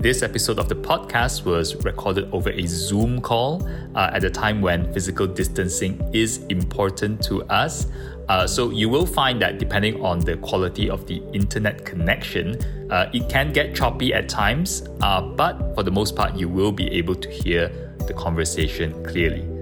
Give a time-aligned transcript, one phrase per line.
[0.00, 4.60] This episode of the podcast was recorded over a Zoom call uh, at a time
[4.60, 7.86] when physical distancing is important to us.
[8.28, 13.08] Uh, so you will find that depending on the quality of the internet connection, uh,
[13.14, 16.86] it can get choppy at times, uh, but for the most part, you will be
[16.90, 17.68] able to hear
[18.06, 19.57] the conversation clearly.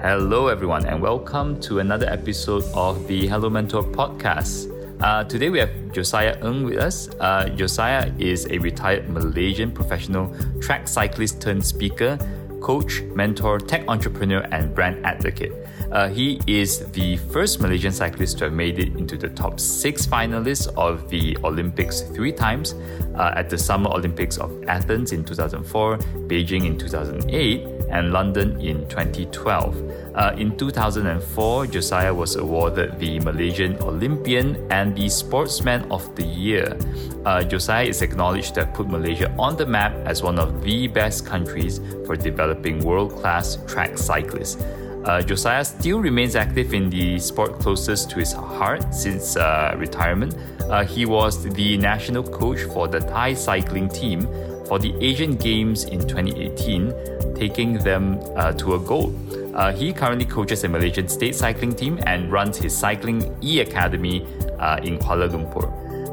[0.00, 4.70] Hello, everyone, and welcome to another episode of the Hello Mentor podcast.
[5.02, 7.08] Uh, today we have Josiah Ng with us.
[7.18, 12.16] Uh, Josiah is a retired Malaysian professional track cyclist turned speaker,
[12.60, 15.52] coach, mentor, tech entrepreneur, and brand advocate.
[15.90, 20.06] Uh, he is the first Malaysian cyclist to have made it into the top six
[20.06, 22.74] finalists of the Olympics three times
[23.14, 28.86] uh, at the Summer Olympics of Athens in 2004, Beijing in 2008, and London in
[28.88, 30.07] 2012.
[30.18, 36.76] Uh, in 2004, Josiah was awarded the Malaysian Olympian and the Sportsman of the Year.
[37.24, 40.88] Uh, Josiah is acknowledged to have put Malaysia on the map as one of the
[40.88, 44.60] best countries for developing world class track cyclists.
[45.04, 50.34] Uh, Josiah still remains active in the sport closest to his heart since uh, retirement.
[50.62, 54.26] Uh, he was the national coach for the Thai cycling team
[54.66, 59.14] for the Asian Games in 2018, taking them uh, to a gold.
[59.58, 64.24] Uh, he currently coaches a Malaysian state cycling team and runs his Cycling E Academy
[64.60, 65.66] uh, in Kuala Lumpur.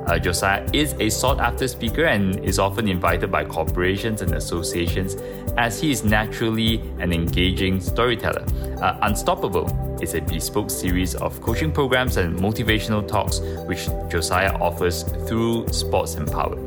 [0.10, 5.16] Uh, Josiah is a sought after speaker and is often invited by corporations and associations
[5.58, 8.46] as he is naturally an engaging storyteller.
[8.82, 9.70] Uh, Unstoppable
[10.02, 16.16] is a bespoke series of coaching programs and motivational talks which Josiah offers through Sports
[16.16, 16.58] Empowered.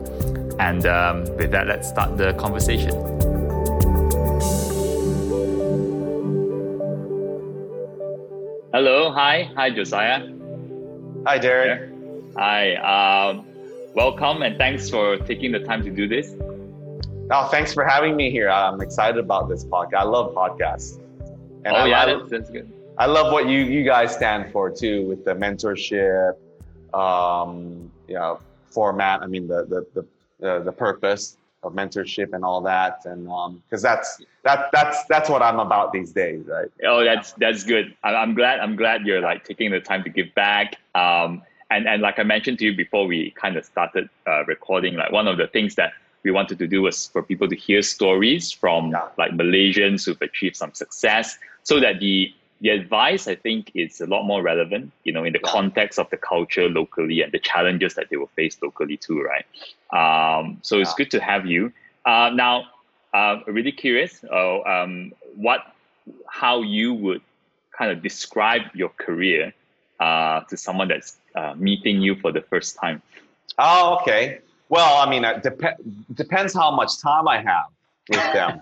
[0.61, 3.38] And um, with that, let's start the conversation.
[8.79, 10.31] Hello, hi, hi, Josiah.
[11.27, 11.91] Hi, Derek.
[12.37, 13.45] Hi, um,
[13.93, 16.37] welcome and thanks for taking the time to do this.
[17.33, 18.49] Oh, thanks for having me here.
[18.49, 19.95] I'm excited about this podcast.
[19.95, 21.01] I love podcasts.
[21.65, 22.73] And oh, I, yeah, that's, that's good.
[22.99, 26.37] I love what you, you guys stand for too with the mentorship,
[26.95, 28.39] um, you know,
[28.71, 29.23] format.
[29.23, 30.07] I mean, the, the, the,
[30.39, 33.05] the, the purpose of mentorship and all that.
[33.05, 36.69] And because um, that's that that's that's what i'm about these days right?
[36.85, 37.95] Oh that's that's good.
[38.05, 40.77] I'm glad i'm glad you're like taking the time to give back.
[40.95, 44.95] Um, and and like i mentioned to you before we kind of started uh, recording
[44.95, 45.93] like one of the things that
[46.25, 49.09] we wanted to do was for people to hear stories from yeah.
[49.19, 54.07] like malaysians who've achieved some success so that the the advice I think is a
[54.07, 57.95] lot more relevant, you know, in the context of the culture locally and the challenges
[57.95, 59.45] that they will face locally too, right?
[59.93, 61.73] Um, so it's good to have you.
[62.05, 62.65] Uh, now,
[63.15, 65.61] uh, really curious, uh, um, what,
[66.29, 67.23] how you would
[67.77, 69.53] kind of describe your career
[70.01, 73.01] uh, to someone that's uh, meeting you for the first time.
[73.59, 74.41] Oh, okay.
[74.69, 75.81] Well, I mean, it dep-
[76.15, 77.67] depends how much time I have
[78.09, 78.61] with them,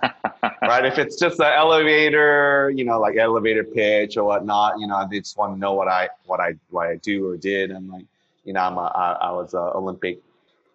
[0.63, 0.85] right?
[0.85, 5.21] If it's just an elevator, you know, like elevator pitch or whatnot, you know, they
[5.21, 8.05] just want to know what I what I what I do or did, and like,
[8.45, 10.21] you know, I'm a, I, I was an Olympic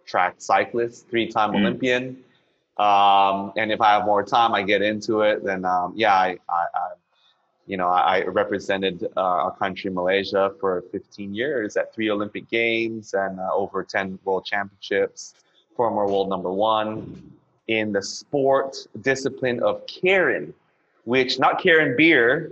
[0.06, 1.62] track cyclist, three-time mm.
[1.62, 2.24] Olympian,
[2.78, 5.44] um, and if I have more time, I get into it.
[5.44, 6.90] Then, um, yeah, I, I, I,
[7.68, 13.14] you know, I represented uh, our country, Malaysia, for 15 years at three Olympic Games
[13.14, 15.36] and uh, over 10 World Championships.
[15.76, 17.31] Former world number one,
[17.72, 20.54] in the sport discipline of Keirin,
[21.06, 22.52] which not Karen beer,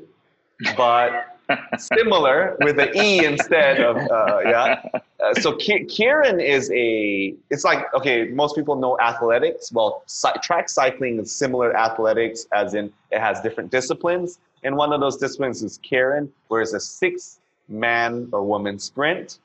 [0.78, 1.38] but
[1.78, 4.82] similar with an E instead of uh, yeah.
[4.94, 7.36] Uh, so Keirin is a.
[7.50, 9.72] It's like okay, most people know athletics.
[9.72, 10.04] Well,
[10.42, 15.18] track cycling is similar athletics, as in it has different disciplines, and one of those
[15.18, 19.40] disciplines is Keirin, where it's a six-man or woman sprint.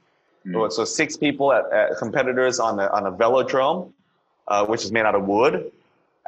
[0.47, 0.71] Mm.
[0.71, 3.93] So six people at, at competitors on a on a velodrome
[4.49, 5.71] uh, which is made out of wood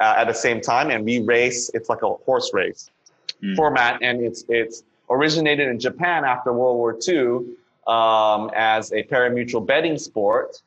[0.01, 1.71] uh, at the same time, and we race.
[1.75, 2.91] It's like a horse race
[3.43, 3.57] mm.
[3.57, 7.57] format, and it's it's originated in Japan after World War II
[7.87, 10.61] um, as a pari-mutuel betting sport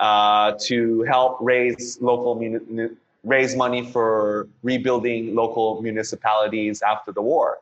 [0.00, 2.90] uh, to help raise local muni-
[3.24, 7.58] raise money for rebuilding local municipalities after the war.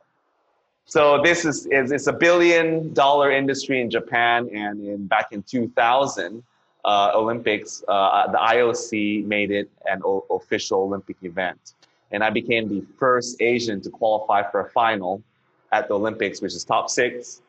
[0.85, 5.41] So this is, is it's a billion dollar industry in Japan, and in back in
[5.43, 6.43] 2000
[6.85, 11.73] uh, Olympics, uh, the IOC made it an o- official Olympic event.
[12.11, 15.23] And I became the first Asian to qualify for a final
[15.71, 17.41] at the Olympics, which is top six.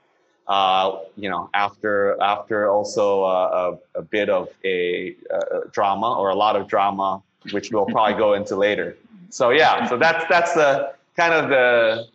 [0.48, 6.30] Uh, you know, after after also uh, a, a, bit of a, a, drama or
[6.30, 8.96] a lot of drama, which we'll probably go into later.
[9.28, 12.06] So yeah, so that's that's the kind of the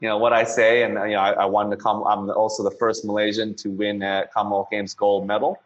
[0.00, 2.62] you know what I say, and you know I, I won the com- I'm also
[2.62, 5.60] the first Malaysian to win a Commonwealth Games gold medal.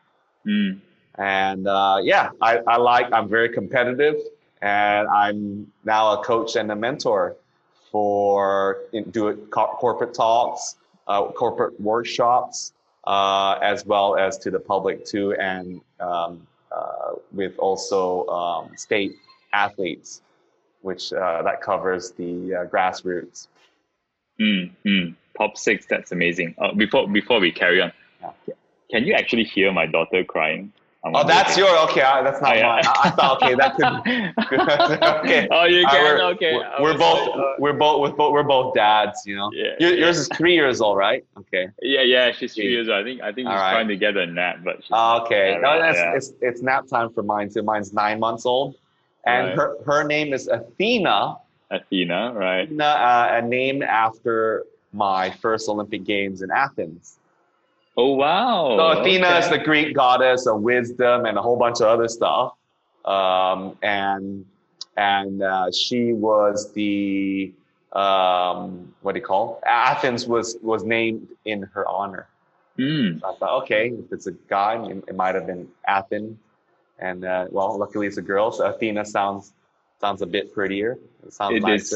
[0.46, 0.80] Mm.
[1.18, 4.16] And uh, yeah, I, I like I'm very competitive,
[4.60, 7.36] and I'm now a coach and a mentor
[7.90, 8.80] for
[9.10, 10.76] do it co- corporate talks,
[11.08, 12.72] uh, corporate workshops,
[13.06, 19.14] uh, as well as to the public too, and um, uh, with also um, state
[19.52, 20.20] athletes,
[20.82, 23.48] which uh, that covers the uh, grassroots.
[24.38, 25.14] Mm, mm.
[25.38, 26.54] Top six, that's amazing.
[26.58, 28.54] Uh, before before we carry on, Yeah.
[28.90, 30.72] can you actually hear my daughter crying?
[31.06, 32.02] I'm Oh, that's your okay.
[32.02, 32.66] I, that's not Oh, yeah.
[32.66, 32.82] mine.
[32.86, 34.58] I, I thought okay, that could.
[35.24, 35.48] okay.
[35.50, 36.02] Oh, you Uh, can.
[36.04, 36.54] we're, okay.
[36.54, 39.22] We're, we're both uh, we're both we're both we're both dads.
[39.26, 39.50] You know.
[39.54, 40.04] Yeah, Your- yeah.
[40.06, 41.24] Yours is three years old, right?
[41.38, 41.68] Okay.
[41.82, 42.32] yeah, yeah.
[42.32, 42.98] She's three years old.
[43.00, 43.20] I think.
[43.22, 43.72] I think she's right.
[43.72, 45.58] trying to get a nap, but she's okay.
[45.60, 46.14] No, that's, yeah.
[46.16, 47.62] it's it's nap time for mine too.
[47.62, 48.74] Mine's nine months old,
[49.24, 49.56] and Right.
[49.56, 51.36] her her name is Athena,
[51.70, 52.64] Athena, right?
[52.66, 57.18] Athena, uh, a name after my first Olympic Games in Athens.
[57.96, 58.76] Oh wow.
[58.76, 62.54] So Athena is the Greek goddess of wisdom and a whole bunch of other stuff.
[63.04, 64.44] Um, and
[64.96, 67.52] and uh, she was the
[67.92, 69.62] um, what do you call?
[69.66, 72.28] Athens was was named in her honor.
[72.78, 73.20] Mm.
[73.20, 76.38] So I thought, okay, if it's a guy, it, it might have been Athens.
[76.98, 79.52] And uh, well, luckily it's a girl, so Athena sounds
[80.00, 80.98] sounds a bit prettier.
[81.26, 81.94] It sounds It is.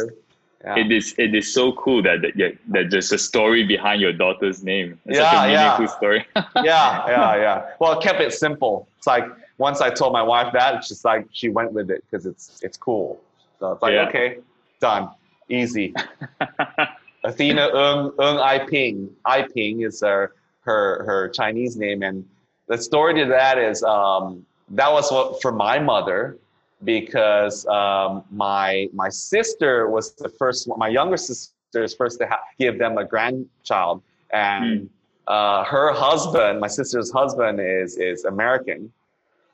[0.65, 0.77] Yeah.
[0.77, 1.15] It is.
[1.17, 5.01] It is so cool that that, yeah, that there's a story behind your daughter's name.
[5.07, 5.63] It's such Yeah, a yeah.
[5.63, 6.27] meaningful story.
[6.57, 7.71] yeah, yeah, yeah.
[7.79, 8.87] Well, it kept it simple.
[8.99, 9.25] It's like
[9.57, 12.61] once I told my wife that, it's just like she went with it because it's
[12.63, 13.21] it's cool.
[13.59, 14.09] So it's like Yeah.
[14.09, 14.39] okay,
[14.81, 15.09] done,
[15.49, 15.95] easy.
[17.25, 19.11] Athena Ung Ung I Ping.
[19.25, 22.27] I Ping is her her her Chinese name, and
[22.67, 26.37] the story to that is um, that was what for my mother
[26.85, 30.79] because um, my my sister was the first one.
[30.79, 34.89] My younger sister is first to ha- give them a grandchild, and
[35.27, 38.93] uh, her husband, my sister's husband, is is American,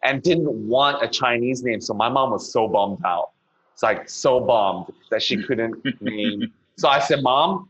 [0.05, 1.81] and didn't want a Chinese name.
[1.81, 3.31] So my mom was so bummed out.
[3.73, 6.53] It's like so bummed that she couldn't name.
[6.79, 7.69] So I said, Mom,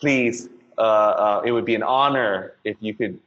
[0.00, 3.18] please, uh, uh, it would be an honor if you could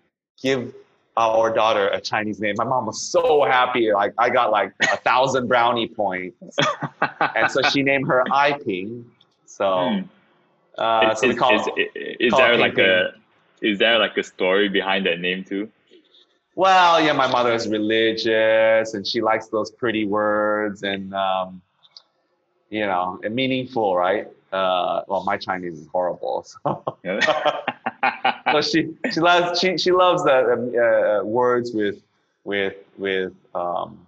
[0.42, 0.74] give
[1.18, 2.56] our daughter a Chinese name.
[2.58, 3.92] My mom was so happy.
[3.92, 6.58] Like I got like a thousand brownie points,
[7.36, 9.06] and so she named her I Ping.
[9.46, 10.04] So,
[10.76, 10.82] Hmm.
[10.82, 11.54] uh, is, so we is, call.
[11.54, 11.88] is,
[12.20, 13.14] is call there like a
[13.62, 15.70] is there like a story behind that name too?
[16.56, 21.62] Well, yeah, my mother is religious and she likes those pretty words and, um,
[22.70, 24.28] you know, and meaningful, right?
[24.54, 26.46] Uh, well, my Chinese is horrible.
[26.48, 26.98] So,
[28.62, 32.02] so she, she loves, she, she loves the uh, uh, words with,
[32.44, 34.06] with, with, um,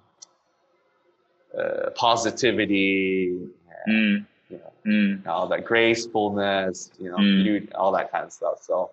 [1.57, 3.49] uh, positivity,
[3.87, 5.27] Mm, you know, mm.
[5.27, 7.43] all that gracefulness, you know, Mm.
[7.43, 8.61] beauty, all that kind of stuff.
[8.61, 8.91] So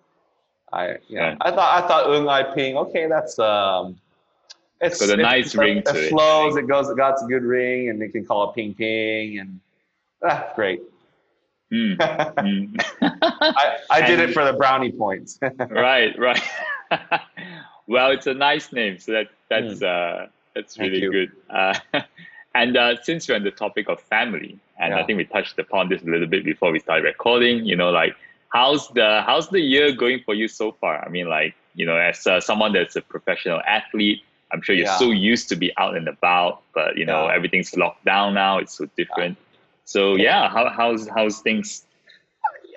[0.71, 1.35] I, you know, Yeah.
[1.41, 3.99] I thought, I thought Ung Ai Ping, okay, that's, um,
[4.79, 7.21] it's Got a nice it's ring it, to it, I flows, it goes, it got
[7.21, 9.59] a good ring and they can call it Ping Ping and
[10.23, 10.81] ah, great.
[11.75, 12.85] Mm, mm.
[13.01, 15.37] I, I did it for the brownie points.
[15.69, 16.41] right, right.
[17.87, 21.31] well, it's a nice name, so that that's uh, that's really good.
[21.49, 21.77] Uh,
[22.53, 25.89] and uh, since we're on the topic of family, and I think we touched upon
[25.89, 27.65] this a little bit before we started recording.
[27.65, 28.15] You know, like
[28.49, 31.03] how's the how's the year going for you so far?
[31.05, 34.85] I mean, like you know, as uh, someone that's a professional athlete, I'm sure you're
[34.85, 34.97] Yeah.
[34.97, 37.35] so used to be out and about, but you know, Yeah.
[37.35, 38.59] everything's locked down now.
[38.59, 39.37] It's so different.
[39.85, 41.85] So yeah, how how's how's things?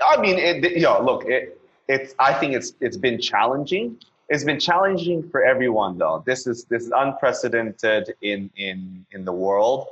[0.07, 2.15] I mean, it, look, it, it's.
[2.19, 3.99] I think it's it's been challenging.
[4.29, 6.23] It's been challenging for everyone, though.
[6.27, 9.88] This is this is unprecedented in in in the world,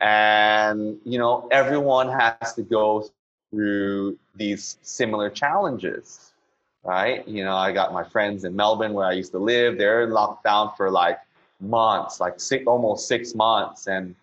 [0.00, 3.10] and you know, everyone has to go
[3.50, 6.32] through these similar challenges,
[6.84, 7.26] right?
[7.26, 9.76] You know, I got my friends in Melbourne where I used to live.
[9.76, 11.18] They're locked down for like
[11.58, 14.14] months, like six, almost six months, and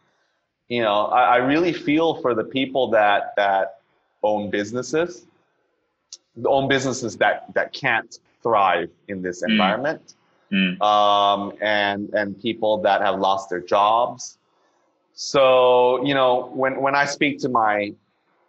[0.69, 3.79] you know, I, I really feel for the people that that
[4.23, 5.25] own businesses,
[6.45, 9.51] own businesses that that can't thrive in this Mm.
[9.51, 10.13] environment,
[10.51, 14.37] Mm, um, and and people that have lost their jobs.
[15.13, 17.93] So you know, when when I speak to my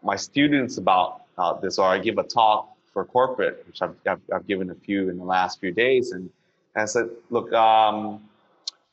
[0.02, 4.20] my students about uh, this, or I give a talk for corporate, which I've, I've
[4.32, 6.30] I've given a few in the last few days, and,
[6.74, 7.52] and I said, look.
[7.52, 8.27] Um,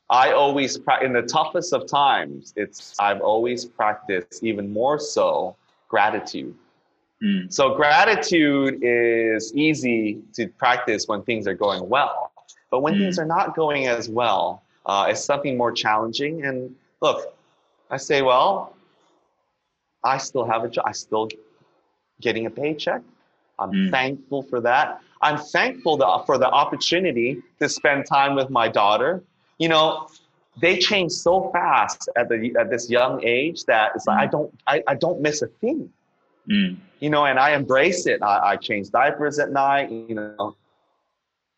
[0.08, 5.56] I always in the toughest of times, it's I've always practiced even more so
[5.88, 6.54] gratitude.
[7.22, 12.32] mm, So gratitude is easy to practice when things are going well,
[12.70, 12.98] but when Mm.
[12.98, 16.44] things are not going as well, uh, it's something more challenging.
[16.44, 17.34] And look,
[17.90, 18.74] I say, well,
[20.04, 20.84] I still have a job.
[20.86, 21.28] I still
[22.20, 23.02] getting a paycheck.
[23.58, 23.90] I'm mm.
[23.90, 25.00] thankful for that.
[25.22, 29.22] I'm thankful for the opportunity to spend time with my daughter.
[29.58, 30.08] You know,
[30.60, 34.22] they change so fast at the at this young age that it's like mm.
[34.22, 35.90] I don't I, I don't miss a thing.
[36.50, 36.76] Mm.
[37.00, 38.22] You know, and I embrace it.
[38.22, 39.90] I, I change diapers at night.
[39.90, 40.56] You know,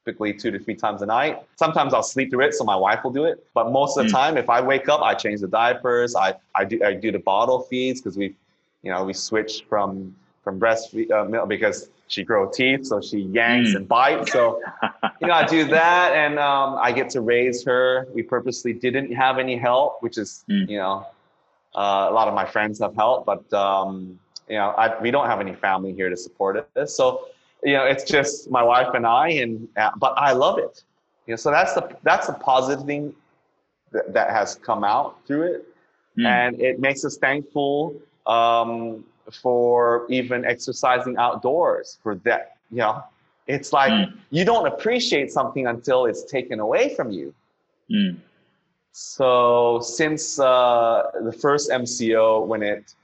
[0.05, 1.43] typically two to three times a night.
[1.57, 3.47] Sometimes I'll sleep through it, so my wife will do it.
[3.55, 4.15] But most of the mm.
[4.15, 6.17] time, if I wake up, I change the diapers.
[6.17, 8.35] I I do I do the bottle feeds because we,
[8.83, 13.19] you know, we switch from from breast uh, milk because she grow teeth, so she
[13.19, 13.77] yanks mm.
[13.77, 14.33] and bites.
[14.33, 14.61] So,
[15.21, 18.09] you know, I do that, and um, I get to raise her.
[18.13, 20.69] We purposely didn't have any help, which is, mm.
[20.69, 21.07] you know,
[21.75, 25.27] uh, a lot of my friends have help, but um, you know, I, we don't
[25.27, 26.97] have any family here to support this.
[26.97, 27.29] So,
[27.63, 30.83] you know, it's just my wife and I, and uh, but I love it.
[31.27, 33.15] You know, so that's the that's the positive thing
[33.93, 35.69] that, that has come out through it,
[36.19, 36.27] mm.
[36.27, 37.95] and it makes us thankful.
[38.27, 43.03] Um, for even exercising outdoors for that you know
[43.47, 44.13] it's like mm.
[44.31, 47.35] you don't appreciate something until it's taken away from you
[47.91, 48.17] mm.
[48.93, 52.95] so since uh, the first mco when it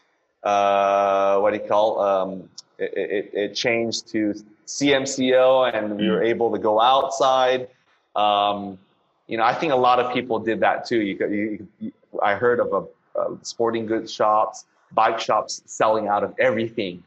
[0.43, 4.35] uh, what do you call um, it, it, it, changed to
[4.67, 6.27] cmco and we were hmm.
[6.27, 7.69] able to go outside
[8.17, 8.79] um,
[9.27, 12.35] you know i think a lot of people did that too you, you, you i
[12.35, 17.03] heard of a, a sporting goods shops bike shops selling out of everything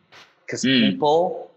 [0.46, 0.90] because mm.
[0.90, 1.52] people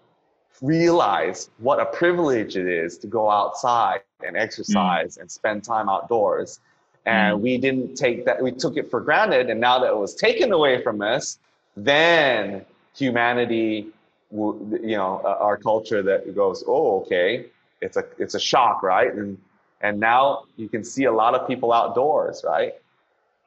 [0.62, 5.22] realize what a privilege it is to go outside and exercise mm.
[5.22, 6.60] and spend time outdoors.
[7.06, 7.40] And mm.
[7.40, 9.48] we didn't take that, we took it for granted.
[9.48, 11.38] And now that it was taken away from us,
[11.76, 13.88] then humanity,
[14.30, 17.46] you know, our culture that goes, oh, okay,
[17.80, 19.12] it's a, it's a shock, right?
[19.12, 19.38] And,
[19.80, 22.74] and now you can see a lot of people outdoors, right?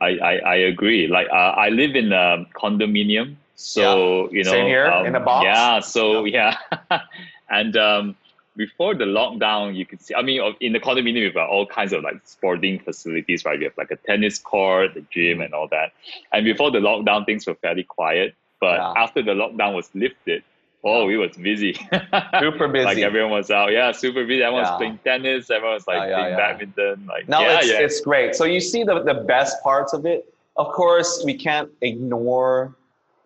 [0.04, 1.08] I, I, I agree.
[1.08, 4.38] Like uh, I live in a condominium, so yeah.
[4.38, 5.46] you know, same here um, in a box.
[5.46, 6.58] Yeah, so yeah,
[7.50, 8.16] and um,
[8.56, 10.14] before the lockdown, you could see.
[10.14, 13.58] I mean, in the condominium, we've got all kinds of like sporting facilities, right?
[13.58, 15.94] We have like a tennis court, the gym, and all that.
[16.32, 18.36] And before the lockdown, things were fairly quiet.
[18.60, 18.94] But yeah.
[18.98, 20.44] after the lockdown was lifted,
[20.86, 21.74] Oh, we was busy.
[22.40, 22.86] super busy.
[22.86, 23.72] like everyone was out.
[23.72, 24.44] Yeah, super busy.
[24.44, 24.72] Everyone yeah.
[24.72, 25.50] was playing tennis.
[25.50, 27.06] Everyone was like yeah, playing badminton.
[27.06, 28.36] Like no, yeah, it's, it's great.
[28.36, 30.34] So you see the, the best parts of it.
[30.58, 32.76] Of course, we can't ignore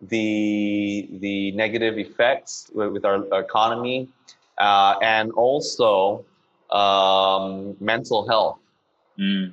[0.04, 4.08] the the negative effects with, with our economy
[4.60, 6.24] uh, and also
[6.70, 8.60] um, mental health.
[9.18, 9.52] Mm.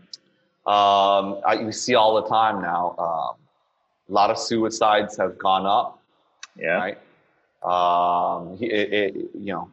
[0.67, 2.95] Um, I, we see all the time now.
[2.99, 3.37] Um,
[4.11, 6.03] a lot of suicides have gone up.
[6.55, 6.77] Yeah.
[6.77, 6.99] Right
[7.65, 9.71] um, it, it, you know,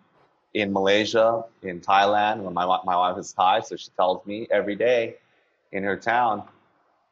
[0.54, 4.76] in Malaysia, in Thailand, when my, my wife is Thai, so she tells me every
[4.76, 5.16] day
[5.72, 6.44] in her town,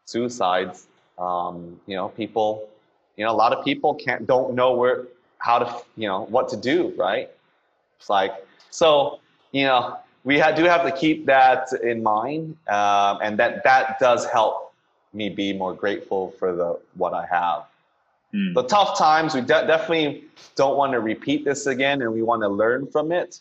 [0.05, 2.67] suicides, um, you know, people,
[3.15, 5.07] you know, a lot of people can't, don't know where,
[5.37, 7.29] how to, you know, what to do, right?
[7.97, 8.33] It's like,
[8.69, 9.19] so,
[9.51, 12.57] you know, we ha- do have to keep that in mind.
[12.67, 14.73] Um, and that, that does help
[15.13, 17.68] me be more grateful for the, what I have.
[18.33, 18.53] Mm.
[18.53, 22.41] The tough times, we de- definitely don't want to repeat this again and we want
[22.43, 23.39] to learn from it.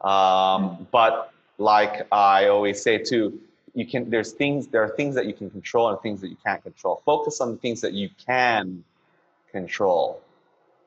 [0.00, 0.86] Um, mm.
[0.90, 3.40] But like I always say too,
[3.74, 6.36] you can, there's things, there are things that you can control and things that you
[6.44, 7.02] can't control.
[7.04, 8.82] Focus on the things that you can
[9.52, 10.20] control.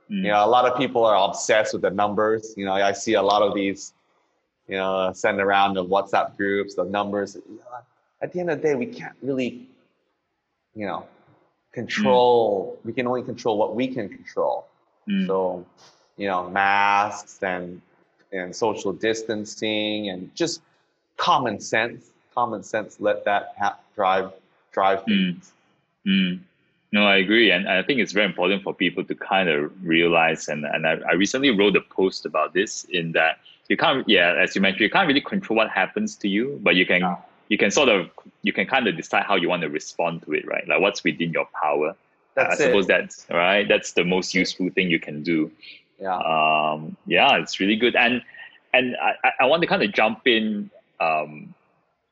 [0.09, 0.23] Mm.
[0.23, 2.53] You know, a lot of people are obsessed with the numbers.
[2.57, 3.93] You know, I see a lot of these,
[4.67, 7.37] you know, send around the WhatsApp groups, the numbers.
[8.21, 9.67] At the end of the day, we can't really,
[10.75, 11.07] you know,
[11.71, 12.85] control mm.
[12.85, 14.67] we can only control what we can control
[15.07, 15.27] mm.
[15.27, 15.65] so
[16.17, 17.81] you know masks and
[18.31, 20.61] and social distancing and just
[21.17, 24.31] common sense common sense let that ha- drive
[24.71, 25.05] drive mm.
[25.05, 25.51] things
[26.07, 26.39] mm.
[26.91, 30.47] no i agree and i think it's very important for people to kind of realize
[30.47, 34.33] and, and I, I recently wrote a post about this in that you can't yeah
[34.41, 37.17] as you mentioned you can't really control what happens to you but you can yeah
[37.49, 38.09] you can sort of
[38.43, 40.65] you can kind of decide how you want to respond to it, right?
[40.67, 41.95] Like what's within your power.
[42.35, 42.89] That's I suppose it.
[42.89, 43.67] that's right.
[43.67, 45.51] That's the most useful thing you can do.
[45.99, 46.15] Yeah.
[46.15, 47.95] Um, yeah, it's really good.
[47.95, 48.21] And
[48.73, 51.53] and I, I want to kind of jump in um,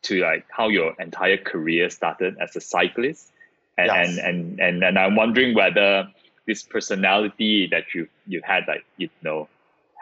[0.04, 3.32] to like how your entire career started as a cyclist.
[3.78, 4.10] And, yes.
[4.10, 6.08] and, and and and I'm wondering whether
[6.48, 9.48] this personality that you you had like you know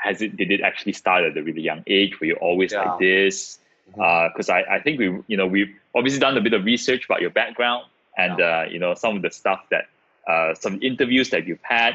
[0.02, 2.22] has it did it actually start at a really young age?
[2.22, 2.84] Were you always yeah.
[2.84, 3.60] like this?
[3.88, 4.70] Because mm-hmm.
[4.70, 7.22] uh, I, I think we you know we've obviously done a bit of research about
[7.22, 7.86] your background
[8.18, 8.46] and yeah.
[8.46, 9.88] uh, you know some of the stuff that
[10.28, 11.94] uh, some interviews that you've had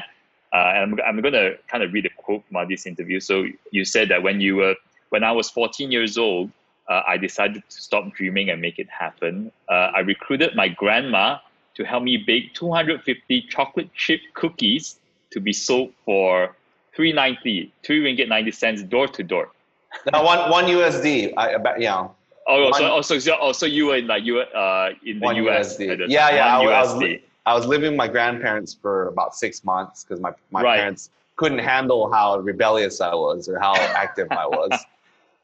[0.53, 3.45] uh, and I'm, I'm going to kind of read a quote from this interview so
[3.71, 4.75] you said that when you were
[5.09, 6.51] when I was 14 years old
[6.89, 11.39] uh, I decided to stop dreaming and make it happen uh, I recruited my grandma
[11.75, 14.99] to help me bake 250 chocolate chip cookies
[15.31, 16.55] to be sold for
[16.95, 19.49] 390, three ringgit 90 cents door to door.
[20.11, 21.33] No, one one USD.
[21.37, 22.07] I about yeah.
[22.47, 25.19] Oh, One- so, oh, so, so, oh, so you were in like you uh, in
[25.19, 25.77] the US.
[25.77, 26.05] USD.
[26.09, 26.99] Yeah, yeah, I was- I was USD.
[27.01, 30.77] li- I was living with my grandparents for about six months because my, my Right.
[30.79, 33.73] parents couldn't handle how rebellious I was or how
[34.05, 34.71] active I was.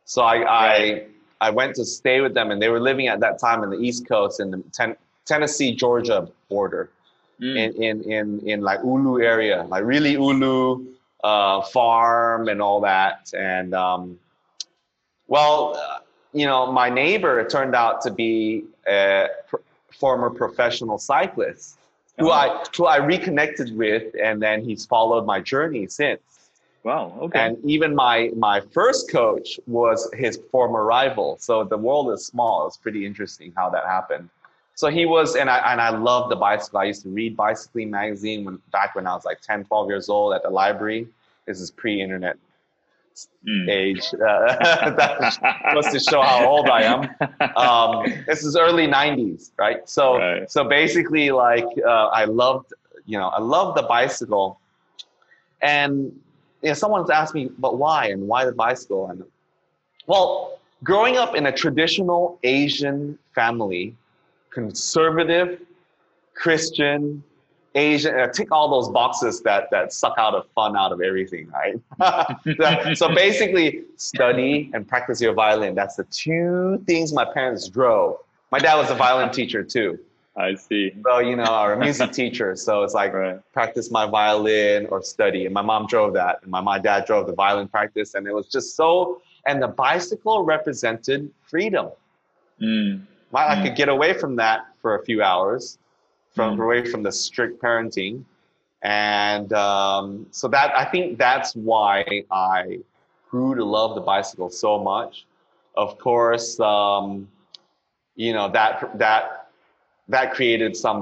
[0.05, 1.07] So I, I Right.
[1.39, 3.77] I went to stay with them, and they were living at that time in the
[3.77, 6.89] East Coast in the ten, Tennessee Georgia border
[7.39, 7.55] Mm.
[7.55, 10.83] in, in in in like Ulu area, like really Ulu
[11.23, 13.31] uh, farm and all that.
[13.37, 14.17] And um,
[15.27, 16.01] well,
[16.33, 19.57] you know, my neighbor turned out to be a pr-
[19.91, 21.77] former professional cyclist
[22.19, 22.31] who Oh.
[22.31, 26.21] I who I reconnected with, and then he's followed my journey since.
[26.83, 27.17] Wow.
[27.21, 27.39] Okay.
[27.39, 31.37] And even my my first coach was his former rival.
[31.39, 32.67] So the world is small.
[32.67, 34.29] It's pretty interesting how that happened.
[34.75, 36.79] So he was, and I and I loved the bicycle.
[36.79, 40.07] I used to read Bicycling magazine when back when I was like 10, 12 years
[40.07, 41.07] old at the library.
[41.45, 42.37] This is pre-internet
[43.47, 43.69] Mm.
[43.69, 44.01] age.
[44.13, 44.19] Uh,
[44.99, 47.01] that was to show how old I am.
[47.55, 49.87] Um, this is early '90s, right?
[49.89, 50.49] So, Right.
[50.49, 52.73] so basically, like uh, I loved,
[53.05, 54.59] you know, I loved the bicycle,
[55.61, 56.11] and
[56.61, 59.09] you know, someone's asked me, but why and why the bicycle?
[59.09, 59.23] And
[60.07, 63.95] well, growing up in a traditional Asian family,
[64.51, 65.61] conservative,
[66.35, 67.23] Christian,
[67.77, 71.49] Asian, uh, tick all those boxes that that suck out of fun out of everything,
[71.49, 71.75] right?
[72.97, 75.75] so basically, study and practice your violin.
[75.75, 78.17] That's the two things my parents drove.
[78.51, 79.99] My dad was a violin teacher too.
[80.35, 80.93] I see.
[81.03, 82.55] So, you know, our music teacher.
[82.55, 83.39] So it's like Right.
[83.53, 85.45] practice my violin or study.
[85.45, 86.39] And my mom drove that.
[86.43, 88.13] And my, my dad drove the violin practice.
[88.13, 91.87] And it was just so, and the bicycle represented freedom.
[92.61, 93.01] Mm.
[93.31, 93.63] My, I Mm.
[93.63, 95.79] could get away from that for a few hours,
[96.37, 96.63] from Mm.
[96.63, 98.23] away from the strict parenting.
[98.83, 101.95] And um, so that, I think that's why
[102.31, 102.79] I
[103.29, 105.25] grew to love the bicycle so much.
[105.75, 107.27] Of course, um,
[108.15, 109.23] you know, that, that,
[110.07, 110.99] that created some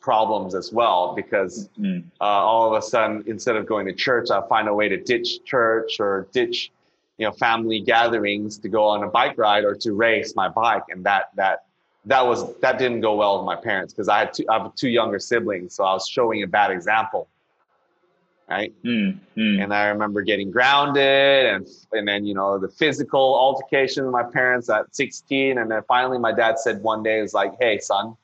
[0.00, 2.04] problems as well because Mm.
[2.20, 4.98] uh, all of a sudden, instead of going to church, I'll find a way to
[5.12, 6.70] ditch church or ditch,
[7.18, 10.84] you know, family gatherings to go on a bike ride or to race my bike,
[10.92, 11.64] and that that
[12.06, 14.74] that was that didn't go well with my parents because I had two, I have
[14.74, 17.28] two younger siblings, so I was showing a bad example,
[18.48, 18.72] right?
[18.84, 19.18] Mm.
[19.36, 19.62] Mm.
[19.62, 24.22] And I remember getting grounded, and and then you know the physical altercation with my
[24.22, 28.16] parents at 16, and then finally my dad said one day, "Is like, hey son,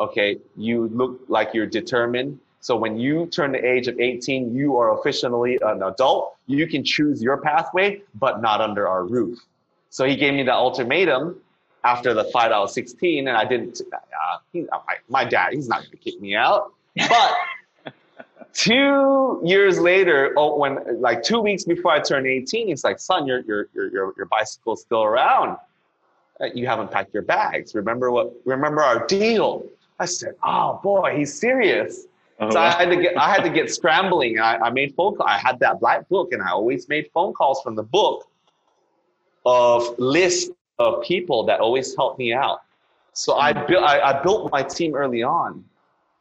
[0.00, 2.40] okay, you look like you're determined.
[2.62, 6.36] So when you turn the age of 18, you are officially an adult.
[6.46, 9.38] You can choose your pathway, but not under our roof."
[9.88, 11.40] So he gave me the ultimatum
[11.84, 12.52] after the fight.
[12.52, 13.80] I was 16, and I didn't.
[13.92, 17.34] Uh, he, my, my dad, he's not going to kick me out, but
[18.52, 23.26] two years later, oh, when like two weeks before I turned 18, he's like, son,
[23.26, 25.56] your your your your, your bicycle's still around.
[26.40, 27.74] Uh, You haven't packed your bags.
[27.74, 28.32] Remember what?
[28.44, 29.64] Remember our deal?
[29.98, 32.06] I said, oh boy, he's serious.
[32.40, 34.38] Oh, So I had to get I had to get scrambling.
[34.38, 35.16] I, I made phone.
[35.24, 38.26] I had that black book, and I always made phone calls from the book
[39.46, 42.62] of list of people that always helped me out.
[43.12, 45.64] So I built I, I built my team early on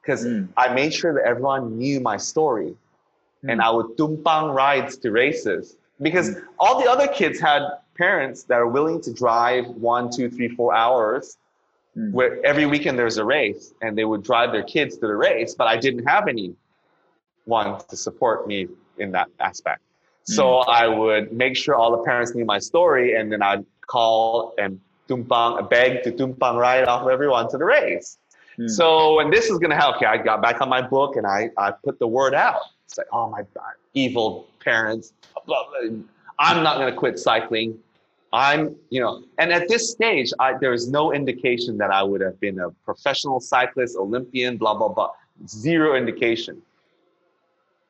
[0.02, 0.50] because Mm.
[0.58, 2.76] I made sure that everyone knew my story,
[3.50, 3.64] and Mm.
[3.68, 6.28] I would tumpang rides to races because
[6.60, 7.62] all the other kids had
[7.98, 11.38] parents that are willing to drive one, two, three, four hours
[11.98, 12.12] Mm.
[12.12, 15.56] where every weekend there's a race and they would drive their kids to the race,
[15.60, 18.68] but I didn't have anyone to support me
[18.98, 19.82] in that aspect.
[20.24, 24.54] So I would make sure all the parents knew my story and then I'd call
[24.58, 28.18] and tumpang, beg to tumpang ride off everyone to the race.
[28.58, 28.70] Mm.
[28.70, 31.50] So when this is gonna help, okay, I got back on my book and I,
[31.58, 32.62] I put the word out.
[32.86, 35.14] It's like, oh my God, evil parents,
[35.46, 35.90] blah, blah.
[36.40, 37.78] I'm not gonna quit cycling.
[38.32, 42.22] I'm, you know, and at this stage, I, there is no indication that I would
[42.22, 45.10] have been a professional cyclist, Olympian, blah, blah, blah.
[45.48, 46.62] Zero indication.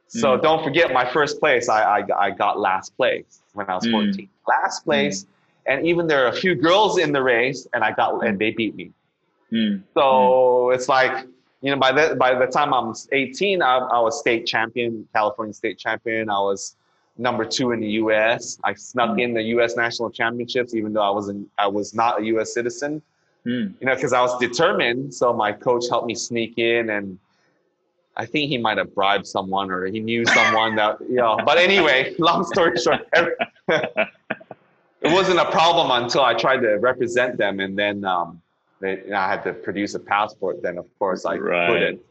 [0.08, 0.42] So Mm.
[0.42, 3.92] don't forget my first place, I, I, I got last place when I was Mm.
[3.92, 4.30] 14.
[4.48, 5.26] Last place.
[5.66, 8.52] And even there are a few girls in the race and I got, and they
[8.52, 8.92] beat me.
[9.52, 9.84] Mm.
[9.94, 11.28] So it's like,
[11.62, 15.54] you know, by the, by the time I'm 18, I, I was state champion, California
[15.54, 16.30] state champion.
[16.30, 16.76] I was
[17.18, 18.58] number two in the U.S.
[18.64, 19.22] I snuck Mm.
[19.24, 19.76] in the U.S.
[19.76, 22.54] national championships, even though I wasn't, I was not a U.S.
[22.54, 23.02] citizen.
[23.46, 23.74] Mm.
[23.80, 25.14] You know, because I was determined.
[25.14, 27.18] So my coach helped me sneak in, and
[28.16, 31.40] I think he might have bribed someone, or he knew someone that, you know.
[31.46, 33.36] But anyway, long story short, every-
[35.02, 38.42] it wasn't a problem until I tried to represent them, and then um,
[38.82, 40.62] they, you know, I had to produce a passport.
[40.62, 41.68] Then, of course, I Right.
[41.70, 42.02] couldn't.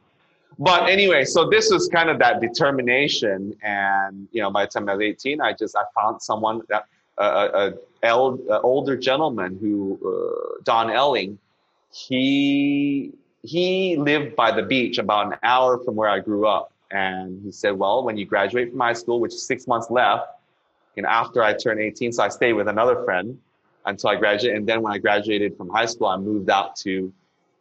[0.59, 4.88] but anyway, so this was kind of that determination, and you know, by the time
[4.88, 6.85] I was 18, I just I found someone that
[7.18, 7.72] uh,
[8.03, 8.09] a,
[8.51, 11.38] a older gentleman who uh, Don Elling,
[11.92, 17.40] he he lived by the beach about an hour from where I grew up, and
[17.44, 20.29] he said, "Well, when you graduate from high school, which is six months left,
[20.98, 23.38] you know, after I turned 18, so I stayed with another friend
[23.87, 27.12] until I graduated, and then when I graduated from high school, I moved out to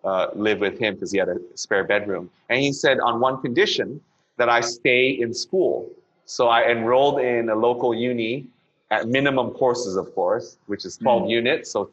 [0.04, 2.32] uh, live with him because he had a spare bedroom.
[2.50, 4.02] And he said on one condition
[4.38, 5.88] that I stay in school.
[6.26, 8.48] So I enrolled in a local uni
[8.90, 11.30] at minimum courses, of course, which is 12 mm.
[11.30, 11.92] units, so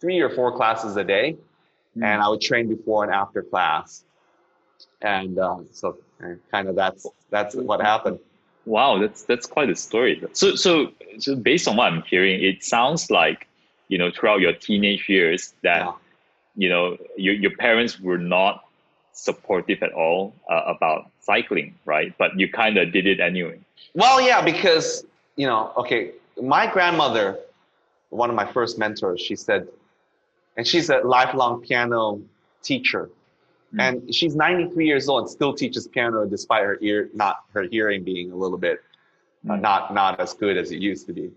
[0.00, 1.36] three or four classes a day.
[1.96, 2.04] Mm.
[2.04, 4.02] And I would train before and after class.
[5.02, 5.98] And um, so
[6.50, 8.18] kind of that's that's what happened.
[8.66, 10.22] Wow, that's that's quite a story.
[10.32, 13.48] So so so based on what I'm hearing, it sounds like
[13.88, 15.92] you know throughout your teenage years that yeah.
[16.56, 18.64] you know your, your parents were not
[19.12, 22.16] supportive at all uh, about cycling right?
[22.18, 23.58] But you kind of did it anyway.
[23.94, 25.04] Well yeah because
[25.36, 27.38] you know okay my grandmother
[28.10, 29.68] one of my first mentors she said
[30.56, 32.20] and she's a lifelong piano
[32.62, 33.10] teacher
[33.74, 33.80] mm.
[33.80, 38.02] and she's 93 years old and still teaches piano despite her ear not her hearing
[38.04, 38.82] being a little bit
[39.46, 39.52] mm.
[39.52, 41.30] uh, not not as good as it used to be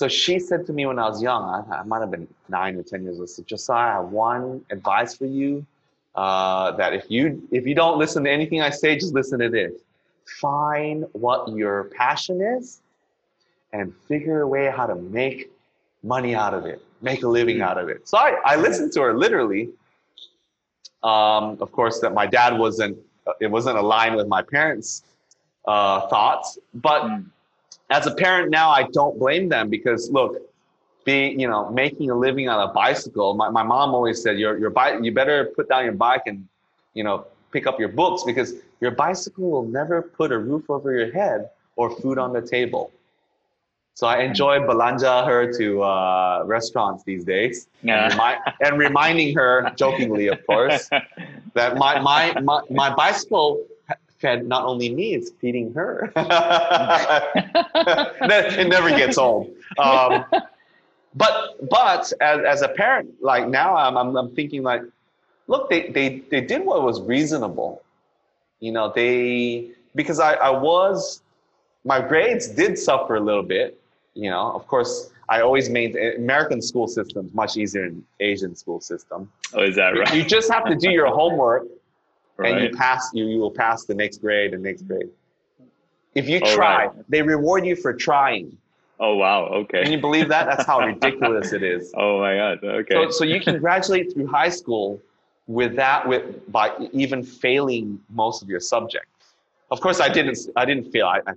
[0.00, 2.74] so she said to me when I was young, I, I might have been nine
[2.76, 3.28] or ten years old.
[3.28, 5.66] Said, Josiah, I have one advice for you.
[6.14, 9.50] Uh, that if you if you don't listen to anything I say, just listen to
[9.50, 9.74] this.
[10.40, 12.80] Find what your passion is,
[13.74, 15.50] and figure a way how to make
[16.02, 17.64] money out of it, make a living hmm.
[17.64, 18.08] out of it.
[18.08, 19.68] So I, I listened to her literally.
[21.02, 22.98] Um, of course, that my dad wasn't
[23.40, 25.04] it wasn't aligned with my parents'
[25.66, 27.02] uh, thoughts, but.
[27.02, 27.26] Mm
[27.90, 30.40] as a parent now, I don't blame them because look,
[31.04, 33.34] being you know making a living on a bicycle.
[33.34, 36.46] My, my mom always said your your bike you better put down your bike and
[36.94, 40.96] you know pick up your books because your bicycle will never put a roof over
[40.96, 42.92] your head or food on the table.
[44.00, 48.08] So I enjoy belanja her to uh, restaurants these days, yeah.
[48.10, 48.18] and,
[48.64, 50.88] and reminding her, jokingly of course,
[51.52, 53.62] that my, my, my, my bicycle
[54.16, 56.10] fed not only me, it's feeding her.
[58.56, 59.50] it never gets old.
[59.76, 60.24] Um,
[61.14, 64.80] but but as, as a parent, like now I'm, I'm, I'm thinking like,
[65.46, 67.82] look, they, they, they did what was reasonable.
[68.60, 71.20] You know, they, because I, I was,
[71.84, 73.76] my grades did suffer a little bit.
[74.20, 78.78] You know, of course, I always made American school systems much easier than Asian school
[78.78, 79.32] system.
[79.54, 80.14] Oh, is that right?
[80.14, 81.66] You just have to do your homework
[82.36, 82.52] right.
[82.52, 85.08] and you pass you you will pass the next grade and next grade.
[86.14, 87.10] If you oh, try, right.
[87.10, 88.58] they reward you for trying.
[88.98, 89.46] Oh wow!
[89.62, 89.84] Okay.
[89.84, 90.44] Can you believe that?
[90.44, 91.90] That's how ridiculous it is.
[91.96, 92.62] Oh my god!
[92.62, 92.94] Okay.
[92.94, 95.00] So, so you can graduate through high school
[95.46, 99.08] with that, with by even failing most of your subjects.
[99.70, 100.36] Of course, I didn't.
[100.56, 101.06] I didn't fail.
[101.06, 101.32] I, I,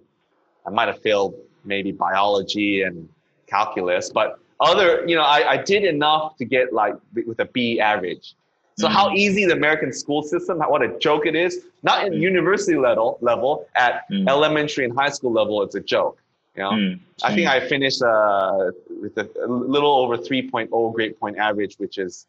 [0.66, 3.08] I might have failed maybe biology and
[3.48, 6.96] calculus, but other, you know, I, I did enough to get like
[7.26, 8.36] with a B average.
[8.78, 8.96] So mm-hmm.
[8.96, 11.66] how easy the American school system, what a joke it is.
[11.84, 12.22] Not in mm-hmm.
[12.22, 14.28] university level, level at mm-hmm.
[14.28, 16.20] elementary and high school level, it's a joke.
[16.56, 17.00] You know, mm.
[17.24, 18.72] I think I finished uh,
[19.02, 22.28] with a, a, little over 3.0 grade point average, which is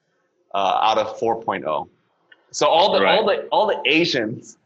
[0.54, 1.88] uh, out of 4.0.
[2.50, 3.18] So all the right.
[3.18, 4.56] all the all the Asians,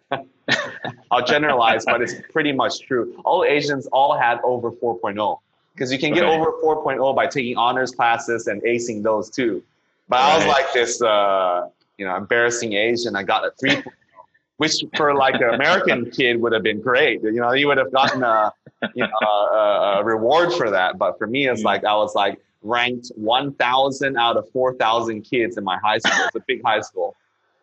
[1.11, 3.21] I'll generalize, but it's pretty much true.
[3.25, 5.39] All Asians all had over 4.0
[5.75, 9.63] because you can get over 4.0 by taking honors classes and acing those too.
[10.09, 10.33] But right.
[10.33, 13.15] I was like this, uh, you know, embarrassing Asian.
[13.15, 13.83] I got a three,
[14.57, 17.23] which for like an American kid would have been great.
[17.23, 18.53] You know, he would have gotten a,
[18.95, 20.99] you know, a, a reward for that.
[20.99, 21.67] But for me, it's mm-hmm.
[21.67, 26.27] like I was like ranked 1,000 out of 4,000 kids in my high school.
[26.27, 27.15] It's a big high school.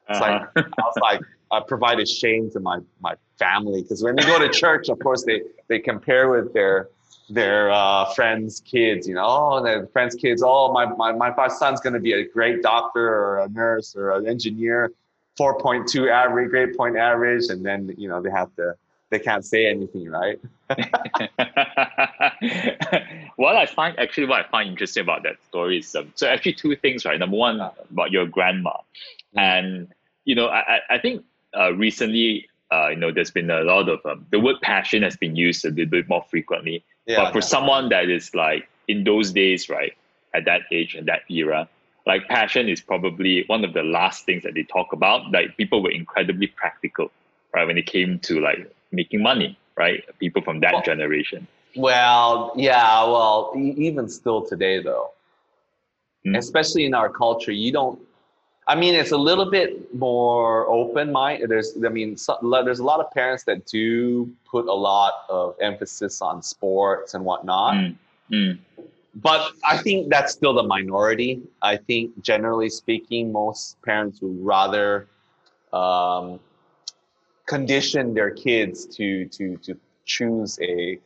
[0.09, 0.47] It's uh-huh.
[0.55, 1.21] like I was like
[1.55, 5.23] I provided shame to my my family because when they go to church, of course
[5.23, 6.89] they they compare with their
[7.29, 11.79] their uh, friends' kids, you know, oh, their friends' kids, oh, my, my, my son's
[11.79, 14.91] going to be a great doctor or a nurse or an engineer,
[15.39, 17.45] 4.2 average, grade point average.
[17.49, 18.75] And then, you know, they have to,
[19.09, 20.39] they can't say anything, right?
[23.37, 26.53] what I find, actually, what I find interesting about that story is, um, so actually
[26.53, 27.19] two things, right?
[27.19, 28.71] Number one, about your grandma.
[28.71, 29.39] Mm-hmm.
[29.39, 29.87] And,
[30.25, 31.23] you know, I, I think
[31.57, 35.15] uh, recently, uh, you know, there's been a lot of, um, the word passion has
[35.15, 39.03] been used a little bit more frequently yeah, but for someone that is like in
[39.03, 39.93] those days, right,
[40.33, 41.69] at that age and that era,
[42.05, 45.31] like passion is probably one of the last things that they talk about.
[45.31, 47.11] Like people were incredibly practical,
[47.53, 50.03] right, when it came to like making money, right?
[50.19, 51.47] People from that well, generation.
[51.75, 55.11] Well, yeah, well, even still today though,
[56.25, 56.37] mm.
[56.37, 57.99] especially in our culture, you don't
[58.67, 61.43] I mean, it's a little bit more open mind.
[61.47, 65.55] There's, I mean, so, there's a lot of parents that do put a lot of
[65.61, 67.75] emphasis on sports and whatnot.
[67.75, 67.95] Mm.
[68.31, 68.59] Mm.
[69.15, 71.41] But I think that's still the minority.
[71.61, 75.07] I think, generally speaking, most parents would rather
[75.71, 76.39] um,
[77.45, 80.99] condition their kids to to to choose a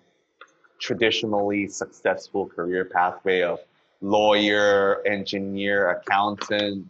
[0.79, 3.59] traditionally successful career pathway of
[4.01, 6.87] lawyer, engineer, accountant,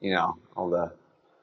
[0.00, 0.92] you know, all the.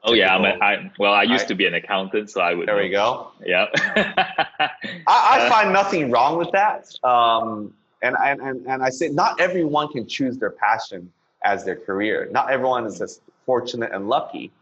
[0.04, 2.54] Oh yeah, I'm a, I, well, I used I, to be an accountant, so I
[2.54, 2.68] would.
[2.68, 2.82] There know.
[2.82, 3.32] we go.
[3.44, 3.66] Yeah.
[3.74, 4.70] I,
[5.06, 9.88] I, uh, find nothing wrong with that, um, and, and and I say not everyone
[9.88, 11.12] can choose their passion
[11.44, 12.28] as their career.
[12.30, 14.52] Not everyone is as fortunate and lucky.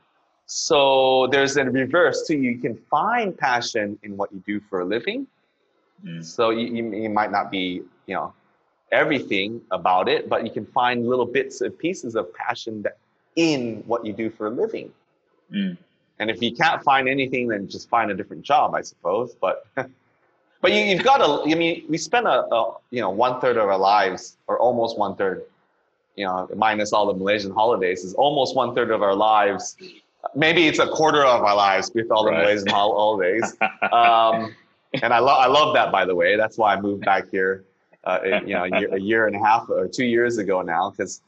[0.47, 2.39] So there's a reverse too.
[2.39, 5.27] You can find passion in what you do for a living.
[6.05, 6.25] Mm.
[6.25, 8.33] So you, you, you might not be, you know,
[8.93, 12.99] everything about it, but you can find little bits and pieces of passion that
[13.37, 14.91] in what you do for a living.
[15.53, 15.77] Mm.
[16.19, 19.37] And if you can't find anything, then just find a different job, I suppose.
[19.41, 21.51] But but you, have got to.
[21.51, 24.99] I mean, we spend a, a, you know one third of our lives, or almost
[24.99, 25.45] one third,
[26.17, 29.77] you know, minus all the Malaysian holidays, is almost one third of our lives.
[30.35, 32.43] Maybe it's a quarter of our lives with all the right.
[32.43, 33.55] Malaysian holidays.
[33.93, 34.55] Um,
[35.03, 36.37] and I love I love that by the way.
[36.37, 37.65] That's why I moved back here.
[38.05, 40.91] Uh, you know, a year, a year and a half or two years ago now,
[40.91, 41.23] because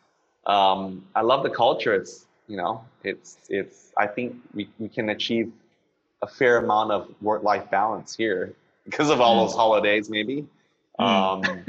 [0.47, 1.95] um, I love the culture.
[1.95, 3.93] It's you know, it's it's.
[3.97, 5.53] I think we, we can achieve
[6.23, 9.59] a fair amount of work life balance here because of all those mm.
[9.59, 10.47] holidays, maybe.
[10.99, 11.05] Mm.
[11.05, 11.65] Um,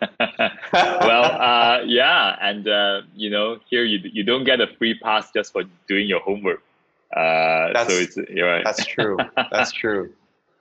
[0.72, 5.30] well, uh, yeah, and uh, you know, here you you don't get a free pass
[5.32, 6.62] just for doing your homework.
[7.14, 8.64] Uh, that's, so it's you're right.
[8.64, 9.16] That's true.
[9.50, 10.12] That's true.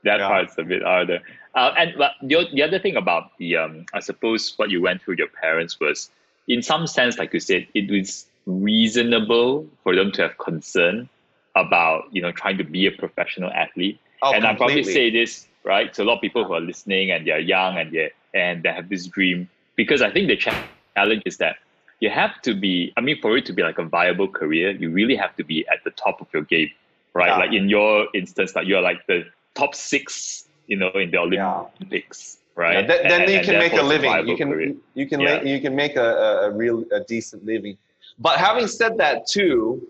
[0.04, 0.28] that yeah.
[0.28, 1.19] part's a bit harder.
[1.56, 5.02] Uh, and but the, the other thing about the um, I suppose what you went
[5.02, 6.12] through your parents was
[6.47, 11.10] in some sense, like you said, it was reasonable for them to have concern
[11.56, 13.99] about you know trying to be a professional athlete.
[14.21, 17.12] Oh, and I probably say this right to a lot of people who are listening
[17.12, 21.23] and they're young and they and they have this dream because I think the challenge
[21.25, 21.58] is that
[21.99, 22.91] you have to be.
[22.97, 25.65] I mean, for it to be like a viable career, you really have to be
[25.67, 26.71] at the top of your game,
[27.13, 27.27] right?
[27.27, 27.38] Yeah.
[27.38, 29.25] Like in your instance, like you're like the
[29.56, 32.38] top six, you know, in the Olympics.
[32.38, 32.87] Yeah right?
[32.87, 34.27] Yeah, then, and, you can make a living.
[34.27, 34.75] You can career.
[34.93, 35.41] you can yeah.
[35.41, 37.77] you can make a, a real a decent living.
[38.19, 39.87] But having said that too,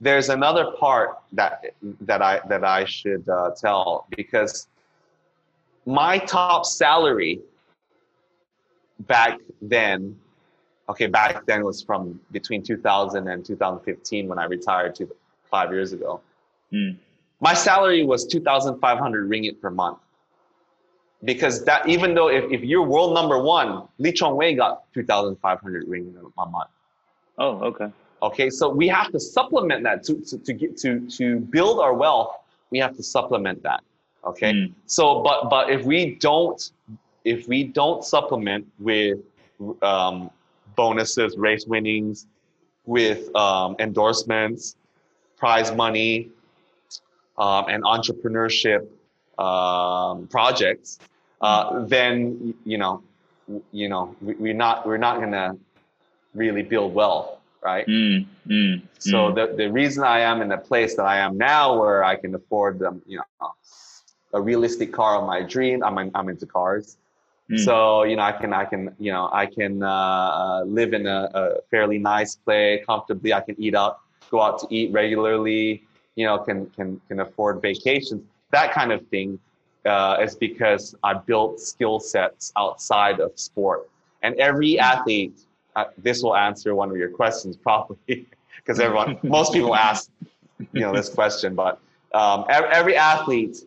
[0.00, 4.68] there's another part that that I that I should uh, tell because
[5.86, 7.40] my top salary
[9.00, 10.18] back then,
[10.88, 15.08] okay, back then was from between 2000 and 2015 when I retired to
[15.50, 16.20] five years ago.
[16.72, 16.96] Mm.
[17.40, 19.98] My salary was 2,500 ringgit per month
[21.24, 25.86] because that even though if, if you're world number one, Lee Chong Wei got 2,500
[25.86, 26.70] ringgit a month.
[27.38, 27.90] Oh, okay.
[28.22, 31.94] Okay, so we have to supplement that to, to, to get to to build our
[31.94, 32.36] wealth.
[32.70, 33.82] We have to supplement that.
[34.24, 34.72] Okay, mm.
[34.86, 36.70] so but but if we don't
[37.24, 39.18] if we don't supplement with
[39.82, 40.30] um,
[40.76, 42.26] bonuses, race winnings,
[42.86, 44.76] with um, endorsements,
[45.36, 46.30] prize money,
[47.38, 48.86] um, and entrepreneurship
[49.38, 50.98] um, projects,
[51.44, 53.02] uh, then you know,
[53.70, 55.56] you know, we, are not we're not gonna
[56.34, 57.86] really build wealth, right?
[57.86, 59.34] Mm, mm, so mm.
[59.34, 62.34] the the reason I am in the place that I am now, where I can
[62.34, 63.52] afford them, you know,
[64.32, 65.84] a realistic car of my dream.
[65.84, 66.96] I'm I'm into cars.
[67.50, 67.62] Mm.
[67.62, 71.06] So you know, I can I can you know I can uh, uh, live in
[71.06, 73.34] a, a, fairly nice place comfortably.
[73.34, 73.98] I can eat out,
[74.30, 75.84] go out to eat regularly.
[76.16, 78.22] You know, can can can afford vacations.
[78.50, 79.38] That kind of thing
[79.86, 83.88] uh, is because I built skill sets outside of sport.
[84.22, 85.38] And every athlete,
[85.76, 90.10] uh, this will answer one of your questions probably, because everyone, most people ask,
[90.72, 91.54] you know, this question.
[91.54, 91.78] But
[92.12, 93.58] um, every athlete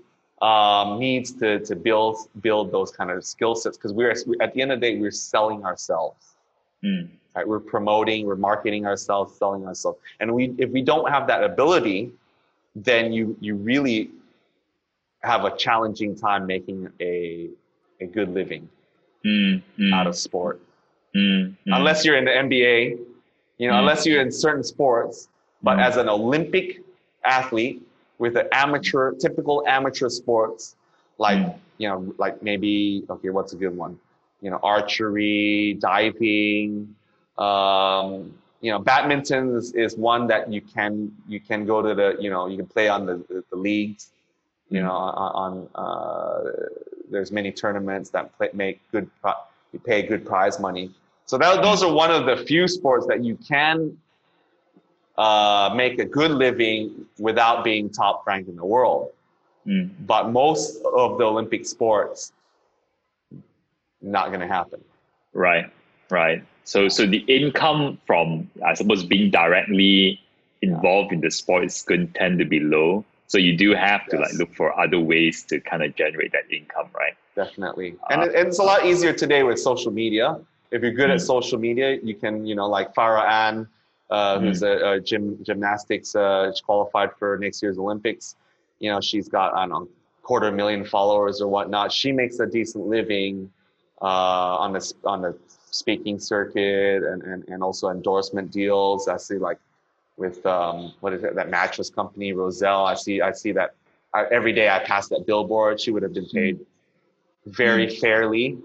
[0.41, 4.61] um, needs to to build build those kind of skill sets because we're at the
[4.61, 6.35] end of the day we're selling ourselves.
[6.83, 7.09] Mm.
[7.35, 7.47] Right?
[7.47, 12.11] We're promoting, we're marketing ourselves, selling ourselves, and we if we don't have that ability,
[12.75, 14.11] then you you really
[15.27, 17.49] have a challenging time making a
[17.99, 18.69] a good living
[19.25, 19.93] mm, mm.
[19.93, 20.61] out of sport.
[21.15, 22.99] Mm, unless you're in the NBA,
[23.57, 23.79] you know, mm.
[23.79, 25.29] unless you're in certain sports,
[25.63, 25.85] but mm.
[25.85, 26.81] as an Olympic
[27.23, 27.81] athlete
[28.19, 30.75] with an amateur, typical amateur sports,
[31.17, 31.55] like, mm.
[31.77, 33.99] you know, like maybe, okay, what's a good one?
[34.41, 36.95] You know, archery, diving,
[37.37, 42.15] um, you know, badminton is, is one that you can, you can go to the,
[42.19, 44.11] you know, you can play on the, the, the leagues
[44.69, 46.51] you know, on, on uh,
[47.09, 49.09] there's many tournaments that play, make good,
[49.71, 50.91] you pay good prize money.
[51.25, 53.97] So that, those are one of the few sports that you can
[55.17, 59.11] uh, make a good living without being top ranked in the world.
[59.65, 59.89] Mm.
[60.05, 62.31] But most of the Olympic sports,
[64.01, 64.81] not going to happen.
[65.33, 65.71] Right,
[66.09, 66.43] right.
[66.63, 70.21] So, so the income from, I suppose, being directly
[70.61, 73.05] involved in the sport is going to tend to be low.
[73.27, 74.21] So you do have to Yes.
[74.29, 77.15] like look for other ways to kind of generate that income, right?
[77.35, 77.95] Definitely.
[78.03, 80.39] Uh, And it, it's a lot easier today with social media.
[80.71, 81.27] If you're good at Mm.
[81.35, 83.67] social media, you can, you know, like Farah Ann,
[84.09, 84.67] uh, who's Mm.
[84.71, 88.35] a, a gym gymnastics, uh, qualified for next year's Olympics.
[88.79, 89.87] You know, she's got, I don't know,
[90.23, 91.91] quarter million followers or whatnot.
[91.91, 93.51] She makes a decent living
[94.01, 94.05] uh,
[94.63, 95.37] on the on the
[95.71, 99.07] speaking circuit and, and, and also endorsement deals.
[99.07, 99.59] I see like
[100.17, 102.85] with um, what is it that mattress company Roselle.
[102.85, 103.75] I see I see that
[104.13, 105.79] I, every day I pass that billboard.
[105.79, 106.59] She would have been paid
[107.45, 108.57] very fairly.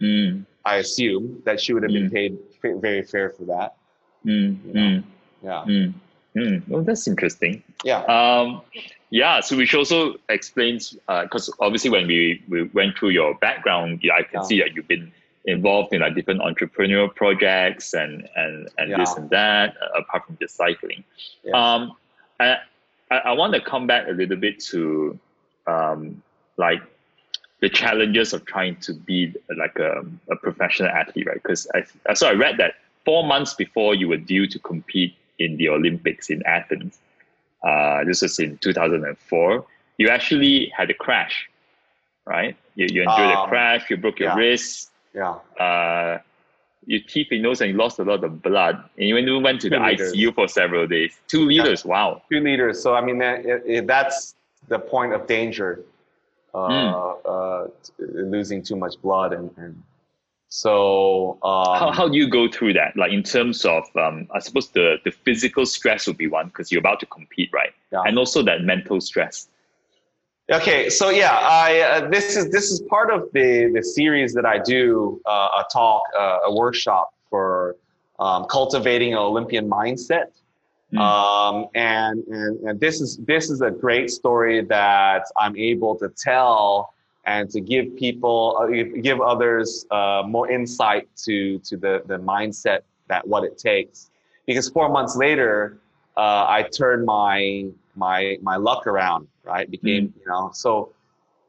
[0.00, 2.12] Mm, I assume that she would have been Mm.
[2.12, 3.76] paid fa- very fair for that.
[4.24, 4.80] mm, You know.
[4.80, 5.04] mm,
[5.42, 5.92] Yeah, mm,
[6.36, 6.68] mm.
[6.68, 7.62] Well, that's interesting.
[7.84, 8.62] yeah, Um,
[9.10, 14.14] yeah, so which also explains because obviously when we, we went through your background, yeah,
[14.14, 14.42] I can Yeah.
[14.42, 15.12] see that you've been
[15.46, 20.36] involved in like different entrepreneurial projects and and and this and that uh, apart from
[20.40, 21.04] just cycling.
[21.42, 21.52] yeah.
[21.52, 21.92] Um,
[22.40, 22.56] I,
[23.10, 25.18] I I want to come back a little bit to
[25.66, 26.22] um,
[26.56, 26.82] like
[27.60, 31.42] the challenges of trying to be like a, a professional athlete, right?
[31.42, 35.56] Because I so I read that four months before you were due to compete in
[35.56, 36.98] the Olympics in Athens,
[37.62, 39.66] uh, this was in 2004.
[39.98, 41.48] You actually had a crash,
[42.26, 42.56] right?
[42.74, 43.88] You, you endured a Um, crash.
[43.90, 44.36] You broke your yeah.
[44.36, 44.90] wrist.
[45.14, 45.36] Yeah.
[45.58, 46.18] Uh,
[46.86, 48.76] your teeth and nose, and you lost a lot of blood.
[48.98, 50.12] And you even went to the liters.
[50.12, 51.18] ICU for several days.
[51.28, 51.84] Two liters.
[51.84, 52.22] Wow.
[52.30, 52.82] Two liters.
[52.82, 54.34] So I mean, that, it, it, that's
[54.68, 55.80] the point of danger.
[56.54, 57.16] Uh, Mm.
[57.24, 59.82] uh, losing too much blood and, and
[60.48, 62.96] so um, how, how do you go through that?
[62.96, 66.70] Like in terms of, um, I suppose the, the physical stress would be one because
[66.70, 67.72] you're about to compete, right?
[67.90, 68.02] Yeah.
[68.06, 69.48] And also that mental stress.
[70.52, 74.44] Okay, so yeah, I uh, this is this is part of the the series that
[74.44, 77.76] I do uh, a talk, uh, a workshop for
[78.18, 80.32] um, cultivating an Olympian mindset.
[80.92, 80.98] Mm.
[80.98, 86.10] Um, and, and and this is this is a great story that I'm able to
[86.10, 86.92] tell
[87.24, 92.18] and to give people uh, give- give others uh, more insight to to the the
[92.18, 94.10] mindset that what it takes.
[94.44, 95.78] Because four months later,
[96.18, 97.64] uh, I turned my
[97.96, 99.26] my my luck around.
[99.44, 99.70] Right, hmm.
[99.70, 100.92] became you know so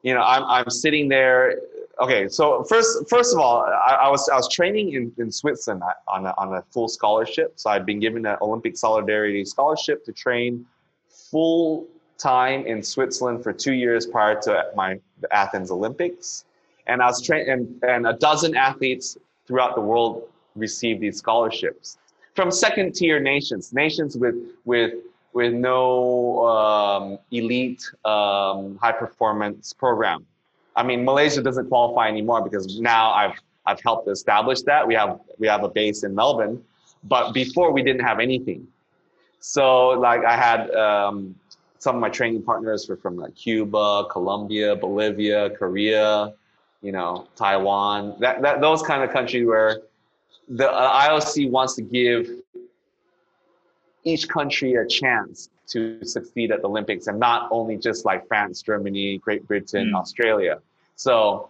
[0.03, 1.59] you know I'm I'm sitting there.
[2.01, 5.81] Okay, so first first of all, I, I was I was training in, in Switzerland
[6.07, 7.53] on a, on a full scholarship.
[7.55, 10.65] So I'd been given an Olympic Solidarity scholarship to train
[11.07, 16.43] full time in Switzerland for two years prior to my the Athens Olympics,
[16.87, 21.97] and I was trained and, and a dozen athletes throughout the world received these scholarships
[22.35, 24.93] from second tier nations, nations with with
[25.35, 30.25] with no um, elite um, high performance program.
[30.77, 35.19] I mean, Malaysia doesn't qualify anymore because now I've I've helped establish that we have
[35.37, 36.63] we have a base in Melbourne,
[37.03, 38.65] but before we didn't have anything.
[39.41, 41.35] So like I had um,
[41.79, 46.33] some of my training partners were from like Cuba, Colombia, Bolivia, Korea,
[46.81, 48.15] you know, Taiwan.
[48.21, 49.81] That, that those kind of countries where
[50.47, 52.29] the uh, IOC wants to give
[54.05, 58.61] each country a chance to succeed at the Olympics and not only just like France,
[58.61, 59.99] Germany, Great Britain, Mm.
[59.99, 60.61] Australia.
[60.95, 61.49] So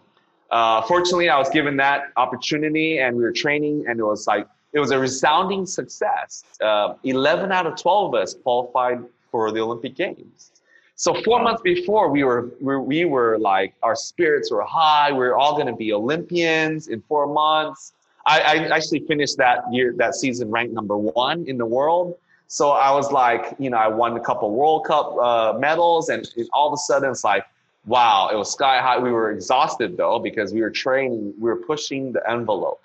[0.51, 4.47] uh, fortunately, I was given that opportunity and we were training and it was like,
[4.73, 6.43] it was a resounding success.
[6.61, 10.51] Uh, 11 out of 12 of us qualified for the Olympic Games.
[10.97, 15.11] So four months before, we were, we, we were like, our spirits were high.
[15.11, 17.91] We are all going to be Olympians in four months.
[18.25, 22.15] I, I actually finished that year, that season ranked number one in the world.
[22.47, 26.27] So I was like, you know, I won a couple World Cup uh, medals, and,
[26.37, 27.45] and all of a sudden it's like,
[27.85, 28.97] wow, it was sky high.
[28.97, 32.81] We were exhausted though because we were training, we were pushing the envelope.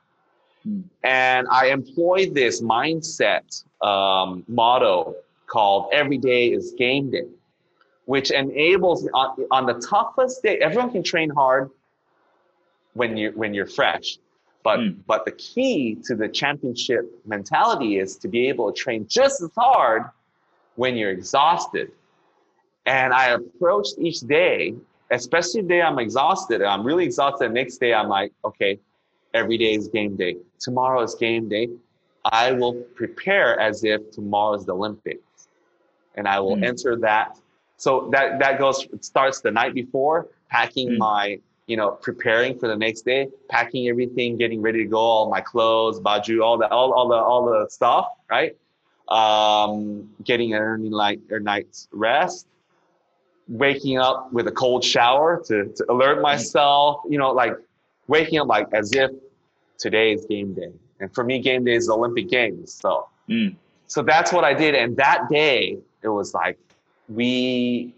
[0.62, 0.81] Hmm.
[1.03, 5.14] And I employed this mindset um, motto
[5.46, 7.29] called "Every day is game day,"
[8.04, 11.71] which enables on, on the toughest day, everyone can train hard
[12.94, 14.19] when you when you're fresh.
[14.63, 14.96] But Mm.
[15.06, 19.50] but the key to the championship mentality is to be able to train just as
[19.56, 20.04] hard
[20.77, 21.92] when you're exhausted.
[22.87, 24.75] And I approached each day,
[25.11, 26.63] especially the day I'm exhausted.
[26.63, 27.50] I'm really exhausted.
[27.50, 28.79] The next day I'm like, okay,
[29.35, 30.37] every day is game day.
[30.58, 31.69] Tomorrow is game day.
[32.25, 35.48] I will prepare as if tomorrow is the Olympics.
[36.17, 36.65] And I will Mm.
[36.65, 37.38] enter that.
[37.77, 40.98] So that that goes starts the night before, packing Mm.
[40.98, 41.40] my
[41.71, 45.40] you know, preparing for the next day, packing everything, getting ready to go, all my
[45.40, 48.56] clothes, baju, all the all, all the all the stuff, right?
[49.10, 52.46] um, getting an early night or night's rest,
[53.48, 57.54] waking up with a cold shower to, to alert myself, you know, like
[58.06, 59.10] waking up like as if
[59.79, 60.73] today is game day.
[61.00, 62.73] And for me, game day is the Olympic Games.
[62.73, 63.54] So, Mm.
[63.87, 64.75] so that's what I did.
[64.75, 66.58] And that day, it was like
[67.08, 67.92] we,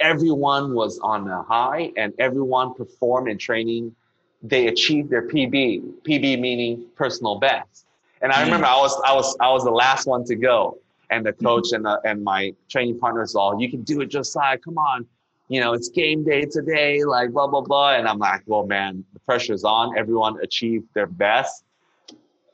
[0.00, 3.94] everyone was on a high and everyone performed in training.
[4.42, 7.86] They achieved their PB, PB meaning personal best.
[8.20, 10.78] And I remember I was, I was, I was the last one to go.
[11.10, 14.58] And the coach and, the, and my training partners all, you can do it, Josiah,
[14.58, 15.06] come on.
[15.48, 17.94] You know, it's game day today, like blah, blah, blah.
[17.94, 19.96] And I'm like, well, man, the pressure's on.
[19.96, 21.64] Everyone achieved their best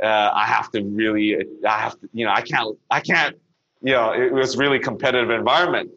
[0.03, 1.37] uh, I have to really,
[1.67, 3.37] I have to, you know, I can't, I can't,
[3.83, 5.91] you know, it was really competitive environment.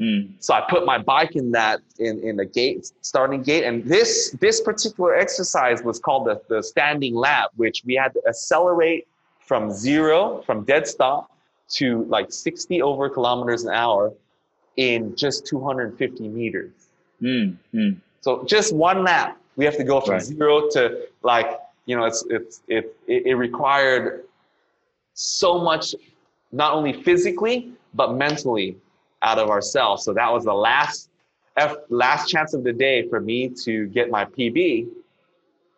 [0.00, 0.32] Mm.
[0.38, 3.64] So I put my bike in that, in, in the gate, starting gate.
[3.64, 8.22] And this, this particular exercise was called the, the standing lap, which we had to
[8.26, 9.06] accelerate
[9.40, 11.30] from zero, from dead stop
[11.70, 14.12] to like 60 over kilometers an hour
[14.76, 16.72] in just 250 meters.
[17.20, 17.56] Mm.
[17.74, 18.00] Mm.
[18.22, 20.22] So just one lap, we have to go from Right.
[20.22, 24.24] zero to like, you know, it's, it's, it, it, it required
[25.12, 25.94] so much,
[26.52, 28.76] not only physically, but mentally
[29.22, 30.04] out of ourselves.
[30.04, 31.10] So that was the last,
[31.56, 34.88] F, last chance of the day for me to get my PB.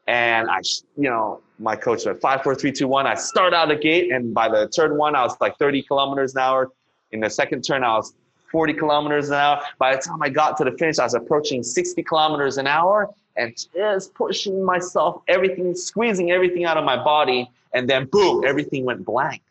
[0.07, 0.61] And I,
[0.97, 3.07] you know, my coach said five, four, three, two, one.
[3.07, 6.35] I start out the gate, and by the turn one, I was like 30 kilometers
[6.35, 6.71] an hour.
[7.13, 8.15] In the second turn, I was
[8.51, 9.63] 40 kilometers an hour.
[9.79, 13.11] By the time I got to the finish, I was approaching 60 kilometers an hour
[13.37, 17.51] and just pushing myself, everything, squeezing everything out of my body.
[17.75, 19.43] And then boom, everything went blank.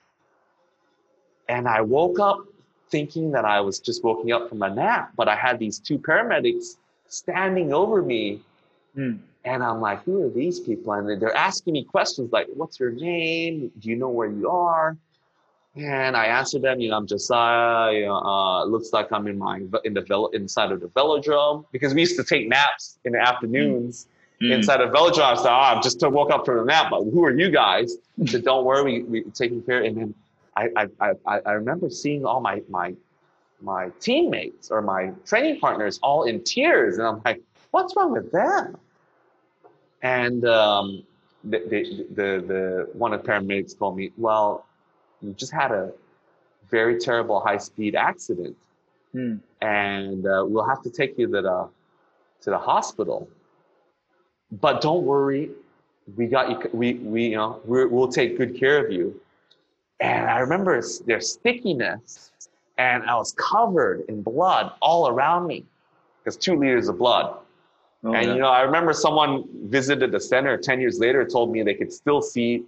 [1.49, 2.45] And I woke up
[2.91, 5.97] thinking that I was just waking up from a nap, but I had these two
[5.97, 6.75] paramedics
[7.07, 8.41] standing over me.
[8.95, 9.19] Mm.
[9.43, 10.93] And I'm like, who are these people?
[10.93, 13.71] And they're asking me questions like, what's your name?
[13.79, 14.97] Do you know where you are?
[15.75, 17.93] And I answered them, you know, I'm Josiah.
[17.93, 21.93] You know, uh, looks like I'm in my in the inside of the velodrome because
[21.93, 24.07] we used to take naps in the afternoons
[24.41, 24.53] Mm.
[24.53, 25.37] inside of velodrome.
[25.37, 26.87] So oh, I just to woke up from a nap.
[26.89, 27.97] But who are you guys?
[28.25, 29.83] so don't worry, we we taking care.
[29.83, 30.15] And then
[30.75, 32.95] I I I, remember seeing all my my
[33.61, 37.41] my teammates or my training partners all in tears, and I'm like,
[37.71, 38.77] what's wrong with them?
[40.01, 41.03] And um,
[41.43, 44.65] the, the, the, the one of the paramedics told me, well,
[45.21, 45.91] you just had a
[46.69, 48.55] very terrible high speed accident,
[49.13, 49.41] Mm.
[49.61, 51.69] and uh, we'll have to take you to the
[52.43, 53.27] to the hospital.
[54.53, 55.51] But don't worry,
[56.15, 56.69] we got you.
[56.71, 59.19] We we you know we're, we'll take good care of you.
[60.01, 62.31] And I remember their stickiness,
[62.77, 65.63] and I was covered in blood all around me,
[66.19, 67.37] because two liters of blood.
[68.03, 68.33] Oh, and yeah.
[68.33, 71.93] you know, I remember someone visited the center ten years later, told me they could
[71.93, 72.63] still see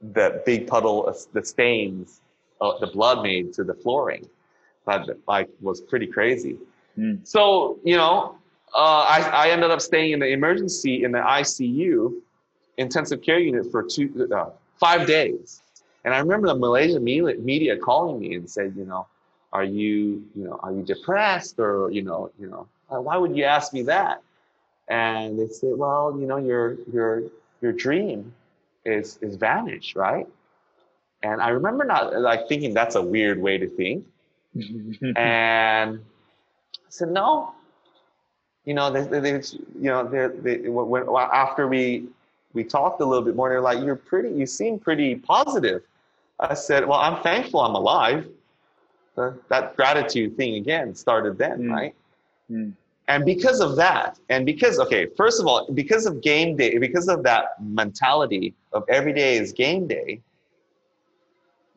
[0.00, 2.22] the big puddle, of the stains,
[2.60, 4.26] uh, the blood made to the flooring.
[4.86, 6.56] That like was pretty crazy.
[6.96, 7.26] Mm.
[7.26, 8.36] So you know,
[8.74, 12.14] uh, I I ended up staying in the emergency in the ICU,
[12.78, 15.60] intensive care unit for two uh, five days.
[16.04, 19.06] And I remember the Malaysian media, calling me and said, you know,
[19.52, 23.44] are you you know are you depressed or you know you know why would you
[23.44, 24.22] ask me that?
[24.88, 27.22] And they said, well, you know, your your
[27.60, 28.32] your dream
[28.84, 30.26] is is vanished, right?
[31.22, 34.06] And I remember not like thinking that's a weird way to think.
[35.16, 37.52] and I said, no.
[38.64, 42.06] You know, they, they, you know, they, they, when, after we
[42.54, 45.82] we talked a little bit more, and they're like, you're pretty, you seem pretty positive.
[46.40, 48.28] I said, well, I'm thankful I'm alive.
[49.16, 51.72] Uh, that gratitude thing again started then, Mm.
[51.72, 51.94] right?
[52.50, 52.72] Mm.
[53.08, 57.08] And because of that, and because, okay, first of all, because of game day, because
[57.08, 60.20] of that mentality of every day is game day,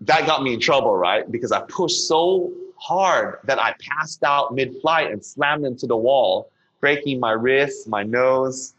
[0.02, 1.32] that got me in trouble, right?
[1.32, 5.96] Because I pushed so hard that I passed out mid flight and slammed into the
[5.96, 6.50] wall,
[6.82, 8.74] breaking my wrist, my nose,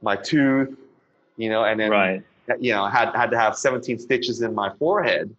[0.00, 0.76] my tooth,
[1.40, 2.22] you know, and then, right.
[2.60, 5.34] you know, had, had to have 17 stitches in my forehead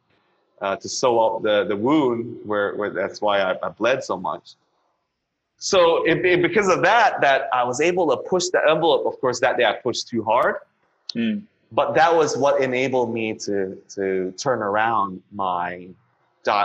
[0.62, 4.18] uh, to sew up the, the wound where, where that's why I, I bled so
[4.18, 4.56] much.
[5.58, 9.06] So it, it- because of that, that I was able to push the envelope.
[9.06, 10.56] Of course, that day I pushed too hard,
[11.14, 11.44] Mm.
[11.74, 13.56] but that was what enabled me to
[13.96, 15.90] to turn around my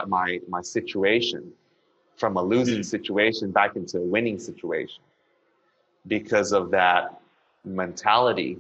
[0.06, 1.42] my my situation
[2.20, 2.84] from a losing Mm.
[2.94, 5.02] situation back into a winning situation
[6.06, 7.02] because of that
[7.64, 8.52] mentality,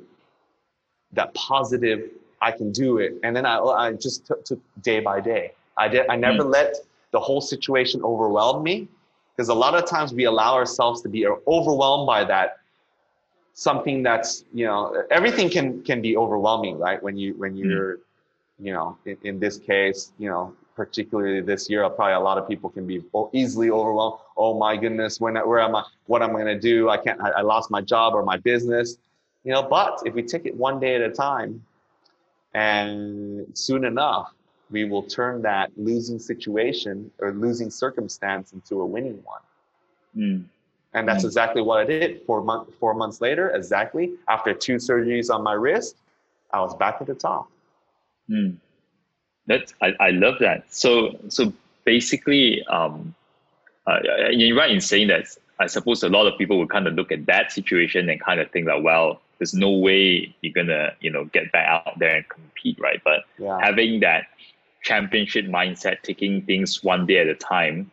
[1.16, 2.10] that positive.
[2.40, 5.52] I can do it, and then I I just took, took day by day.
[5.76, 6.06] I did.
[6.08, 6.50] I never hmm.
[6.50, 6.76] let
[7.12, 8.88] the whole situation overwhelm me
[9.34, 12.58] because a lot of times we allow ourselves to be overwhelmed by that
[13.54, 17.70] something that's you know everything can can be overwhelming right when you when hmm.
[17.70, 17.98] you're
[18.58, 22.46] you know in, in this case you know particularly this year, probably a lot of
[22.46, 23.02] people can be
[23.32, 24.20] easily overwhelmed.
[24.36, 25.82] Oh my goodness, when, where am I?
[26.06, 26.90] What am I going to do?
[26.90, 27.20] I can't.
[27.20, 28.98] I, I lost my job or my business.
[29.46, 31.64] You know, but if we take it one day at a time,
[32.52, 34.32] and soon enough,
[34.72, 39.44] we will turn that losing situation or losing circumstance into a winning one.
[40.16, 40.44] Mm.
[40.94, 41.26] And that's mm.
[41.26, 42.22] exactly what I did.
[42.26, 45.94] Four, month, four months later, exactly after two surgeries on my wrist,
[46.52, 47.48] I was back at the top.
[48.28, 48.56] Mm.
[49.46, 50.74] That's I, I love that.
[50.74, 51.52] So so
[51.84, 53.14] basically, um,
[53.86, 55.28] uh, you're right in saying that.
[55.58, 58.40] I suppose a lot of people would kind of look at that situation and kind
[58.40, 62.16] of think that, well, there's no way you're gonna you know get back out there
[62.16, 63.00] and compete, right?
[63.04, 63.58] But yeah.
[63.60, 64.26] having that
[64.82, 67.90] championship mindset, taking things one day at a time,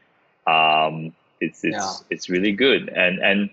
[0.48, 1.94] um, it's it's yeah.
[2.10, 2.90] it's really good.
[2.90, 3.50] And and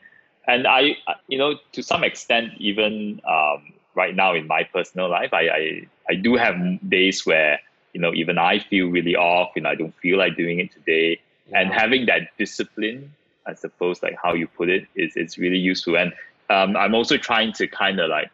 [0.46, 0.96] and I
[1.28, 5.86] you know to some extent even um, right now in my personal life, I, I
[6.08, 6.56] I do have
[6.88, 7.60] days where
[7.92, 11.20] you know even I feel really off and I don't feel like doing it today.
[11.48, 11.60] Yeah.
[11.60, 13.12] And having that discipline,
[13.46, 15.96] I suppose, like how you put it, is it's really useful.
[15.96, 16.12] And
[16.50, 18.30] um, I'm also trying to kind of like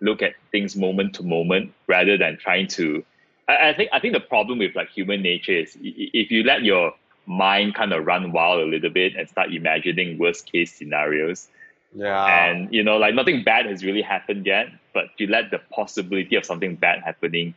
[0.00, 3.04] look at things moment to moment rather than trying to.
[3.48, 6.64] I, I think I think the problem with like human nature is if you let
[6.64, 6.92] your
[7.26, 11.48] mind kind of run wild a little bit and start imagining worst case scenarios.
[11.94, 12.24] Yeah.
[12.24, 16.36] And you know, like nothing bad has really happened yet, but you let the possibility
[16.36, 17.54] of something bad happening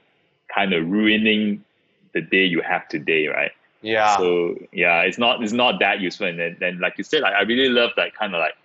[0.54, 1.64] kind of ruining
[2.14, 3.52] the day you have today, right?
[3.82, 4.18] Yeah.
[4.18, 6.28] So yeah, it's not it's not that useful.
[6.28, 8.56] And then, then like you said, like I really love that kind of like,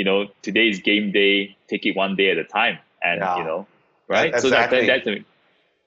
[0.00, 2.78] you know, today's game day, take it one day at a time.
[3.02, 3.36] And yeah.
[3.36, 3.66] you know,
[4.08, 4.32] right?
[4.34, 4.50] Exactly.
[4.50, 5.24] So that, that, that's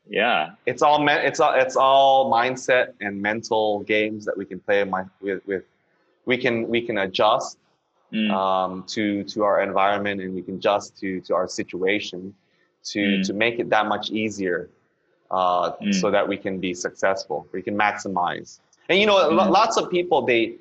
[0.10, 4.60] yeah it's all me- it's all it's all mindset and mental games that we can
[4.60, 5.64] play my, with with
[6.26, 7.58] we can we can adjust
[8.12, 8.30] mm.
[8.32, 12.34] um, to to our environment and we can adjust to to our situation
[12.84, 13.28] to mm.
[13.28, 14.70] to make it that much easier
[15.32, 15.94] uh, mm.
[15.94, 18.60] so that we can be successful we can maximize
[18.90, 19.50] and you know mm.
[19.50, 20.56] lots of people they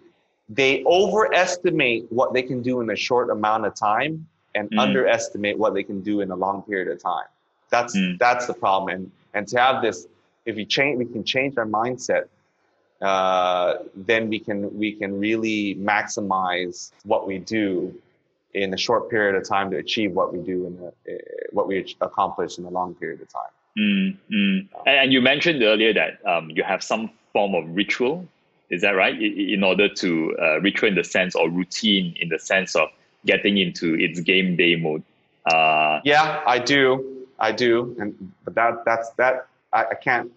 [0.54, 4.78] they overestimate what they can do in a short amount of time and mm.
[4.78, 7.26] underestimate what they can do in a long period of time
[7.70, 8.18] that's mm.
[8.18, 10.06] that's the problem and and to have this
[10.44, 12.24] if we change we can change our mindset
[13.02, 17.92] uh, then we can we can really maximize what we do
[18.54, 21.18] in a short period of time to achieve what we do in a, uh,
[21.50, 23.52] what we accomplish in a long period of time.
[23.78, 24.68] Mm, mm.
[24.86, 28.28] And you mentioned earlier that um, you have some form of ritual.
[28.72, 29.14] Is that right?
[29.20, 32.88] In order to uh, ritual in the sense or routine in the sense of
[33.26, 35.02] getting into its game day mode.
[35.46, 37.26] Uh, yeah, I do.
[37.38, 40.32] I do, and but that that's that I, I can't.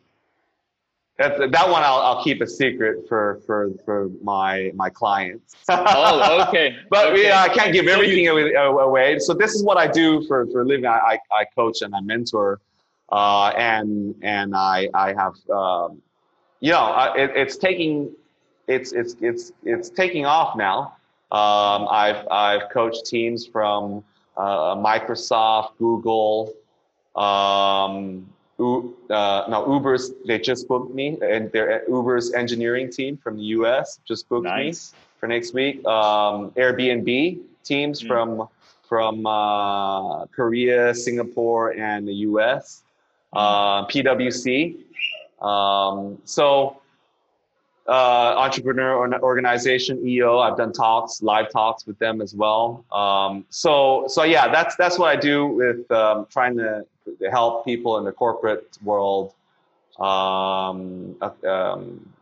[1.18, 5.56] That, that one I'll, I'll keep a secret for for for my my clients.
[5.70, 6.76] oh, okay.
[6.90, 7.32] but okay.
[7.32, 9.20] I can't give everything away.
[9.20, 10.88] So this is what I do for for a living.
[10.88, 12.60] I I coach and I mentor,
[13.12, 16.02] uh, and and I I have um,
[16.60, 18.12] you know it, it's taking
[18.68, 20.96] it's it's it's it's taking off now.
[21.32, 24.04] Um, I've I've coached teams from
[24.38, 26.54] uh, Microsoft, Google,
[27.16, 28.28] um,
[28.60, 34.00] uh, now Uber's they just booked me, and their Uber's engineering team from the U.S.
[34.06, 34.94] just booked nice.
[34.94, 35.86] me for next week.
[35.86, 38.08] Um, Airbnb teams mm.
[38.08, 38.48] from
[38.88, 42.84] from uh, Korea, Singapore, and the U.S.
[43.34, 43.40] Mm.
[43.40, 44.78] Uh, PwC.
[45.42, 46.82] Um, so
[47.88, 50.40] uh, entrepreneur organization EO.
[50.40, 52.84] I've done talks, live talks with them as well.
[52.92, 56.86] Um, so so yeah, that's that's what I do with um, trying to,
[57.20, 59.34] to, help people in the corporate world
[60.00, 61.16] um,
[61.48, 62.14] um,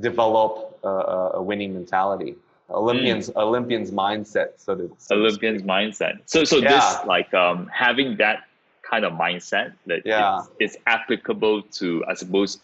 [0.00, 0.88] develop a,
[1.34, 2.34] a, winning mentality.
[2.70, 3.36] Olympians mm.
[3.36, 4.52] Olympians mindset.
[4.56, 6.20] So that Olympians mindset.
[6.26, 6.70] So so yeah.
[6.70, 8.44] this like um, having that
[8.82, 10.40] kind of mindset that yeah.
[10.58, 12.60] is, is applicable to I suppose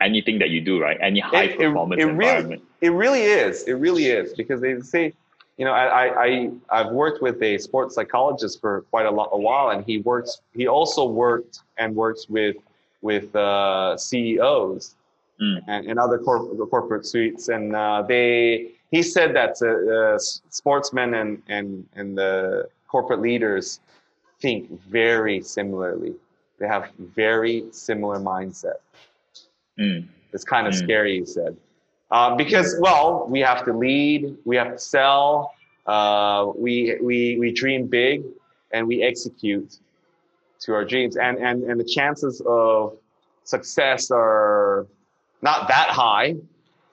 [0.00, 0.98] anything that you do, right?
[1.00, 2.62] Any high it, performance it, it environment.
[2.80, 3.62] Really, it really is.
[3.64, 5.12] It really is because they say,
[5.56, 9.38] you know, I, I I've worked with a sports psychologist for quite a, lot, a
[9.38, 10.40] while, and he works.
[10.54, 12.56] He also worked and works with
[13.02, 14.96] with uh, CEOs
[15.40, 15.58] mm.
[15.66, 18.72] and, and other corporate corporate suites, and uh, they.
[18.90, 23.80] He said that uh, sportsmen and and and the corporate leaders
[24.40, 26.14] think very similarly.
[26.58, 28.80] They have very similar mindset.
[29.80, 30.06] Mm.
[30.32, 30.78] It's kind of mm.
[30.78, 31.56] scary, he said.
[32.10, 35.54] Uh, because, well, we have to lead, we have to sell,
[35.86, 38.24] uh, we, we, we dream big,
[38.72, 39.78] and we execute
[40.60, 41.16] to our dreams.
[41.16, 42.96] And, and, and the chances of
[43.44, 44.86] success are
[45.40, 46.36] not that high.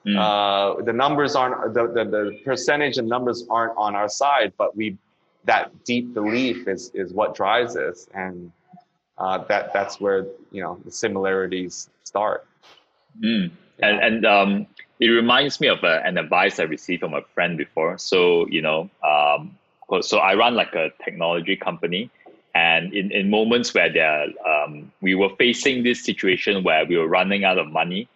[0.06, 0.16] Mm.
[0.16, 4.76] Uh, the numbers aren't, the, the, the percentage and numbers aren't on our side, but
[4.76, 4.96] we,
[5.44, 8.08] that deep belief is, is what drives us.
[8.14, 8.52] And
[9.18, 12.46] uh, that, that's where, you know, the similarities start.
[13.20, 13.50] Mm.
[13.80, 14.66] And and um,
[15.00, 17.98] it reminds me of a, an advice I received from a friend before.
[17.98, 19.56] So you know, um,
[20.00, 22.10] so I run like a technology company,
[22.54, 27.08] and in, in moments where there, um, we were facing this situation where we were
[27.08, 28.08] running out of money,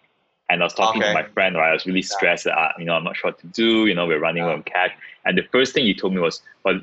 [0.49, 1.09] and I was talking okay.
[1.09, 1.69] to my friend, right?
[1.69, 3.85] I was really stressed that, uh, you know, I'm not sure what to do.
[3.85, 4.51] You know, we're running yeah.
[4.51, 4.91] out of cash.
[5.25, 6.79] And the first thing he told me was, well,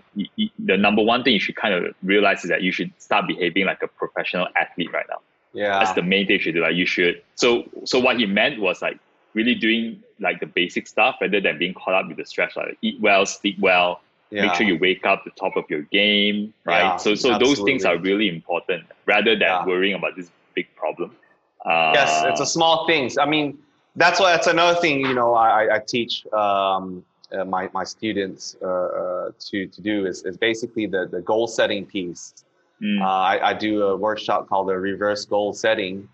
[0.58, 3.66] the number one thing you should kind of realize is that you should start behaving
[3.66, 5.20] like a professional athlete right now.
[5.52, 5.78] Yeah.
[5.78, 6.62] That's the main thing you should do.
[6.62, 7.22] Like you should.
[7.34, 8.98] So, so what he meant was like
[9.34, 12.56] really doing like the basic stuff rather than being caught up with the stress.
[12.56, 14.46] Like eat well, sleep well, yeah.
[14.46, 16.82] make sure you wake up the top of your game, right?
[16.82, 19.66] Yeah, so, so those things are really important rather than yeah.
[19.66, 21.16] worrying about this big problem.
[21.64, 23.18] Uh, yes, it's a small things.
[23.18, 23.58] I mean,
[23.96, 25.00] that's why that's another thing.
[25.00, 30.06] You know, I, I teach um, uh, my my students uh, uh, to to do
[30.06, 32.44] is, is basically the the goal setting piece.
[32.82, 33.02] Mm.
[33.02, 36.08] I, I do a workshop called the reverse goal setting,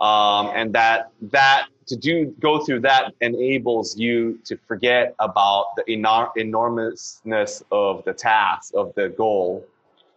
[0.00, 5.82] um, and that that to do go through that enables you to forget about the
[5.84, 9.66] enor- enormousness of the task of the goal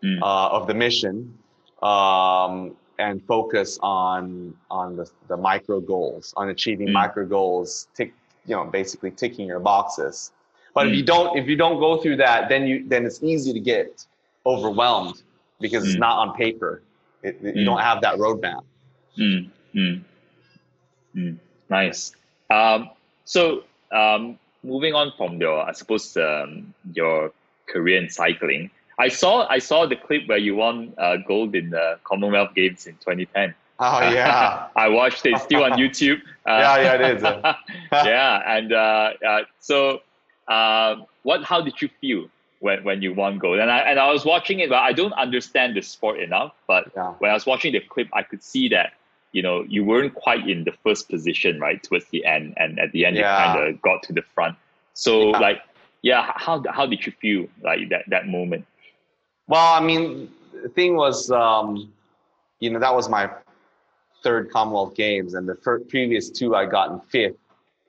[0.03, 0.21] mm.
[0.21, 1.37] uh, of the mission
[1.81, 6.93] um, and focus on on the, the micro goals on achieving mm.
[6.93, 8.13] micro goals tick
[8.45, 10.31] you know basically ticking your boxes
[10.73, 10.91] but mm.
[10.91, 13.59] if you don't if you don't go through that then you then it's easy to
[13.59, 14.05] get
[14.45, 15.23] overwhelmed
[15.61, 15.99] because it's mm.
[15.99, 16.81] not on paper
[17.23, 17.65] it, you mm.
[17.65, 18.63] don't have that roadmap
[19.17, 19.49] mm.
[21.69, 22.13] nice
[22.49, 22.89] um,
[23.25, 27.31] so um, moving on from your i suppose um, your
[27.67, 28.69] career in cycling
[29.01, 32.85] I saw I saw the clip where you won uh, gold in the Commonwealth Games
[32.85, 33.55] in 2010.
[33.79, 35.39] Oh yeah, I watched it.
[35.39, 36.21] Still on YouTube.
[36.43, 37.23] Uh, yeah, yeah, it is.
[37.91, 40.01] yeah, and uh, uh so
[40.47, 41.43] um, what?
[41.43, 42.29] How did you feel
[42.61, 43.59] when, when you won gold?
[43.59, 46.53] And I and I was watching it, but I don't understand the sport enough.
[46.67, 47.13] But yeah.
[47.19, 48.93] when I was watching the clip, I could see that
[49.33, 52.91] you know you weren't quite in the first position right towards the end, and at
[52.93, 53.21] the end yeah.
[53.21, 54.55] you kind of got to the front.
[54.93, 55.39] So yeah.
[55.39, 55.61] like,
[56.01, 58.65] yeah, how how did you feel like that that moment?
[59.47, 60.31] Well, I mean,
[60.63, 61.91] the thing was, um,
[62.59, 63.29] you know, that was my
[64.23, 67.37] third Commonwealth Games, and the first, previous two I got in fifth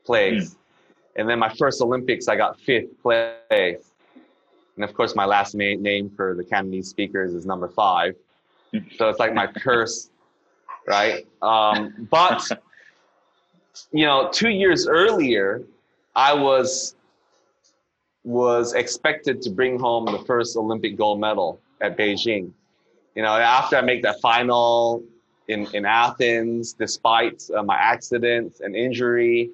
[0.05, 0.57] place, mm.
[1.17, 3.92] and then my first Olympics I got fifth place,
[4.77, 8.15] and of course my last ma- name for the Cantonese speakers is number five,
[8.97, 10.11] so it's like my curse,
[10.87, 11.27] right?
[11.43, 12.49] Um, but
[13.93, 15.63] you know, two years earlier,
[16.15, 16.95] I was
[18.25, 22.53] was expected to bring home the first Olympic gold medal at Beijing.
[23.15, 25.03] You know, after I make that final
[25.49, 29.51] in, in Athens, despite uh, my accident and injury,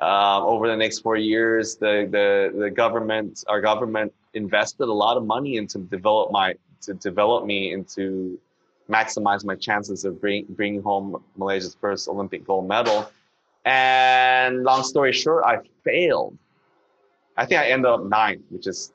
[0.00, 5.16] uh, over the next four years, the, the, the government, our government invested a lot
[5.16, 8.38] of money into develop my, to develop me into
[8.88, 13.10] maximize my chances of bring, bringing home Malaysia's first Olympic gold medal.
[13.64, 16.38] And long story short, I failed
[17.36, 18.92] I think I ended up ninth, which is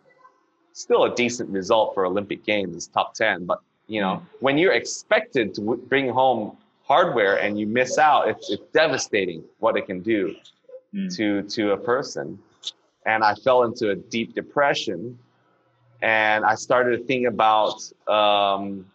[0.74, 3.46] still a decent result for Olympic Games, top 10.
[3.46, 4.22] But, you know, mm.
[4.40, 9.44] when you're expected to w- bring home hardware and you miss out, it's, it's devastating
[9.60, 10.36] what it can do
[10.94, 11.16] mm.
[11.16, 12.40] to, to a person.
[13.06, 15.18] And I fell into a deep depression.
[16.02, 18.86] And I started to think about, um,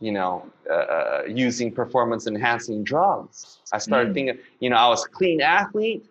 [0.00, 3.58] you know, uh, uh using performance enhancing drugs.
[3.72, 4.14] I started mm.
[4.14, 6.04] thinking, you know, I was a clean athlete,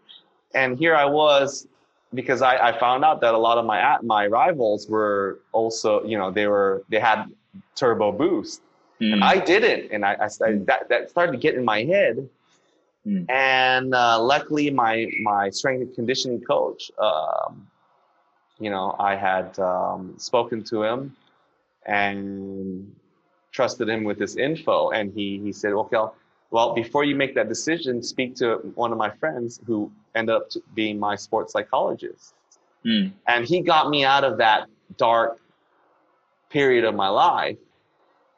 [0.53, 1.67] and here I was
[2.13, 6.17] because I, I found out that a lot of my my rivals were also you
[6.17, 7.25] know they were they had
[7.75, 8.61] turbo boost
[9.01, 9.13] mm.
[9.13, 12.29] and I didn't and I, I started, that that started to get in my head
[13.05, 13.29] mm.
[13.29, 17.67] and uh, luckily my my strength and conditioning coach um,
[18.59, 21.15] you know I had um, spoken to him
[21.85, 22.93] and
[23.51, 26.15] trusted him with this info and he he said okay I'll,
[26.49, 30.49] well, before you make that decision, speak to one of my friends who ended up
[30.73, 32.33] being my sports psychologist.
[32.85, 33.11] Mm.
[33.27, 35.39] And he got me out of that dark
[36.49, 37.57] period of my life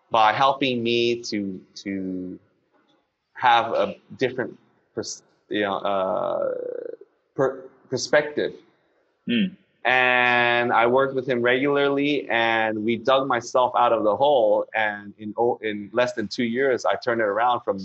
[0.09, 2.39] by helping me to to
[3.34, 4.57] have a different
[4.95, 6.51] pers- you know uh,
[7.36, 8.53] per- perspective.
[9.30, 9.55] Mm.
[9.90, 14.68] And I worked with him regularly, and we dug myself out of the hole.
[14.76, 17.80] And in in less than two years, I turned it around from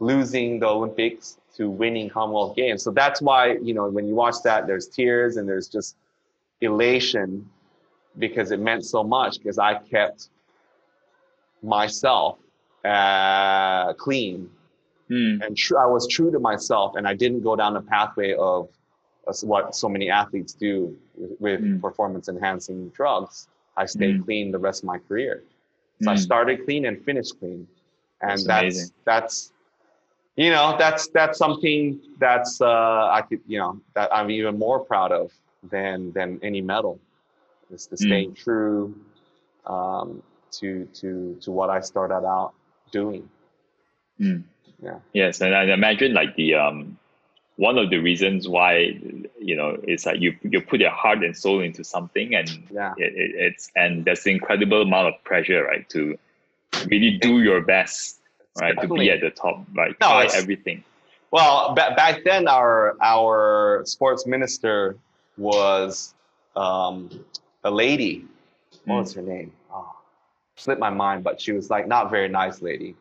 [0.00, 2.82] losing the Olympics to winning Commonwealth Games.
[2.82, 5.96] So that's why, you know, when you watch that, there's tears and there's just
[6.62, 7.46] elation
[8.18, 10.30] because it meant so much because I kept
[11.62, 12.38] myself
[12.86, 14.48] uh, clean
[15.10, 15.44] mm.
[15.44, 18.70] and tr- I was true to myself and I didn't go down the pathway of
[19.26, 21.80] uh, what so many athletes do with, with mm.
[21.80, 23.48] performance enhancing drugs.
[23.76, 24.24] I stayed mm.
[24.24, 25.42] clean the rest of my career.
[26.02, 26.20] So I hmm.
[26.20, 27.68] started clean and finished clean.
[28.20, 29.52] And that's, that's, that's
[30.36, 34.80] you know, that's that's something that's uh, I could, you know, that I'm even more
[34.80, 35.32] proud of
[35.70, 36.98] than than any medal.
[37.70, 38.36] Is to mm.
[38.36, 38.94] true
[39.66, 40.22] um,
[40.52, 42.52] to to to what I started out
[42.90, 43.28] doing.
[44.20, 44.42] Mm.
[44.82, 44.98] Yeah.
[45.12, 46.98] Yes, and I imagine like the um,
[47.56, 48.98] one of the reasons why
[49.38, 52.94] you know is that you you put your heart and soul into something, and yeah.
[52.96, 56.18] it, it, it's and there's an incredible amount of pressure, right, to
[56.90, 58.20] really do your best
[58.60, 58.74] right?
[58.74, 58.98] Definitely.
[58.98, 59.94] To be at the top, right?
[60.00, 60.84] No, Try everything.
[61.30, 64.96] Well, ba- back then, our our sports minister
[65.36, 66.14] was
[66.56, 67.10] um,
[67.64, 68.24] a lady.
[68.84, 69.00] What mm.
[69.00, 69.52] was her name?
[69.72, 69.94] Oh,
[70.56, 72.94] slipped my mind, but she was like not very nice lady.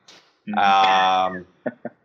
[0.47, 0.57] Mm.
[0.57, 1.45] Um,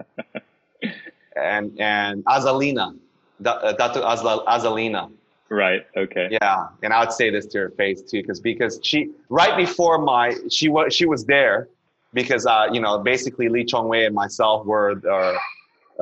[1.42, 2.96] and and Azalina,
[3.44, 4.02] uh, Datu
[4.46, 5.10] Azalina.
[5.50, 5.86] Right.
[5.96, 6.28] Okay.
[6.30, 9.98] Yeah, and I would say this to her face too, because because she right before
[9.98, 11.68] my she was she was there
[12.12, 15.38] because uh, you know basically Lee Chong Wei and myself were uh,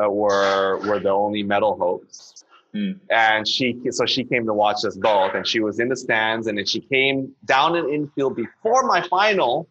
[0.03, 2.45] uh, were were the only medal hopes.
[2.75, 2.99] Mm.
[3.11, 6.49] And she so she came to watch us both, and she was in the stands,
[6.49, 9.69] and then she came down in infield before my final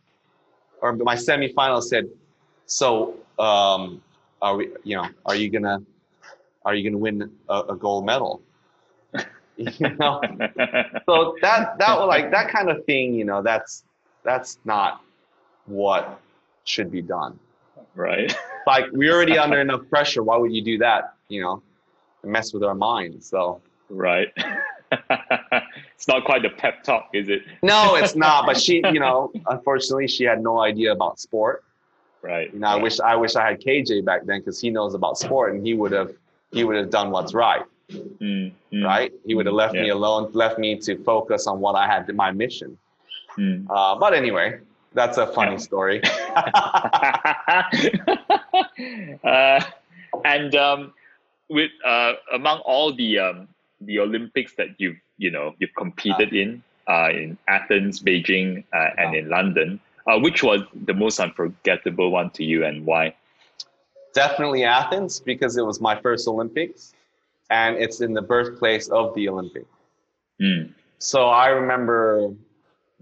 [0.81, 1.83] or my semifinal.
[1.83, 2.09] Said,
[2.65, 4.01] "So um,
[4.41, 4.69] are we?
[4.83, 5.81] You know, are you gonna
[6.65, 8.41] are you gonna win a, a gold medal?"
[9.57, 10.21] you know,
[11.05, 13.83] so that that like that kind of thing, you know, that's
[14.23, 15.01] that's not
[15.65, 16.19] what
[16.63, 17.39] should be done.
[17.95, 18.35] Right.
[18.67, 20.23] like we're already under enough pressure.
[20.23, 21.13] Why would you do that?
[21.29, 21.63] You know,
[22.23, 23.29] mess with our minds.
[23.29, 23.61] So.
[23.89, 24.29] Right.
[24.91, 27.43] it's not quite the pep talk, is it?
[27.61, 28.45] no, it's not.
[28.45, 31.63] But she, you know, unfortunately, she had no idea about sport.
[32.25, 32.51] Right.
[32.51, 32.79] You know, right.
[32.79, 35.65] I wish I wish I had KJ back then because he knows about sport and
[35.65, 36.11] he would have
[36.51, 37.61] he would have done what's right.
[37.91, 39.13] Mm, mm, right.
[39.27, 39.83] He would have left yeah.
[39.83, 42.79] me alone, left me to focus on what I had my mission.
[43.37, 43.67] Mm.
[43.69, 44.59] Uh, but anyway,
[44.93, 46.01] that's a funny story.
[49.23, 49.61] uh,
[50.23, 50.93] and um,
[51.49, 53.47] with uh, among all the um,
[53.81, 58.89] the Olympics that you've you know you've competed uh, in uh, in Athens, Beijing, uh,
[58.97, 59.17] and uh-huh.
[59.17, 63.15] in London, uh, which was the most unforgettable one to you, and why?
[64.13, 66.93] Definitely Athens because it was my first Olympics,
[67.49, 69.67] and it's in the birthplace of the Olympics.
[70.41, 70.71] Mm.
[70.99, 72.33] So I remember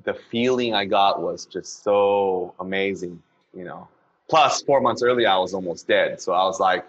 [0.04, 3.22] the feeling I got was just so amazing,
[3.56, 3.88] you know.
[4.30, 6.20] Plus, four months earlier, I was almost dead.
[6.22, 6.86] So I was like,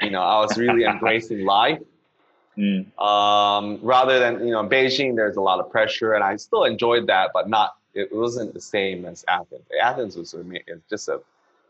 [0.00, 1.80] you know, I was really embracing life.
[2.56, 2.98] Mm.
[3.00, 7.06] Um, rather than, you know, Beijing, there's a lot of pressure, and I still enjoyed
[7.06, 9.66] that, but not, it wasn't the same as Athens.
[9.82, 10.34] Athens was
[10.88, 11.20] just a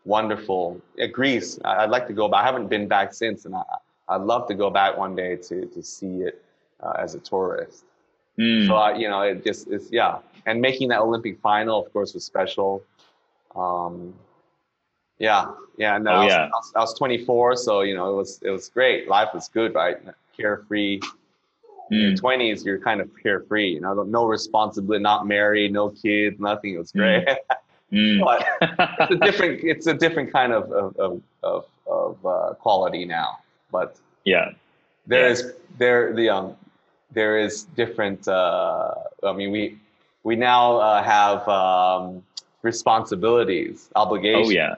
[0.05, 0.81] wonderful,
[1.13, 2.43] Greece, I'd like to go back.
[2.43, 3.63] I haven't been back since, and I,
[4.09, 6.43] I'd love to go back one day to, to see it
[6.83, 7.85] uh, as a tourist.
[8.39, 8.67] Mm.
[8.67, 12.15] So, I, you know, it just, it's, yeah, and making that Olympic final, of course,
[12.15, 12.83] was special.
[13.55, 14.15] Um,
[15.19, 15.97] yeah, yeah.
[15.97, 16.45] And oh, I, was, yeah.
[16.45, 19.09] I, was, I, was, 24, so you know it was it was great.
[19.09, 19.97] Life was good, right?
[20.37, 21.01] Carefree.
[21.91, 21.95] Mm.
[21.95, 23.71] In your 20s, you're kind of carefree.
[23.75, 26.75] You know, no responsibility, not married, no kids, nothing.
[26.75, 27.27] It was great.
[27.27, 27.37] Mm.
[27.93, 28.21] Mm.
[28.21, 28.47] but
[29.01, 33.39] it's a different it's a different kind of of of, of, of uh, quality now.
[33.73, 34.51] But yeah,
[35.07, 35.33] there yeah.
[35.33, 36.57] is there the um
[37.13, 38.29] there is different.
[38.29, 39.79] Uh, I mean, we
[40.23, 42.23] we now uh, have um,
[42.63, 44.49] responsibilities, obligations.
[44.49, 44.75] Oh yeah.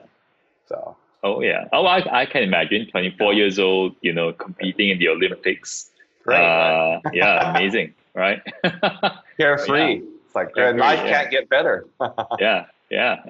[0.67, 0.95] So.
[1.23, 1.67] Oh yeah.
[1.71, 2.87] Oh, I, I can imagine.
[2.87, 5.90] Twenty four years old, you know, competing in the Olympics.
[6.25, 6.95] Right.
[6.95, 8.41] Uh, yeah, amazing, right?
[9.37, 9.95] Carefree.
[9.95, 10.01] Yeah.
[10.25, 11.11] It's like Carefree, life yeah.
[11.11, 11.85] can't get better.
[12.39, 13.23] yeah, yeah.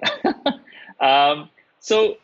[1.00, 2.18] um, so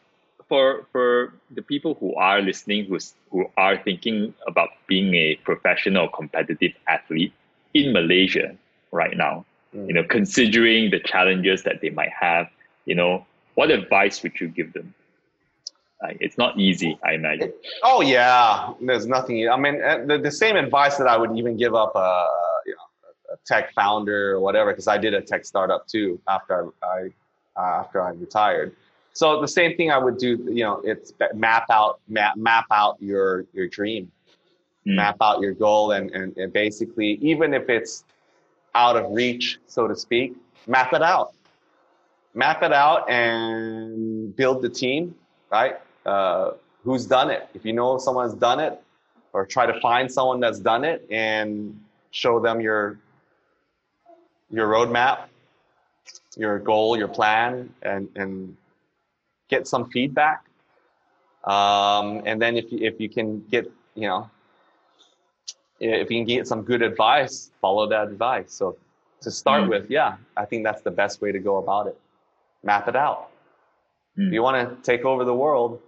[0.47, 6.07] for for the people who are listening, who's who are thinking about being a professional
[6.09, 7.34] competitive athlete
[7.74, 8.55] in Malaysia
[8.91, 12.47] right now, you know, considering the challenges that they might have,
[12.86, 14.93] you know, what advice would you give them?
[16.01, 17.51] It's not easy, I imagine.
[17.83, 19.49] Oh yeah, there's nothing.
[19.49, 22.27] I mean, uh, the, the same advice that I would even give up a,
[22.65, 26.71] you know, a tech founder or whatever, because I did a tech startup too after
[26.83, 27.09] I
[27.57, 28.75] uh, after I retired.
[29.13, 30.37] So the same thing I would do.
[30.47, 34.11] You know, it's map out map map out your your dream,
[34.85, 34.95] mm.
[34.95, 38.03] map out your goal, and, and and basically even if it's
[38.75, 40.35] out of reach, so to speak,
[40.67, 41.33] map it out.
[42.35, 45.15] Map it out and build the team,
[45.51, 45.79] right?
[46.08, 46.51] Uh,
[46.84, 47.47] who's done it?
[47.53, 48.82] If you know someone's done it,
[49.34, 51.80] or try to find someone that's done it and
[52.12, 52.97] show them your
[54.49, 55.26] your roadmap,
[56.36, 58.58] your goal, your plan, and and
[59.49, 60.45] get some feedback.
[61.43, 64.30] Um, and then if you, if you can get you know
[65.80, 68.51] if you can get some good advice, follow that advice.
[68.51, 68.78] So
[69.22, 69.70] to start mm.
[69.70, 71.99] with, yeah, I think that's the best way to go about it.
[72.64, 73.30] Map it out.
[74.18, 74.28] Mm.
[74.28, 75.82] If you want to take over the world,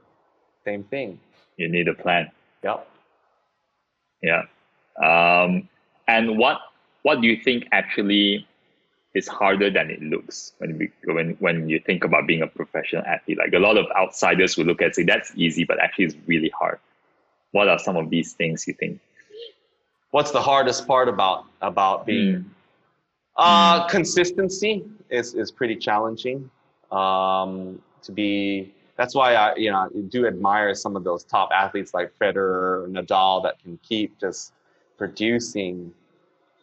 [0.70, 1.20] Same thing.
[1.58, 2.30] You need a plan.
[2.64, 2.88] Yep.
[4.22, 4.44] Yeah.
[5.04, 5.68] Um,
[6.08, 6.58] and what
[7.02, 8.48] what do you think actually
[9.16, 13.04] is harder than it looks when we when when you think about being a professional
[13.04, 13.40] athlete?
[13.40, 16.52] Like a lot of outsiders will look at say that's easy, but actually it's really
[16.60, 16.80] hard.
[17.52, 19.00] What are some of these things you think?
[20.12, 22.46] What's the hardest part about about being mm.
[23.38, 23.90] Uh, mm.
[23.90, 26.52] consistency is is pretty challenging.
[26.92, 31.93] Um, to be that's why I you know do admire some of those top athletes
[31.93, 34.52] like Federer, Nadal that can keep just
[34.97, 35.93] producing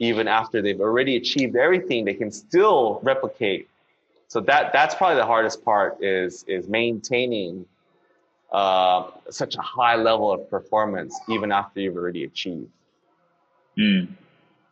[0.01, 2.05] even after they've already achieved everything.
[2.05, 3.71] They can still replicate.
[4.29, 7.65] So that that's probably the hardest part is is maintaining
[8.53, 12.69] uh, such a high level of performance even after you've already achieved.
[13.79, 14.09] Mm.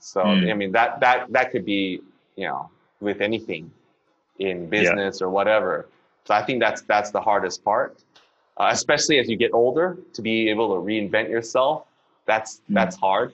[0.01, 0.51] So mm.
[0.51, 2.03] I mean that that that could be
[2.37, 2.69] you know
[3.01, 3.71] with anything
[4.39, 5.27] in business yeah.
[5.27, 5.89] or whatever.
[6.25, 8.03] So I think that's that's the hardest part,
[8.57, 11.87] uh, especially as you get older, to be able to reinvent yourself.
[12.27, 12.75] That's mm.
[12.75, 13.33] that's hard.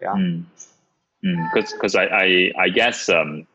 [0.00, 0.14] Yeah.
[0.14, 1.72] Because mm.
[1.72, 3.46] because I, I I guess um,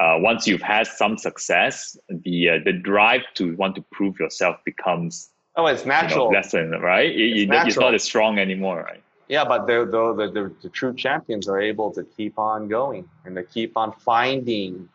[0.00, 4.56] uh, once you've had some success, the uh, the drive to want to prove yourself
[4.64, 7.10] becomes oh, it's natural you know, lesson, right?
[7.10, 9.02] It, it's, it's, not as strong anymore, right?
[9.28, 13.36] Yeah, but the, the, the, the true champions are able to keep on going and
[13.36, 14.88] to keep on finding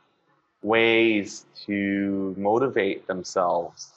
[0.64, 3.91] ways to motivate themselves,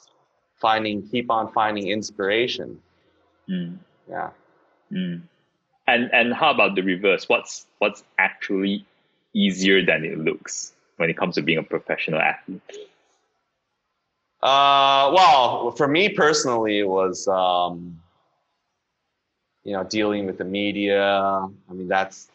[0.57, 2.81] finding, keep on finding inspiration.
[3.49, 3.77] Mm.
[4.09, 4.29] Yeah.
[4.91, 5.21] Mm.
[5.87, 7.29] And and how about the reverse?
[7.29, 8.85] What's what's actually
[9.33, 12.61] easier than it looks when it comes to being a professional athlete?
[14.41, 17.99] Uh, well, for me personally, it was um,
[19.63, 21.01] you know dealing with the media.
[21.03, 22.27] I mean, that's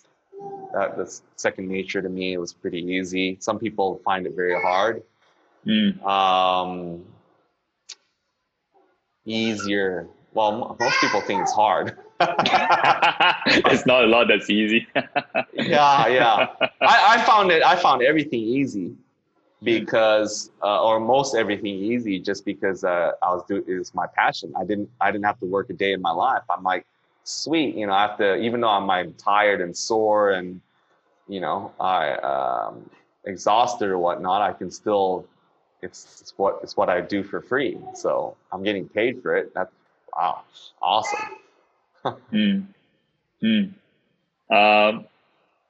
[0.73, 2.33] that, that's second nature to me.
[2.33, 3.37] It was pretty easy.
[3.41, 5.03] Some people find it very hard.
[5.67, 6.05] Mm.
[6.05, 7.05] Um,
[9.25, 10.09] easier.
[10.35, 11.99] Well, most people think it's hard.
[12.21, 14.87] it's not a lot that's easy.
[15.53, 16.47] yeah, yeah.
[16.81, 17.63] I, I found it.
[17.63, 18.95] I found everything easy
[19.63, 24.53] because, uh, or most everything easy, just because uh, I was doing is my passion.
[24.57, 24.89] I didn't.
[25.01, 26.43] I didn't have to work a day in my life.
[26.49, 26.87] I'm like,
[27.25, 27.75] sweet.
[27.75, 30.61] You know, I have to, even though I'm, I'm tired and sore and,
[31.29, 32.89] you know, I um,
[33.25, 35.27] exhausted or whatnot, I can still,
[35.83, 37.79] it's, it's what, it's what I do for free.
[37.95, 39.53] So I'm getting paid for it.
[39.55, 39.73] That's,
[40.17, 40.43] wow,
[40.81, 41.29] awesome.
[42.33, 42.67] mm.
[43.43, 43.73] Mm.
[44.51, 45.07] Um,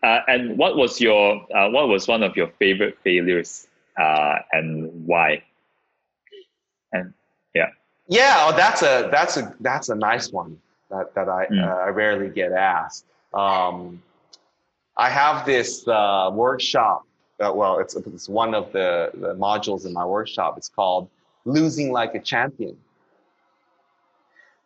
[0.03, 3.69] uh, and what was your, uh, what was one of your favorite failures
[4.01, 5.43] uh, and why?
[6.93, 7.13] And
[7.55, 7.69] yeah.
[8.09, 10.59] Yeah, oh, that's a that's a that's a nice one
[10.93, 11.67] that, that I, mm.
[11.67, 13.07] uh, I rarely get asked.
[13.35, 14.03] Um,
[14.97, 17.05] I have this uh, workshop.
[17.41, 20.55] Uh, well, it's, it's one of the, the modules in my workshop.
[20.59, 21.09] It's called
[21.45, 22.77] Losing Like a Champion.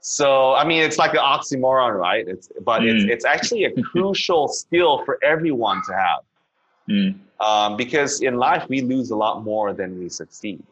[0.01, 2.27] So, I mean, it's like an oxymoron, right?
[2.29, 2.95] It's, but mm.
[2.95, 6.20] it's, it's actually a crucial skill for everyone to have.
[6.89, 7.18] Mm.
[7.41, 10.62] Um, because in life, we lose a lot more than we succeed,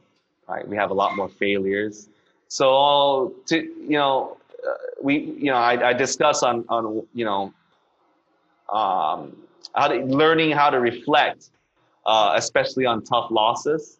[0.48, 0.66] right?
[0.66, 2.08] We have a lot more failures.
[2.48, 4.36] So, to, you know,
[5.02, 7.52] we, you know, I, I discuss on, on, you know,
[8.72, 9.36] um,
[9.74, 11.50] how to, learning how to reflect,
[12.06, 13.98] uh, especially on tough losses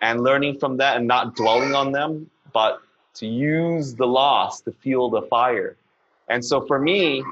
[0.00, 2.80] and learning from that and not dwelling on them, but
[3.14, 5.76] to use the loss to fuel the fire.
[6.28, 7.24] And so for me,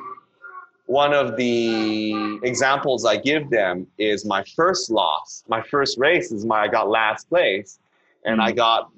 [0.86, 5.44] one of the examples I give them is my first loss.
[5.48, 7.78] My first race is my I got last place,
[8.24, 8.56] and I mm.
[8.56, 8.90] got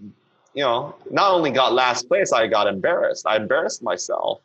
[0.55, 3.27] you know, not only got last place, I got embarrassed.
[3.27, 4.41] I embarrassed myself.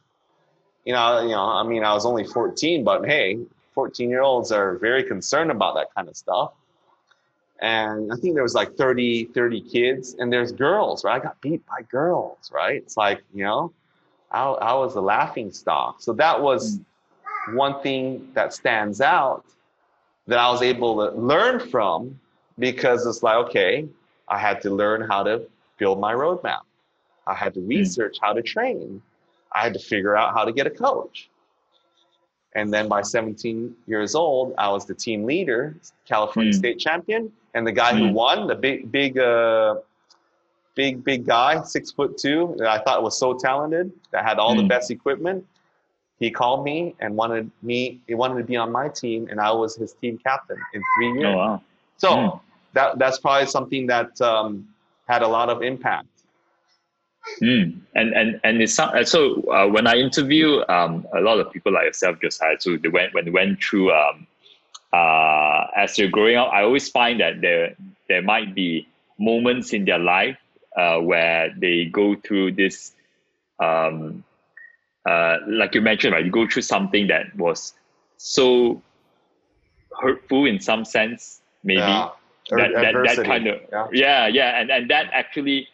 [0.86, 3.40] You know, you know, I mean, I was only 14, but hey,
[3.74, 6.52] 14 year olds are very concerned about that kind of stuff.
[7.60, 11.22] And I think there was like 30, 30 kids, and there's girls, right?
[11.22, 12.76] I got beat by girls, right?
[12.76, 13.72] It's like, you know,
[14.32, 16.02] I, I was a laughing stock.
[16.02, 16.80] So that was
[17.54, 19.46] one thing that stands out
[20.28, 22.20] that I was able to learn from
[22.60, 23.88] because it's like, okay,
[24.28, 25.48] I had to learn how to
[25.78, 26.62] build my roadmap.
[27.26, 27.68] I had to hmm.
[27.68, 29.02] research how to train.
[29.52, 31.30] I had to figure out how to get a coach.
[32.56, 35.76] And then by 17 years old, I was the team leader,
[36.08, 36.56] California mm.
[36.56, 37.98] state champion, and the guy mm.
[37.98, 38.14] who hmm.
[38.14, 39.78] won, the big, big, uh,
[40.76, 44.54] big, big guy, six foot two, that I thought was so talented, that had all
[44.54, 44.58] mm.
[44.58, 44.68] the hmm.
[44.68, 45.46] best equipment.
[46.20, 48.02] He called me and wanted me.
[48.08, 51.12] He wanted to be on my team, and I was his team captain in three
[51.14, 51.26] years.
[51.26, 51.62] Oh wow!
[51.98, 52.42] So
[52.74, 54.68] that that's probably something that um,
[55.08, 56.08] had a lot of impact.
[57.42, 57.80] Mm.
[57.96, 61.86] And and and it's so uh, when I interview um, a lot of people like
[61.86, 64.28] yourself, Josiah, so they went when they went through um,
[64.92, 67.76] uh, as they're growing up, I always find that there
[68.10, 68.88] there might be
[69.18, 70.38] moments in their life
[70.76, 72.94] uh, where they go through this
[73.60, 74.24] um,
[75.06, 76.26] uh, like you mentioned, right?
[76.26, 77.74] You go through something that was
[78.18, 78.82] so
[80.02, 81.80] hurtful in some sense, maybe.
[81.80, 82.10] Yeah.
[82.50, 83.88] That, that, that kind of Yeah.
[83.92, 85.68] yeah yeah and, and that actually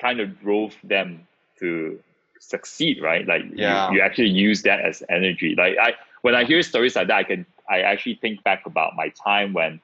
[0.00, 1.26] kind of drove them
[1.60, 1.98] to
[2.40, 3.90] succeed right like Yeah.
[3.90, 7.16] you, you actually use that as energy like i when i hear stories like that
[7.16, 9.80] i can i actually think back about my time when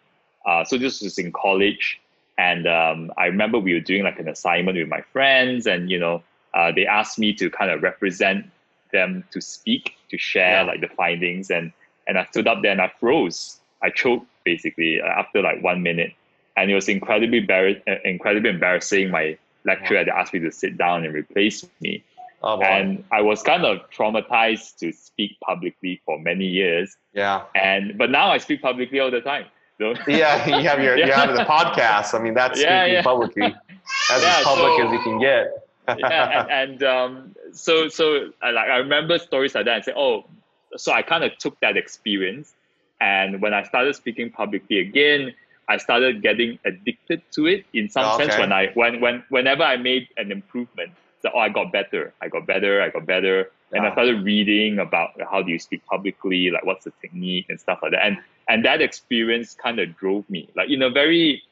[0.47, 2.01] uh, so this was in college
[2.39, 5.99] and um, i remember we were doing like an assignment with my friends and you
[5.99, 6.23] know
[6.55, 8.47] uh, they asked me to kind of represent
[8.93, 10.63] them to speak to share Yeah.
[10.63, 11.73] like the findings and
[12.07, 15.83] and i stood up there and i froze i choked basically uh, after like one
[15.83, 16.13] minute
[16.57, 20.77] and it was incredibly embar- uh, incredibly embarrassing my lecturer had asked me to sit
[20.77, 22.03] down and replace me
[22.47, 26.95] Oh, and I was kind of traumatized to speak publicly for many years.
[27.15, 27.45] yeah.
[27.55, 29.47] And but now I speak publicly all the time.
[29.79, 32.13] So, Yeah, you have your you have the podcast.
[32.15, 33.03] I mean, that's Yeah, speaking yeah.
[33.03, 33.45] publicly,
[34.11, 35.47] as Yeah, public so- as you can get.
[35.99, 39.93] yeah, and, and um, so so I, like I remember stories like that and say,
[39.97, 40.25] oh,
[40.77, 42.53] so I kind of took that experience,
[43.01, 45.33] and when I started speaking publicly again,
[45.69, 48.37] I started getting addicted to it in some Oh, sense.
[48.37, 50.93] When I when when whenever I made an improvement,
[51.23, 54.79] so oh, I got better, I got better, I got better, and I started reading
[54.79, 58.19] about how do you speak publicly, like what's the technique and stuff like that, and
[58.49, 61.43] and that experience kind of drove me, like in a very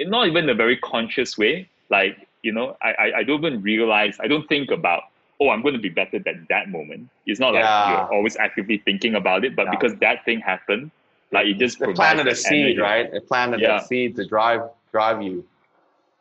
[0.00, 1.68] not even a very conscious way.
[1.90, 5.02] Like, you know, I, I, I don't even realize, I don't think about,
[5.40, 7.08] oh, I'm going to be better than that moment.
[7.26, 9.70] It's not like you're always actively thinking about it, but Yeah.
[9.70, 10.90] because that thing happened,
[11.34, 12.78] like it just planted a seed, energy.
[12.78, 13.06] right?
[13.12, 13.78] It planted Yeah.
[13.78, 14.62] that seed to drive
[14.92, 15.44] drive you.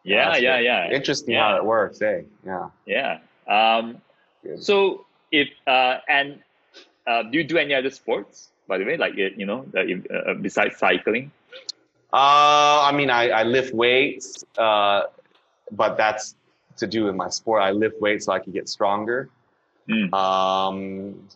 [0.04, 0.92] Yeah, That's yeah, yeah.
[0.92, 1.50] Interesting Yeah.
[1.50, 2.22] how it works, eh?
[2.46, 2.70] Yeah.
[2.86, 3.20] Yeah.
[3.48, 4.02] Um,
[4.44, 4.62] Good.
[4.62, 6.40] so if, uh, and
[7.08, 9.80] uh, do you do any other sports, by the way, like, uh, you know, uh,
[9.82, 11.32] uh, besides cycling?
[12.12, 15.04] Uh, I mean, I, I lift weights, uh,
[15.72, 16.36] but that's
[16.78, 17.62] to do with my sport.
[17.62, 19.30] I lift weights so I can get stronger.
[19.90, 20.14] Mm.
[20.14, 21.28] Um,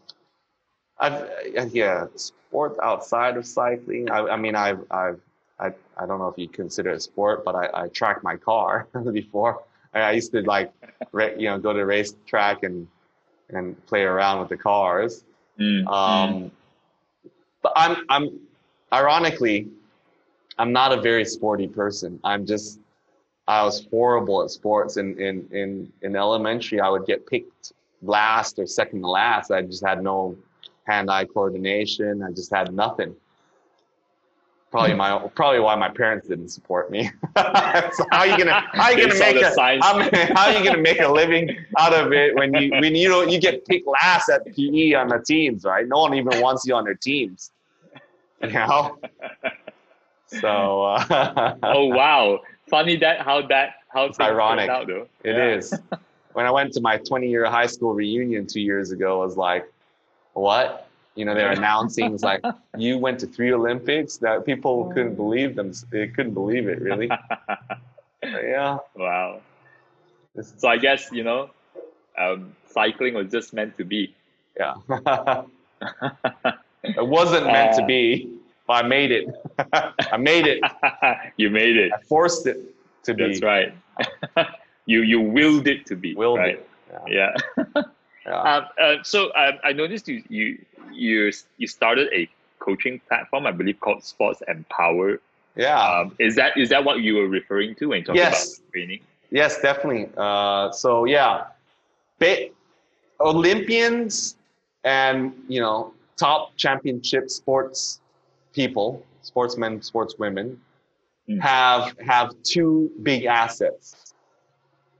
[0.99, 2.07] I've yeah,
[2.47, 4.09] sport outside of cycling.
[4.09, 5.19] I, I mean, I've I've
[5.59, 8.87] I, I don't know if you consider it sport, but I, I tracked my car
[9.11, 9.63] before.
[9.93, 10.71] I, used to like,
[11.13, 12.87] you know, go to race track and
[13.49, 15.23] and play around with the cars.
[15.59, 15.91] Mm, mm.
[15.91, 16.51] Um,
[17.63, 18.39] but I'm I'm
[18.93, 19.69] ironically,
[20.59, 22.19] I'm not a very sporty person.
[22.23, 22.79] I'm just
[23.47, 24.97] I was horrible at sports.
[24.97, 27.73] In in in in elementary, I would get picked
[28.03, 29.49] last or second to last.
[29.49, 30.37] I just had no
[30.87, 32.23] hand-eye coordination.
[32.23, 33.15] I just had nothing.
[34.71, 37.09] Probably my probably why my parents didn't support me.
[37.37, 39.53] so how are you gonna how are you gonna make a
[40.35, 43.29] how are you gonna make a living out of it when you when you don't
[43.29, 45.87] you get picked last at PE on the teams, right?
[45.87, 47.51] No one even wants you on their teams.
[48.41, 48.97] You know?
[50.27, 52.41] So uh, oh, wow.
[52.69, 54.69] Funny that, how that, how It's ironic.
[54.69, 55.07] out though.
[55.23, 55.55] It Yeah.
[55.55, 55.73] is.
[56.33, 59.37] When I went to my 20 year high school reunion two years ago, I was
[59.37, 59.65] like,
[60.41, 60.87] what?
[61.15, 62.43] You know, they're announcing, it's like,
[62.77, 64.17] you went to three Olympics?
[64.17, 65.71] That people couldn't believe them.
[65.89, 67.09] They couldn't believe it, really.
[68.23, 68.79] Yeah.
[68.95, 69.41] Wow.
[70.41, 71.51] So I guess, you know,
[72.17, 74.13] um, cycling was just meant to be.
[74.59, 74.73] Yeah.
[76.83, 79.27] it wasn't meant to Uh, be, but I made it.
[80.11, 80.61] I made it.
[81.37, 81.91] you made it.
[81.93, 82.57] I forced it
[83.03, 83.27] to be.
[83.27, 83.73] That's right.
[84.87, 86.15] you you willed it to be.
[86.15, 86.57] Willed right?
[86.57, 86.69] it.
[87.07, 87.33] Yeah.
[87.75, 87.83] Yeah.
[88.27, 90.57] Um, uh, so um, I noticed you you
[90.91, 92.27] you you started a
[92.59, 95.19] coaching platform, I believe, called Sports Empower.
[95.55, 95.79] yeah.
[95.79, 98.57] Um, is that is that what you were referring to when talking Yes.
[98.59, 98.99] about training?
[99.31, 100.09] Yes, definitely.
[100.17, 101.45] Uh, so yeah,
[102.19, 102.49] ba-
[103.19, 104.35] Olympians
[104.83, 107.99] and you know top championship sports
[108.53, 110.57] people, sportsmen, sportswomen,
[111.29, 111.41] Mm.
[111.41, 114.13] have have two big assets,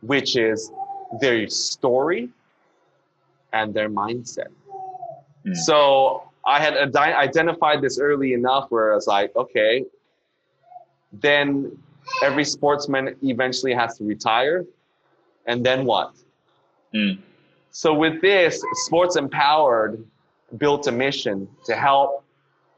[0.02, 0.72] which is
[1.22, 2.30] their story
[3.54, 4.48] and their mindset.
[5.46, 5.56] Mm.
[5.56, 9.86] So I had adi- identified this early enough where I was like, okay,
[11.12, 11.78] then
[12.24, 14.66] every sportsman eventually has to retire.
[15.46, 16.14] And then what?
[16.94, 17.20] Mm.
[17.72, 20.04] So with this, Sports Empowered
[20.58, 22.24] built a mission to help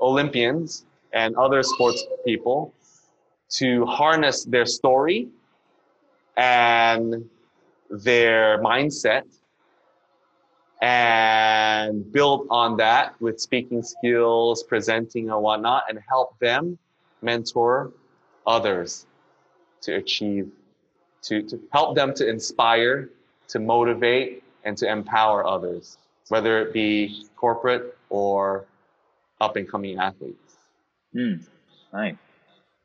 [0.02, 2.74] Olympians and other sports people
[3.50, 5.28] to harness their story
[6.38, 7.30] and
[7.90, 9.24] their mindset
[10.82, 16.78] and build on that with speaking skills, presenting and whatnot, and help them
[17.22, 17.92] mentor
[18.48, 19.06] others
[19.82, 20.50] to achieve,
[21.24, 23.10] to, to help them to inspire,
[23.50, 25.98] to motivate, and to empower others,
[26.30, 28.66] whether it be corporate or
[29.42, 30.56] up and coming athletes.
[31.16, 31.46] Mm.
[31.94, 32.16] Nice.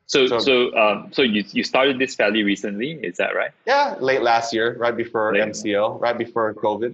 [0.07, 3.51] So so so, um, so you you started this fairly recently, is that right?
[3.65, 5.43] Yeah, late last year, right before late.
[5.43, 6.93] MCO, right before COVID.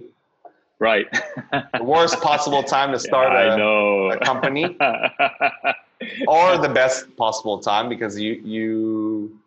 [0.82, 1.06] Right.
[1.52, 4.64] the worst possible time to start yeah, a, a company,
[6.26, 9.38] or the best possible time because you you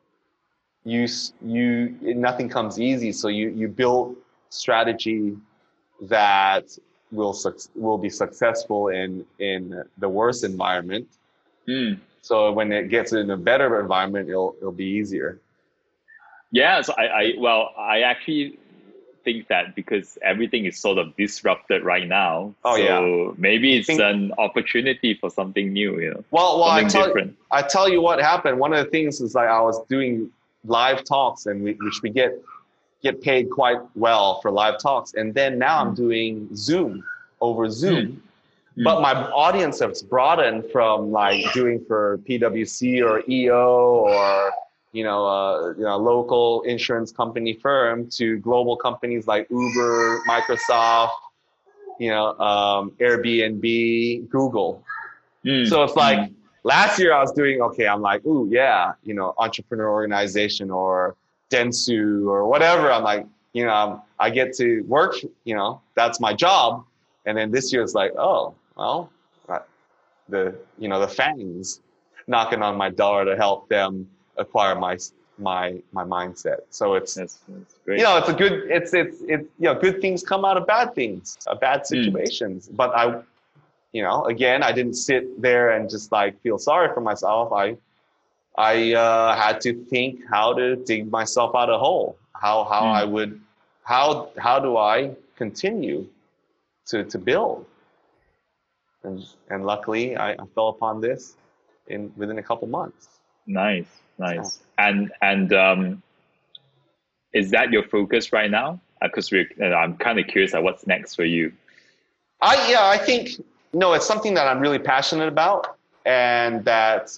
[0.86, 1.06] you
[1.42, 3.12] you nothing comes easy.
[3.12, 4.16] So you you build
[4.48, 5.36] strategy
[6.04, 6.78] that
[7.12, 7.38] will
[7.76, 11.06] will be successful in in the worst environment.
[11.68, 12.00] Mm.
[12.22, 15.42] So when it gets in a better environment, it'll it'll be easier.
[16.52, 18.58] Yes, I, I well I actually
[19.26, 22.54] think that because everything is sort of disrupted right now.
[22.64, 23.32] Oh so yeah.
[23.38, 26.00] Maybe it's think, an opportunity for something new.
[26.00, 26.24] You know.
[26.32, 27.36] Well, well, I tell, different.
[27.52, 28.60] I tell you what happened.
[28.60, 30.32] One of the things is like I was doing
[30.64, 32.40] live talks, and we, which we get
[33.04, 35.14] get paid quite well for live talks.
[35.16, 35.98] And then now I'm mm.
[35.98, 37.04] doing Zoom
[37.42, 38.06] over Zoom.
[38.06, 38.20] Mm.
[38.78, 38.84] Mm.
[38.84, 44.52] But my audience has broadened from like doing for PwC or EO or
[44.96, 51.10] you know, uh, you know, local insurance company firm to global companies like Uber, Microsoft,
[52.00, 54.82] you know, um, Airbnb, Google.
[55.44, 55.68] Mm.
[55.68, 56.34] So it's like mm.
[56.64, 57.90] last year I was doing okay.
[57.90, 61.18] I'm like, ooh, yeah, you know, entrepreneur organization or
[61.50, 62.90] Dentsu or whatever.
[62.90, 66.86] I'm like, you know, I get to work, you know, that's my job.
[67.26, 69.12] And then this year it's like, oh, well,
[70.30, 71.82] the, you know, the FAANGs
[72.28, 74.98] knocking on my door to help them acquire my,
[75.38, 76.62] my, my mindset.
[76.70, 80.02] So it's, that's, that's you know, it's a good, it's, it's, it's, you know, good
[80.02, 81.86] things come out of bad things, uh, bad hmm.
[81.86, 82.68] situations.
[82.68, 82.76] Mm.
[82.76, 83.22] But I,
[83.92, 87.54] you know, again, I didn't sit there and just like feel sorry for myself.
[87.54, 87.78] I,
[88.58, 92.18] I uh, had to think how to dig myself out of hole.
[92.34, 92.94] How how mm.
[92.94, 93.42] I would
[93.84, 96.08] how how do I continue
[96.88, 97.66] to to build?
[99.04, 101.36] And and luckily I, I fell upon this
[101.88, 103.08] in within a couple months.
[103.48, 103.88] Nice,
[104.18, 104.60] nice.
[104.78, 106.04] And and um,
[107.34, 108.80] is that your focus right now?
[109.02, 111.52] Because uh, we I'm kind of curious at what's next for you.
[112.42, 113.30] I yeah I think
[113.74, 117.18] no it's something that I'm really passionate about and that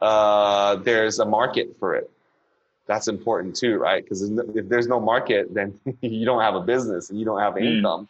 [0.00, 2.10] uh, there's a market for it.
[2.86, 4.04] That's important too, right?
[4.04, 7.54] Because if there's no market, then you don't have a business and you don't have
[7.54, 7.76] mm.
[7.76, 8.08] income.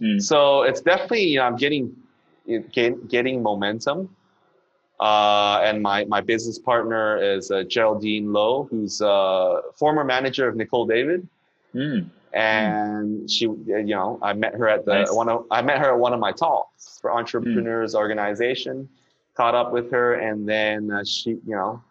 [0.00, 0.22] Mm.
[0.22, 1.96] So it's definitely you know, I'm getting
[3.08, 4.14] getting momentum.
[5.00, 10.56] Uh, and my, my business partner is uh, Geraldine Lowe, who's a former manager of
[10.56, 11.26] Nicol David.
[11.74, 12.10] Mm.
[12.34, 15.12] And she, you know, I met her at the nice.
[15.12, 17.98] one of I met her at one of my talks for Entrepreneurs mm.
[17.98, 18.88] Organization
[19.34, 21.82] caught up with her, and then uh, she, you know,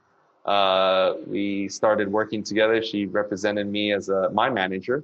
[0.46, 2.82] uh, we started working together.
[2.82, 5.04] She represented me as a my manager,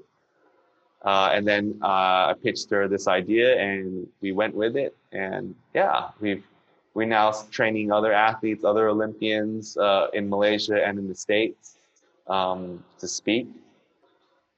[1.03, 4.95] uh, and then uh, I pitched her this idea, and we went with it.
[5.11, 6.45] And yeah, we've
[6.95, 11.77] we're now training other athletes, other Olympians uh, in Malaysia and in the States
[12.27, 13.47] um, to speak,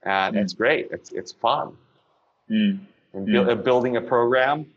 [0.03, 0.41] and mm.
[0.41, 0.87] it's great.
[0.91, 1.75] It's it's fun.
[2.49, 2.79] Mm.
[3.13, 3.63] And bu- mm.
[3.63, 4.67] building a program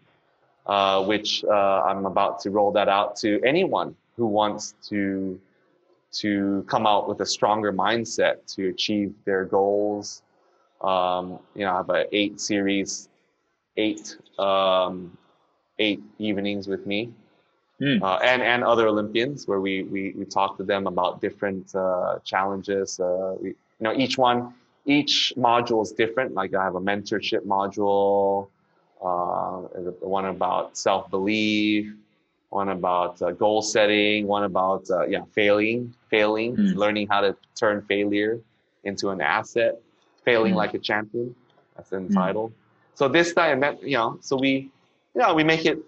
[0.66, 5.40] uh, which uh, I'm about to roll that out to anyone who wants to
[6.12, 10.22] to come out with a stronger mindset to achieve their goals.
[10.80, 13.08] Um, you know, I have an eight series,
[13.76, 15.16] eight um,
[15.78, 17.12] eight evenings with me.
[17.80, 18.02] Mm.
[18.02, 22.18] Uh, and and other Olympians where we we, we talk to them about different uh,
[22.24, 23.00] challenges.
[23.00, 24.52] Uh, we, you know, each one,
[24.84, 26.34] each module is different.
[26.34, 28.48] Like I have a mentorship module,
[29.02, 29.60] uh,
[30.00, 31.94] one about self-belief,
[32.50, 36.74] one about uh, goal setting, one about uh, yeah failing, failing, mm.
[36.74, 38.38] learning how to turn failure
[38.84, 39.80] into an asset,
[40.24, 40.56] failing mm.
[40.56, 41.34] like a champion.
[41.76, 42.14] That's in the mm.
[42.14, 42.52] title.
[42.94, 44.70] So this time, you know, so we,
[45.14, 45.78] you know, we make it,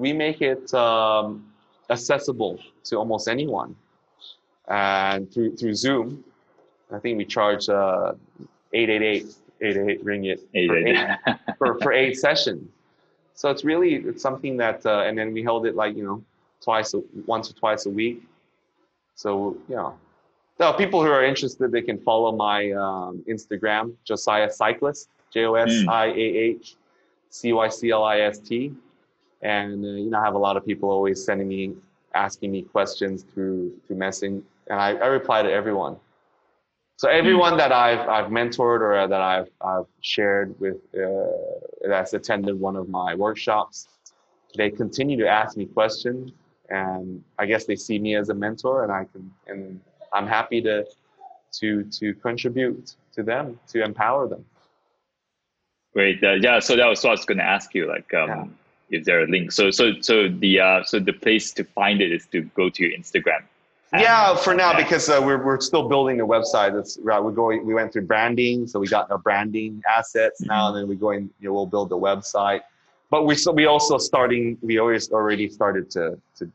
[0.00, 1.44] we make it um,
[1.90, 3.76] accessible to almost anyone,
[4.68, 6.24] and through through Zoom,
[6.90, 8.14] I think we charge uh,
[8.72, 9.26] eight eight eight
[9.60, 11.08] eight eight ringgit eight, for, eight,
[11.58, 12.66] for, for eight sessions.
[13.34, 16.24] So it's really it's something that, uh, and then we held it like you know
[16.62, 18.22] twice, a, once or twice a week.
[19.14, 19.76] So yeah.
[19.76, 19.98] know,
[20.56, 25.54] so people who are interested, they can follow my um, Instagram, Josiah Cyclist, J O
[25.54, 26.76] S I A H
[27.30, 28.74] C Y C L I S T,
[29.42, 31.74] and uh, you know I have a lot of people always sending me,
[32.14, 35.96] asking me questions through through messaging, and I, I reply to everyone.
[36.96, 42.60] So everyone that I've I've mentored or that I've I've shared with uh, that's attended
[42.60, 43.88] one of my workshops,
[44.56, 46.32] they continue to ask me questions,
[46.68, 49.80] and I guess they see me as a mentor, and I can and
[50.12, 50.84] I'm happy to
[51.52, 54.44] to to contribute to them to empower them.
[55.92, 56.60] Great, uh, yeah.
[56.60, 57.88] So that was what I was going to ask you.
[57.88, 58.44] Like, um, yeah.
[58.90, 59.52] Is there a link?
[59.52, 62.82] So so so the uh, so the place to find it is to go to
[62.82, 63.42] your Instagram.
[63.92, 66.74] yeah, for now because uh, we're we're still building the website.
[66.74, 67.22] That's right.
[67.22, 67.66] We're going.
[67.66, 71.30] We went through branding, so we got our branding assets now, and then we're going.
[71.40, 72.60] You know, we'll build the website.
[73.10, 74.58] But we so we also starting.
[74.62, 76.50] We always already started to to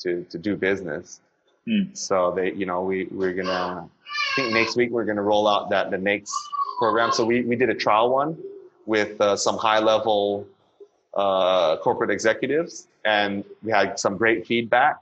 [0.00, 1.20] to to do business.
[1.68, 1.96] Mm.
[1.96, 3.88] So they, you know, we we're gonna.
[4.32, 6.34] I think next week we're gonna roll out that the next
[6.78, 7.12] program.
[7.12, 8.36] So we we did a trial one
[8.86, 10.46] with uh, some high level
[11.14, 14.98] uh, corporate executives, and we had some great feedback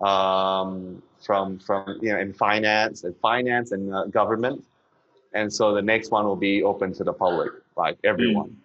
[0.00, 4.64] um, from from you know in finance and finance and uh, government.
[5.34, 8.56] And so the next one will be open to the public, like everyone.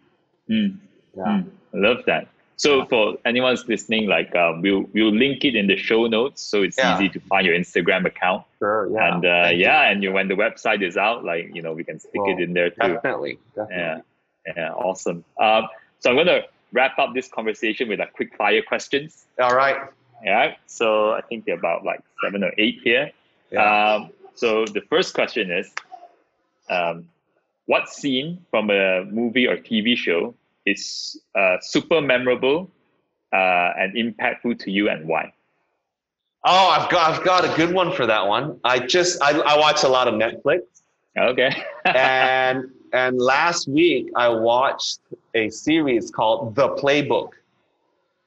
[0.50, 0.78] Mm.
[1.16, 1.24] Yeah.
[1.24, 1.50] Mm.
[1.74, 2.28] I love that.
[2.58, 6.42] So for anyone who's listening, like um, we'll we'll link it in the show notes,
[6.42, 6.96] so it's Yeah.
[6.96, 8.44] easy to find your Instagram account.
[8.58, 8.90] Sure.
[8.92, 9.14] Yeah.
[9.14, 12.00] and uh, yeah, and you, when the website is out, like you know, we can
[12.00, 12.94] stick it in there too.
[12.96, 13.38] Definitely.
[13.56, 14.04] Definitely.
[14.48, 15.24] Yeah, yeah, awesome.
[15.40, 15.68] Um,
[16.00, 16.42] so I'm gonna
[16.74, 19.26] wrap up this conversation with a quick fire questions.
[19.42, 19.78] All right.
[20.26, 20.58] All right.
[20.68, 23.12] So I think there are about like seven or eight here.
[23.52, 23.96] Yeah.
[23.96, 25.72] Um, so the first question is,
[26.70, 27.08] um,
[27.66, 32.70] what scene from a movie or TV show is uh, super memorable
[33.34, 35.34] uh, and impactful to you, and why?
[36.46, 38.60] oh, I've got I've got a good one for that one.
[38.64, 40.62] I just I, I watch a lot of Netflix,
[41.18, 41.64] Okay.
[41.86, 45.00] and and last week I watched
[45.34, 47.32] a series called The Playbook.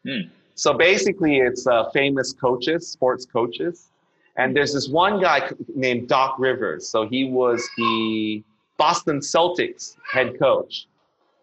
[0.05, 0.29] Hmm.
[0.55, 3.91] So basically, it's uh, famous coaches, sports coaches,
[4.37, 6.89] and there's this one guy named Doc Rivers.
[6.89, 8.43] So he was the
[8.77, 10.87] Boston Celtics head coach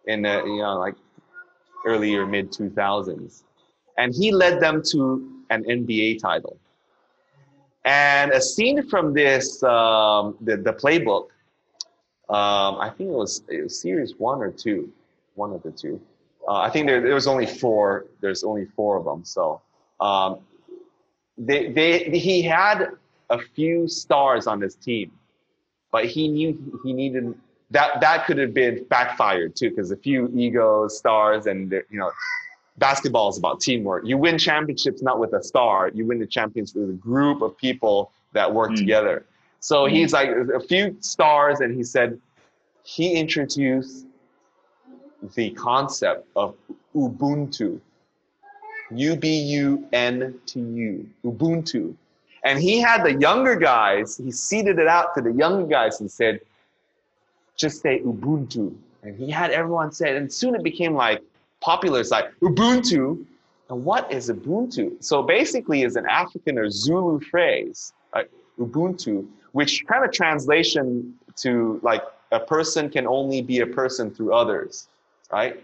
[0.05, 0.95] in the you know like
[1.85, 3.43] early or mid 2000s,
[3.97, 6.57] and he led them to an NBA title.
[7.85, 11.27] And a scene from this um, the the playbook,
[12.29, 14.91] um, I think it was, it was series one or two,
[15.35, 15.99] one of the two.
[16.47, 18.05] Uh, I think there, there was only four.
[18.21, 19.23] There's only four of them.
[19.25, 19.61] So
[19.99, 20.39] um,
[21.37, 22.91] they, they, he had
[23.29, 25.11] a few stars on his team,
[25.91, 27.33] but he knew he needed
[27.71, 27.99] that.
[28.01, 32.11] That could have been backfired too, because a few egos, stars, and you know,
[32.77, 34.05] basketball is about teamwork.
[34.05, 35.89] You win championships not with a star.
[35.93, 38.77] You win the champions with a group of people that work Mm.
[38.77, 39.25] together.
[39.59, 39.91] So Mm.
[39.91, 42.19] he's like a few stars, and he said
[42.83, 44.05] he introduced
[45.35, 46.55] the concept of
[46.95, 47.79] Ubuntu.
[48.91, 51.09] U B U N T U.
[51.25, 51.95] Ubuntu.
[52.43, 56.09] And he had the younger guys, he seeded it out to the younger guys and
[56.09, 56.39] said,
[57.57, 58.73] just say Ubuntu.
[59.03, 60.15] And he had everyone say it.
[60.15, 61.21] And soon it became like
[61.59, 61.99] popular.
[61.99, 63.25] It's like Ubuntu.
[63.69, 65.03] And what is Ubuntu?
[65.03, 71.79] So basically, it's an African or Zulu phrase, like Ubuntu, which kind of translation to
[71.83, 74.87] like a person can only be a person through others,
[75.31, 75.63] right?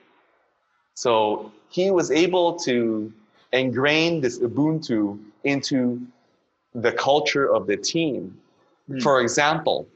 [0.96, 3.12] So he was able to
[3.52, 6.02] ingrain this Ubuntu into
[6.74, 8.38] the culture of the team.
[8.88, 9.00] Hmm.
[9.00, 9.88] For example,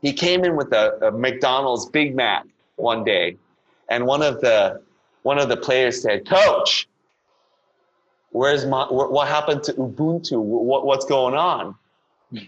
[0.00, 2.44] he came in with a, a McDonald's Big Mac
[2.76, 3.36] one day,
[3.88, 4.80] and one of the
[5.22, 6.88] one of the players said, "Coach,
[8.30, 10.42] where's my wh- what happened to Ubuntu?
[10.42, 11.74] Wh- What, what's going on?"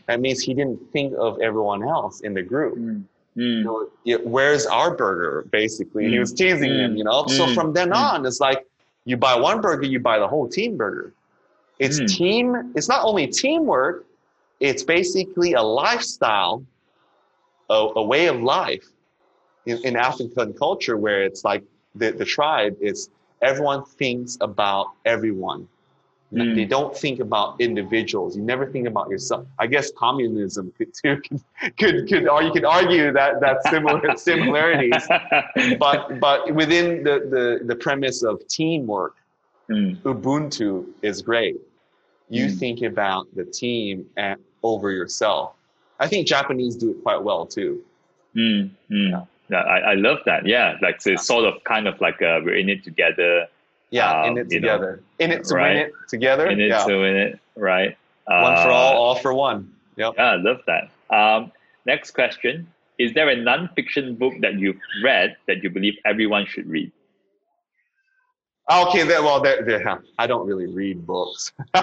[0.07, 2.79] That means he didn't think of everyone else in the group.
[2.79, 3.05] Mm.
[3.37, 3.65] You Mm.
[3.65, 5.47] know, yeah, where's our burger?
[5.51, 6.21] Basically, he Mm.
[6.21, 6.95] was teasing them.
[6.95, 6.99] Mm.
[6.99, 7.55] You know, so Mm.
[7.55, 7.97] from then Mm.
[8.15, 8.65] on, it's like
[9.05, 11.13] you buy one burger, you buy the whole team burger.
[11.79, 12.07] It's Mm.
[12.09, 12.73] team.
[12.77, 14.07] It's not only teamwork.
[14.61, 16.65] It's basically a lifestyle,
[17.69, 18.87] a, a way of life
[19.67, 21.65] in, in African culture where it's like
[21.97, 23.11] the, the tribe is
[23.43, 25.69] everyone thinks about everyone.
[26.35, 26.55] Mm.
[26.57, 28.37] They don't think about individuals.
[28.37, 29.47] You never think about yourself.
[29.59, 31.21] I guess communism could too
[31.61, 35.07] could could, could or you could argue that that similar similarities.
[35.79, 39.15] But but within the, the, the premise of teamwork,
[39.71, 39.97] Mm.
[40.03, 41.57] Ubuntu is great.
[42.29, 42.59] You Mm.
[42.59, 45.55] think about the team and over yourself.
[46.01, 47.83] I think Japanese do it quite well too.
[48.37, 49.27] Mm, mm.
[49.49, 50.47] Yeah, I, I love that.
[50.47, 53.47] Yeah, like so it's sort of kind of like uh, we're in it together,
[53.91, 55.03] Yeah, in Um, it you know, together.
[55.19, 55.75] in it to right.
[55.77, 56.47] win it together.
[56.47, 56.85] in it yeah.
[56.85, 57.97] to win it, right?
[58.27, 59.71] one for Uh, all, all for one.
[59.97, 60.15] Yep.
[60.17, 60.91] Yeah, I love that.
[61.15, 61.53] Um,
[61.87, 62.67] next question:
[62.99, 66.91] Is there a non-fiction book that you've read that you believe everyone should read?
[68.73, 71.53] Okay, that, well, there, there, I don't really read books.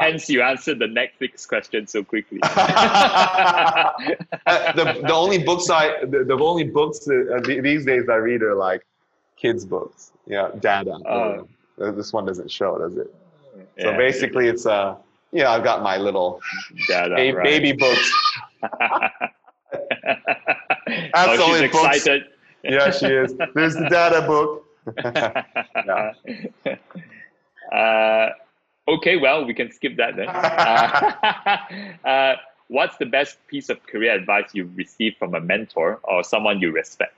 [0.00, 2.40] Hence, you answered the Netflix question so quickly.
[4.46, 8.16] Uh, the, the only books I the, the only books that, uh, these days I
[8.16, 8.84] read are like
[9.36, 10.12] kids books.
[10.26, 10.98] Yeah, data.
[11.06, 11.48] Oh.
[11.80, 13.14] Uh, this one doesn't show, does it?
[13.80, 14.96] So Yeah, basically, it's uh,
[15.32, 16.40] yeah, I've got my little
[16.88, 17.44] data, ba- right.
[17.44, 18.12] baby books.
[21.14, 22.06] oh, she's only books.
[22.62, 23.34] Yeah, she is.
[23.54, 24.64] There's the data book.
[27.72, 28.30] uh,
[28.86, 30.28] Okay, well, we can skip that then.
[30.28, 32.36] uh, uh,
[32.68, 36.70] what's the best piece of career advice you've received from a mentor or someone you
[36.70, 37.14] respect?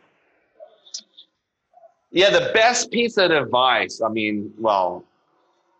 [2.10, 4.00] Yeah, the best piece of advice.
[4.00, 5.04] I mean, well,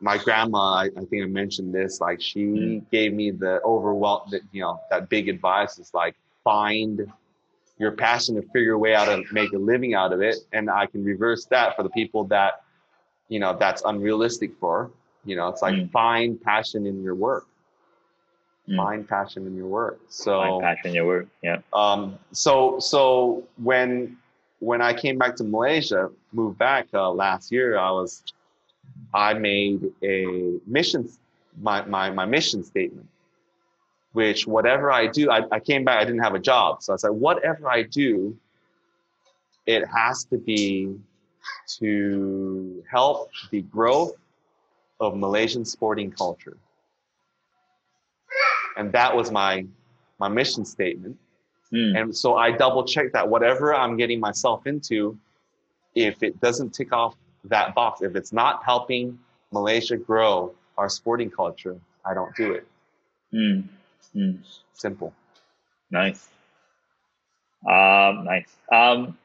[0.00, 2.00] my grandma, I, I think I mentioned this.
[2.00, 2.90] Like, she mm.
[2.90, 7.10] gave me the overwhelm, that you know, that big advice is like find
[7.78, 10.36] your passion and figure a way out to make a living out of it.
[10.52, 12.62] And I can reverse that for the people that,
[13.28, 14.90] you know, that's unrealistic for.
[15.24, 15.90] You know, it's like mm.
[15.90, 17.46] find passion in your work.
[18.68, 18.76] Mm.
[18.76, 20.00] Find passion in your work.
[20.08, 21.28] So find passion in your work.
[21.42, 21.58] Yeah.
[21.72, 22.18] Um.
[22.32, 24.16] So so when
[24.58, 28.22] when I came back to Malaysia, moved back uh, last year, I was
[29.14, 31.08] I made a mission
[31.60, 33.08] my my my mission statement
[34.16, 36.82] which whatever I do, I, I came back, I didn't have a job.
[36.82, 38.34] So I said, whatever I do,
[39.66, 40.96] it has to be
[41.80, 44.12] to help the growth
[45.00, 46.56] of Malaysian sporting culture.
[48.78, 49.66] And that was my
[50.18, 51.18] my mission statement.
[51.72, 52.00] Mm.
[52.00, 55.18] And so I double check that whatever I'm getting myself into,
[55.94, 59.18] if it doesn't tick off that box, if it's not helping
[59.52, 62.66] Malaysia grow our sporting culture, I don't do it.
[63.32, 63.64] Mm.
[64.14, 64.38] Mm.
[64.74, 65.12] Simple.
[65.90, 66.28] Nice.
[67.66, 68.54] Um, nice.
[68.70, 69.16] Um,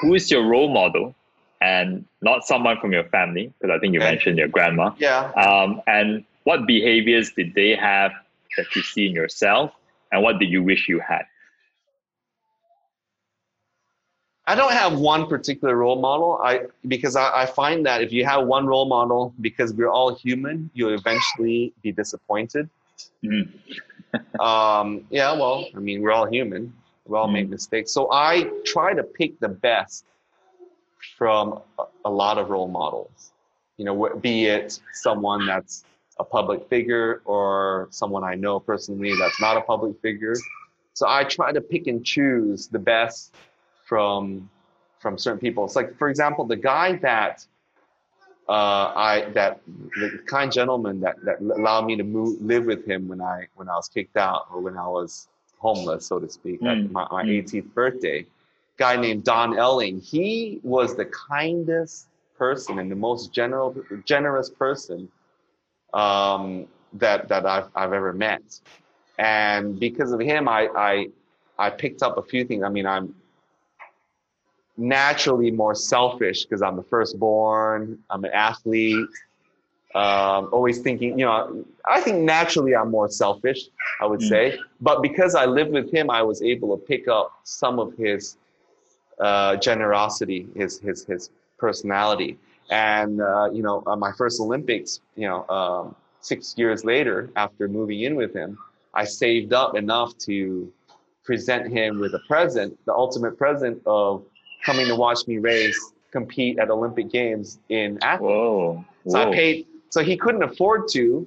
[0.00, 1.14] who is your role model?
[1.60, 4.92] And not someone from your family, because I think you mentioned your grandma.
[4.96, 5.32] Yeah.
[5.32, 8.12] Um, and what behaviors did they have
[8.56, 9.72] that you see in yourself?
[10.12, 11.22] And what did you wish you had?
[14.48, 16.40] I don't have one particular role model.
[16.42, 16.62] I
[16.94, 20.70] because I, I, find that if you have one role model, because we're all human,
[20.72, 22.70] you'll eventually be disappointed.
[23.22, 23.52] Mm
[24.40, 26.72] um, yeah, well, I mean, we're all human.
[27.04, 27.50] We all make mm.
[27.50, 27.92] mistakes.
[27.92, 30.06] So I try to pick the best
[31.18, 33.32] from a, a lot of role models.
[33.76, 35.84] You know, be it someone that's
[36.18, 40.34] a public figure or someone I know personally that's not a public figure.
[40.94, 43.34] So I try to pick and choose the best
[43.88, 44.48] from
[45.00, 45.64] from certain people.
[45.64, 47.46] It's like, for example, the guy that
[48.48, 53.08] uh, I that the kind gentleman that, that allowed me to move live with him
[53.08, 55.28] when I when I was kicked out or when I was
[55.58, 56.70] homeless, so to speak, mm.
[56.70, 57.42] at my, my mm.
[57.44, 58.26] 18th birthday.
[58.76, 60.00] Guy named Don Elling.
[60.00, 62.06] He was the kindest
[62.36, 63.74] person and the most general,
[64.04, 65.08] generous person
[65.92, 68.60] um, that that I've I've ever met.
[69.18, 71.06] And because of him, I I
[71.58, 72.62] I picked up a few things.
[72.62, 73.14] I mean, I'm
[74.78, 77.98] naturally more selfish because I'm the firstborn.
[78.08, 79.08] I'm an athlete.
[79.94, 83.68] Um, always thinking, you know, I think naturally I'm more selfish,
[84.00, 84.28] I would mm.
[84.28, 84.58] say.
[84.80, 88.36] But because I lived with him, I was able to pick up some of his
[89.18, 92.38] uh, generosity, his his his personality.
[92.70, 97.66] And uh, you know, uh, my first Olympics, you know, um, six years later, after
[97.66, 98.58] moving in with him,
[98.94, 100.72] I saved up enough to
[101.24, 104.24] present him with a present, the ultimate present of
[104.64, 108.22] coming to watch me race, compete at Olympic Games in Athens.
[108.22, 108.84] Whoa.
[109.04, 109.12] Whoa.
[109.12, 109.66] So I paid.
[109.90, 111.26] So he couldn't afford to,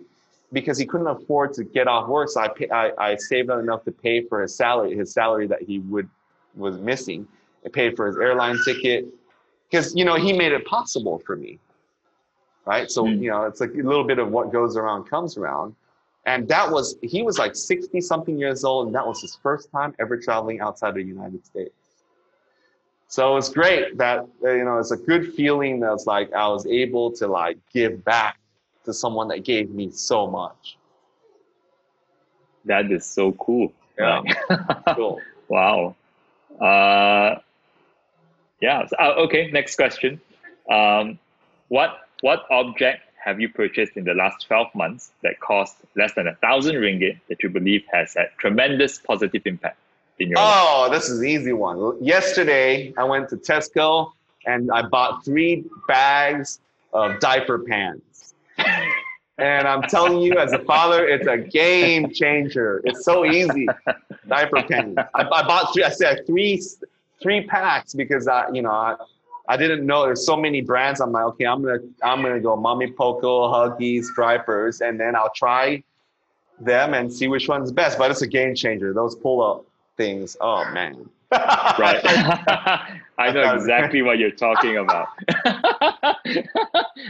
[0.53, 2.29] because he couldn't afford to get off work.
[2.29, 5.47] So I pay, I, I saved up enough to pay for his salary, his salary
[5.47, 6.09] that he would
[6.55, 7.27] was missing.
[7.65, 9.05] I paid for his airline ticket
[9.69, 11.59] because you know he made it possible for me.
[12.65, 12.91] Right.
[12.91, 13.21] So mm.
[13.21, 15.75] you know it's like a little bit of what goes around comes around.
[16.25, 19.71] And that was he was like 60 something years old, and that was his first
[19.71, 21.73] time ever traveling outside of the United States.
[23.11, 26.65] So it's great that uh, you know it's a good feeling that's like I was
[26.65, 28.39] able to like give back
[28.85, 30.77] to someone that gave me so much.
[32.63, 33.73] That is so cool.
[33.99, 34.21] Yeah.
[34.95, 35.19] cool.
[35.49, 35.97] Wow.
[36.57, 37.39] Uh,
[38.61, 38.85] yeah.
[38.85, 39.51] So, uh, okay.
[39.51, 40.21] Next question.
[40.71, 41.19] Um,
[41.67, 46.27] what what object have you purchased in the last 12 months that cost less than
[46.27, 49.80] a thousand ringgit that you believe has had tremendous positive impact?
[50.21, 50.91] In your Oh, life?
[50.91, 51.97] this is an easy one.
[52.03, 54.11] Yesterday, I went to Tesco
[54.45, 56.59] and I bought three bags
[56.93, 58.35] of diaper pants.
[59.39, 62.81] And I'm telling you, as a father, it's a game changer.
[62.83, 63.67] It's so easy.
[64.27, 65.01] Diaper pants.
[65.15, 65.83] I, I bought three.
[65.83, 66.61] I said three,
[67.21, 68.95] three packs because I, you know, I,
[69.47, 71.01] I didn't know there's so many brands.
[71.01, 75.83] I'm like, okay, I'm gonna, I'm gonna go MamyPoko, Huggies, Drypers, and then I'll try
[76.59, 77.97] them and see which one's best.
[77.97, 78.93] But it's a game changer.
[78.93, 79.65] Those pull up
[80.01, 80.35] things.
[80.41, 81.09] Oh man.
[81.31, 82.01] right.
[83.17, 85.09] I know exactly what you're talking about.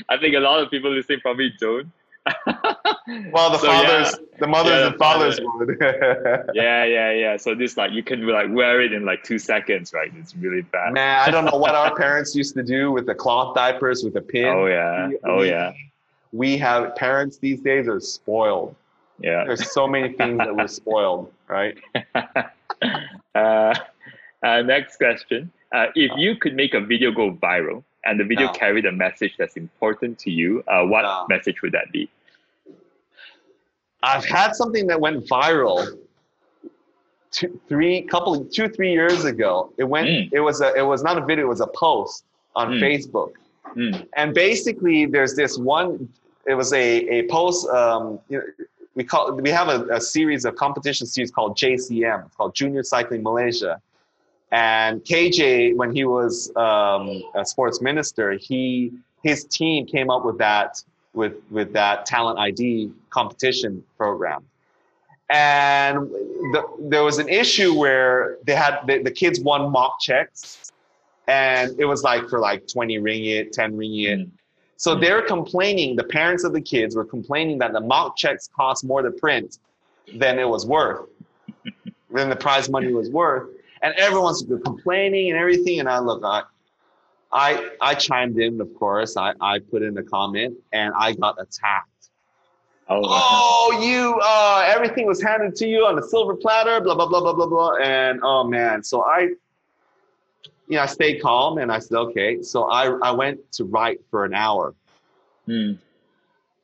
[0.09, 1.89] I think a lot of people listening probably don't.
[3.31, 4.38] well, the so, fathers, yeah.
[4.39, 5.77] the mothers yeah, and fathers would.
[6.53, 7.38] yeah, yeah, yeah.
[7.38, 10.11] So this like you can like wear it in like two seconds, right?
[10.15, 10.93] It's really fast.
[10.93, 14.13] Man, I don't know what our parents used to do with the cloth diapers with
[14.13, 14.45] the pin.
[14.45, 15.73] Oh yeah, oh yeah.
[16.31, 18.76] we have parents these days are spoiled.
[19.19, 19.45] Yeah.
[19.45, 21.77] There's so many things that we're spoiled, right?
[23.36, 23.74] uh,
[24.44, 25.52] uh, next question.
[25.74, 28.53] Uh, if you could make a video go viral and the video Yeah.
[28.53, 31.26] carried a message that's important to you, uh, what Yeah.
[31.30, 32.10] message would that be?
[34.03, 35.98] I've had something that went viral
[37.32, 39.72] two, three, couple, two, three years ago.
[39.78, 40.08] It went.
[40.10, 40.30] Mm.
[40.34, 40.74] It was a.
[40.76, 41.45] It was not a video.
[41.45, 42.26] It was a post
[42.56, 42.82] on Mm.
[42.82, 43.32] Facebook,
[43.76, 46.10] Mm, and basically, there's this one.
[46.45, 46.86] It was a
[47.18, 47.70] a post.
[47.70, 48.44] Um, you know,
[48.95, 52.26] we call we have a, a series of competition series called JCM.
[52.26, 53.81] It's called Junior Cycling Malaysia.
[54.51, 58.91] And KJ, when he was um, a sports minister, he
[59.23, 64.45] his team came up with that with with that talent ID competition program.
[65.30, 66.09] And
[66.51, 70.73] the, there was an issue where they had the, the kids won mock checks,
[71.27, 74.18] and it was like for like 20 ringgit, 10 ringgit.
[74.18, 74.31] mm,
[74.82, 78.84] So they're complaining, the parents of the kids were complaining that the mock checks cost
[78.84, 79.60] more to print
[80.16, 81.08] than it was worth,
[82.10, 83.48] than the prize money was worth.
[83.84, 85.82] And everyone's complaining and everything.
[85.82, 86.41] And I look, I,
[87.32, 89.18] I, I chimed in, of course.
[89.18, 92.10] I, I put in a comment and I got attacked.
[92.90, 97.06] Oh, Oh, you, uh, everything was handed to you on a silver platter, blah, blah,
[97.06, 97.76] blah, blah, blah, blah.
[97.76, 99.30] And oh man, so I,
[100.72, 102.41] you know, I stayed calm and I said, okay.
[102.41, 104.73] So I, I went to write for an hour
[105.48, 105.77] mm,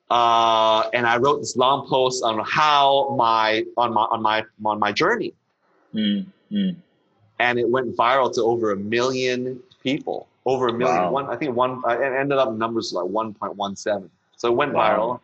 [0.09, 4.79] uh, and I wrote this long post on how my on my on my on
[4.79, 5.34] my journey,
[5.93, 6.75] mm, mm.
[7.39, 10.27] and it went viral to over a million people.
[10.45, 11.03] Over a million.
[11.03, 11.11] Wow.
[11.11, 11.84] One, I think one.
[11.89, 14.09] It ended up numbers like one point one seven.
[14.38, 14.81] So it went Wow.
[14.81, 15.19] viral,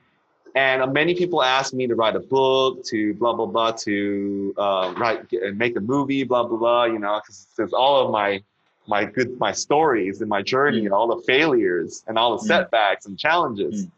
[0.55, 4.53] and uh, many people asked me to write a book, to blah blah blah, to
[4.57, 6.84] uh, write and make a movie, blah blah blah.
[6.85, 8.43] You know, because all of my
[8.88, 10.85] my good my stories and my journey Mm.
[10.85, 12.47] and all the failures and all the Mm.
[12.47, 13.85] setbacks and challenges.
[13.85, 13.91] Mm.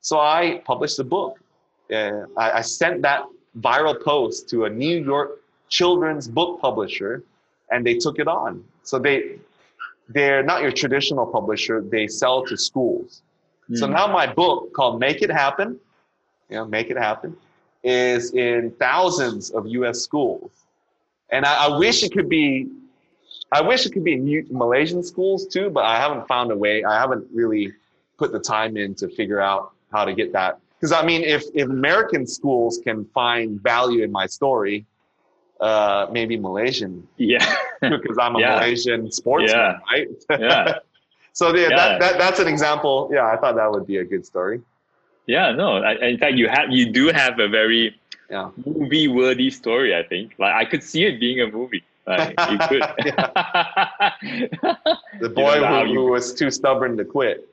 [0.00, 1.38] So I published a book.
[1.92, 3.24] Uh, I, I sent that
[3.60, 7.22] viral post to a New York children's book publisher,
[7.70, 8.64] and they took it on.
[8.82, 9.38] So they
[10.08, 11.80] they're not your traditional publisher.
[11.80, 13.22] They sell to schools.
[13.74, 13.92] So Mm.
[13.92, 15.80] now my book called Make It Happen,
[16.50, 17.34] you know, Make It Happen,
[17.82, 20.00] is in thousands of U.S.
[20.00, 20.50] schools,
[21.30, 22.68] and I, I wish it could be.
[23.58, 26.84] I wish it could be in Malaysian schools too, but I haven't found a way.
[26.84, 27.72] I haven't really
[28.18, 29.62] put the time in to figure out
[29.92, 30.58] how to get that.
[30.76, 34.76] Because I mean, if if American schools can find value in my story,
[35.60, 37.44] uh, maybe Malaysian, Yeah.
[37.80, 38.54] because I'm a Yeah.
[38.56, 39.78] Malaysian sportsman, Yeah.
[39.92, 40.08] right?
[40.40, 40.78] yeah.
[41.32, 41.76] so yeah, Yeah.
[41.80, 43.08] That, that that's an example.
[43.12, 44.60] Yeah, I thought that would be a good story.
[45.26, 45.68] Yeah, no.
[45.90, 47.82] I, in fact, you have you do have a very
[48.30, 48.50] Yeah.
[48.66, 49.90] movie worthy story.
[50.00, 51.82] I think like I could see it being a movie.
[52.06, 52.82] Like you could.
[55.20, 57.48] The boy know, who, you- who was too stubborn to quit.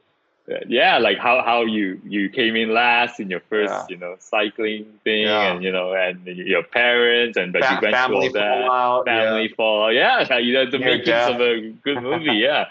[0.68, 3.86] yeah, like how how you you came in last in your first Yeah.
[3.90, 5.54] you know cycling thing, Yeah.
[5.54, 8.68] and you know and your parents and but Fa- you went family through all that.
[8.68, 9.06] fallout.
[9.06, 9.94] family fall.
[9.94, 11.36] Yeah, like, you know, the Near makings death.
[11.36, 12.34] of a good movie.
[12.44, 12.66] Yeah.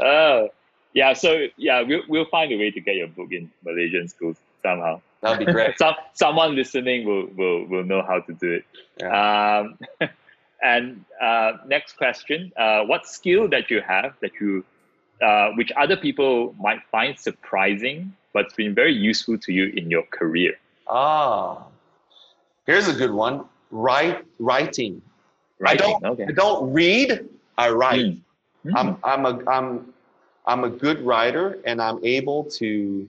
[0.00, 0.48] Oh,
[0.94, 1.12] yeah.
[1.12, 5.00] So yeah, we'll we'll find a way to get your book in Malaysian schools somehow.
[5.20, 5.78] That'd be great.
[5.82, 8.64] Some someone listening will will will know how to do it.
[9.04, 9.78] Um,
[10.62, 14.64] and uh, next question: uh, What skill that you have that you,
[15.22, 20.04] uh, which other people might find surprising, but's been very useful to you in your
[20.04, 20.54] career?
[20.86, 21.64] Ah,
[22.66, 23.44] here's a good one.
[23.70, 25.02] Write writing.
[25.58, 25.98] Writing.
[26.00, 26.26] don't- okay.
[26.28, 27.28] I don't read.
[27.56, 28.06] I write.
[28.06, 28.20] Mm.
[28.66, 28.72] Mm.
[28.76, 29.94] I'm I'm a I'm
[30.46, 33.08] I'm a good writer, and I'm able to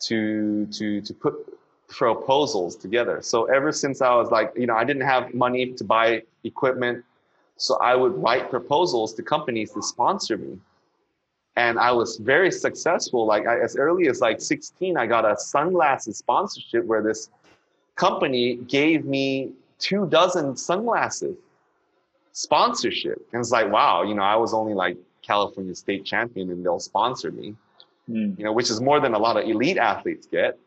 [0.00, 1.34] to to to put
[1.88, 3.22] proposals together.
[3.22, 7.04] So ever since I was like, you know, I didn't have money to buy equipment,
[7.56, 10.58] so I would write proposals to companies to sponsor me,
[11.56, 13.26] and I was very successful.
[13.26, 17.30] Like I, as early as like 16, I got a sunglasses sponsorship where this
[17.94, 21.36] company gave me two dozen sunglasses
[22.36, 23.26] sponsorship.
[23.32, 26.78] And it's like, wow, you know, I was only like California state champion and they'll
[26.78, 27.54] sponsor me,
[28.08, 28.38] Mm.
[28.38, 30.58] you know, which is more than a lot of elite athletes get.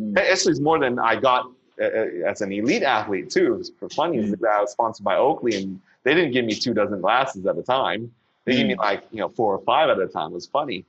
[0.00, 0.16] Mm.
[0.18, 1.50] Actually, it's more than I got
[1.80, 3.62] uh, uh, as an elite athlete too.
[3.78, 4.34] For funny, Mm.
[4.48, 7.62] I was sponsored by Oakley and they didn't give me two dozen glasses at a
[7.62, 8.10] time.
[8.44, 8.78] They gave me Mm.
[8.78, 10.30] like, you know, four or five at a time.
[10.30, 10.84] It was funny.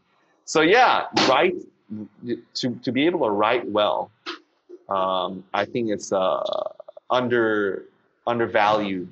[0.45, 1.55] So yeah, write
[2.55, 4.09] to, to be able to write well.
[4.87, 6.43] Um, I think it's uh,
[7.09, 7.85] under
[8.25, 9.11] undervalued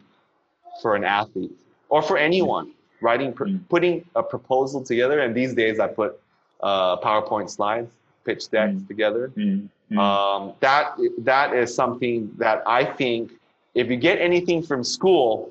[0.82, 1.52] for an athlete
[1.90, 3.68] or for anyone writing pr- Mm.
[3.70, 6.20] putting a proposal together and these days i put
[6.62, 7.90] uh, powerpoint slides
[8.26, 8.88] pitch decks Mm.
[8.88, 9.70] together Mm.
[9.92, 9.98] Mm.
[10.00, 13.32] um, that that is something that i think
[13.76, 15.50] if you get anything from school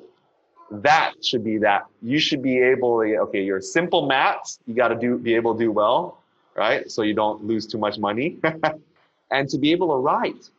[0.71, 4.89] that should be that you should be able to okay your simple maths you got
[4.89, 6.19] to do be able to do well
[6.57, 6.91] right?
[6.91, 8.37] So you don't lose too much money,
[9.31, 10.51] and to be able to write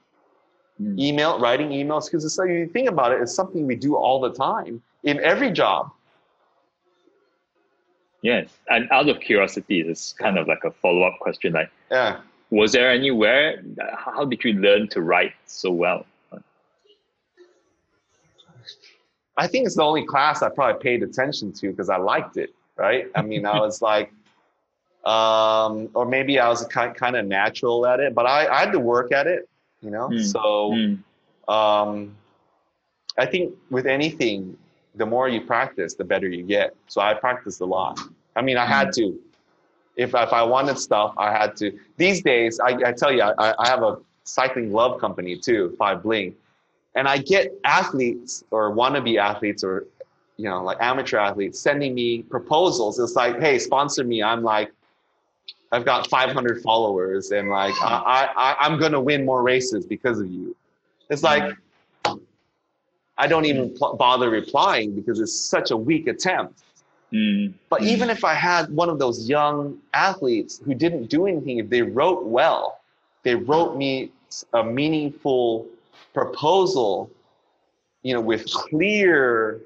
[0.81, 0.99] Mm.
[0.99, 4.31] email, writing emails, because like you think about it, it's something we do all the
[4.31, 5.91] time in every job.
[8.21, 11.53] Yes, and out of curiosity, it's kind of like a follow up question.
[11.53, 12.21] Like, Yeah.
[12.49, 13.61] was there anywhere?
[13.95, 16.05] How did you learn to write so well?
[19.37, 22.49] I think it's the only class I probably paid attention to because I liked it,
[22.75, 23.05] right?
[23.15, 24.11] I mean, I was like,
[25.05, 28.71] um, or maybe I was kind kind of natural at it, but I, I had
[28.71, 29.47] to work at it,
[29.81, 30.09] you know.
[30.09, 30.25] Mm.
[30.25, 31.03] So Mm.
[31.53, 32.15] um,
[33.17, 34.57] I think with anything,
[34.97, 36.75] the more you practice, the better you get.
[36.87, 37.99] So I practiced a lot.
[38.35, 38.95] I mean, I had mm.
[38.95, 39.19] to.
[39.95, 41.77] If if I wanted stuff, I had to.
[41.97, 46.03] These days, I, I tell you, I, I have a cycling glove company too, Five
[46.03, 46.35] Bling,
[46.95, 49.85] and I get athletes or wannabe athletes or
[50.37, 52.99] you know like amateur athletes sending me proposals.
[52.99, 54.21] It's like, hey, sponsor me.
[54.21, 54.71] I'm like,
[55.71, 60.27] I've got 500 followers, and like I, I I'm gonna win more races because of
[60.29, 60.55] you.
[61.09, 61.57] It's like mm.
[63.17, 66.61] I don't even pl- bother replying because it's such a weak attempt.
[67.11, 67.53] Mm.
[67.69, 67.87] But Mm.
[67.87, 71.81] even if I had one of those young athletes who didn't do anything, if they
[71.81, 72.79] wrote well,
[73.23, 74.11] they wrote me
[74.53, 75.65] a meaningful
[76.13, 77.09] proposal,
[78.03, 79.61] you know, with clear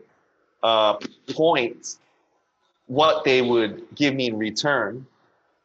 [0.63, 0.93] uh,
[1.31, 1.97] points,
[2.87, 5.05] what they would give me in return,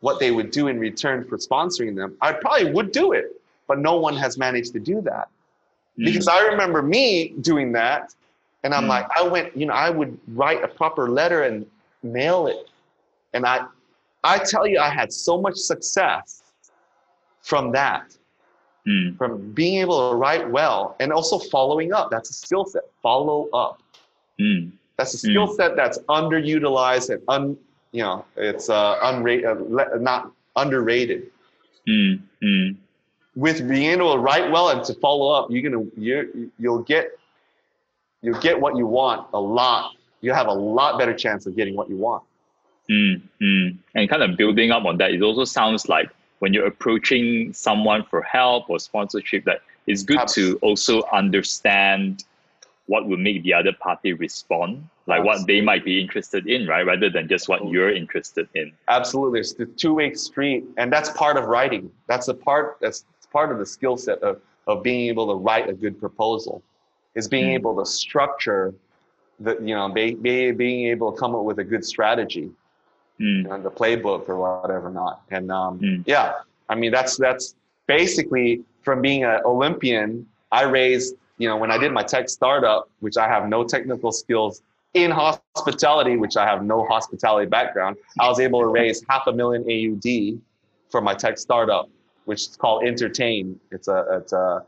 [0.01, 3.41] what they would do in return for sponsoring them, I probably would do it.
[3.69, 5.36] But no one has managed to do that Mm.
[5.97, 8.15] Because I remember me doing that,
[8.63, 8.89] and I'm Mm.
[8.89, 11.67] like, I went, you know, I would write a proper letter and
[12.03, 12.69] mail it,
[13.33, 13.67] and I,
[14.25, 16.43] I tell you, I had so much success
[17.43, 18.17] from that,
[18.87, 19.17] Mm.
[19.19, 22.11] from being able to write well, and also following up.
[22.11, 22.85] That's a skill set.
[23.03, 23.83] Follow up.
[24.39, 24.73] Mm.
[24.97, 27.57] That's a skill set that's underutilized and un,
[27.93, 29.45] you know, it's uh, unrated,
[29.81, 31.31] uh, not underrated.
[33.37, 37.19] With being able to write well and to follow up, you're gonna you you'll get
[38.23, 39.93] you'll get what you want a lot.
[40.23, 42.25] You have a lot better chance of getting what you want.
[42.91, 43.77] Mm, mm.
[43.95, 48.05] And kind of building up on that, it also sounds like when you're approaching someone
[48.05, 52.25] for help or sponsorship, that it's good to also understand
[52.87, 56.87] what will make the other party respond, like what they might be interested in, right?
[56.87, 58.73] Rather than just what you're interested in.
[58.89, 61.91] Absolutely, it's the two-way street, and that's part of writing.
[62.07, 62.77] That's the part.
[62.81, 63.05] That's
[63.37, 64.35] part of the skill set of
[64.71, 66.55] of being able to write a good proposal,
[67.19, 67.59] is being Mm.
[67.59, 68.65] able to structure
[69.45, 70.35] the you know be, be,
[70.65, 72.49] being able to come up with a good strategy.
[73.21, 75.05] Mm, you know, the playbook or whatever not.
[75.37, 76.03] And um, Mm.
[76.15, 76.27] yeah,
[76.73, 77.47] I mean that's that's
[77.97, 78.49] basically
[78.87, 80.09] from being an Olympian.
[80.61, 81.11] I raised
[81.41, 84.55] you know when I did my tech startup, which I have no technical skills
[84.95, 85.95] in hospitality,
[86.25, 87.97] which I have no hospitality background.
[88.23, 90.09] I was able to raise half a million AUD
[90.93, 91.87] for my tech startup,
[92.27, 93.59] which is called Entertain.
[93.73, 94.65] It's a it's a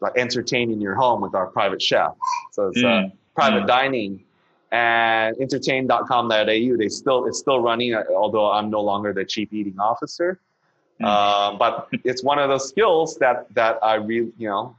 [0.00, 2.12] like entertaining your home with our private chef.
[2.52, 3.12] So it's uh, Mm.
[3.34, 3.66] private Mm.
[3.76, 4.24] dining
[4.72, 9.78] and entertain.com.au they still it's still running uh, although i'm no longer the chief eating
[9.78, 10.38] officer
[11.00, 11.06] Mm.
[11.06, 14.74] um, but it's one of those skills that that i really you know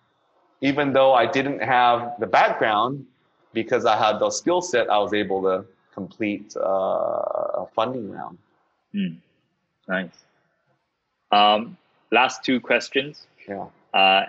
[0.62, 3.06] even though i didn't have the background
[3.54, 5.56] because i had the skill set i was able to
[5.94, 8.38] complete uh, a funding round
[8.96, 9.16] mm.
[9.88, 10.18] Nice.
[11.32, 11.78] Um,
[12.20, 13.14] last two questions.
[13.54, 13.66] yeah
[14.02, 14.22] Uh,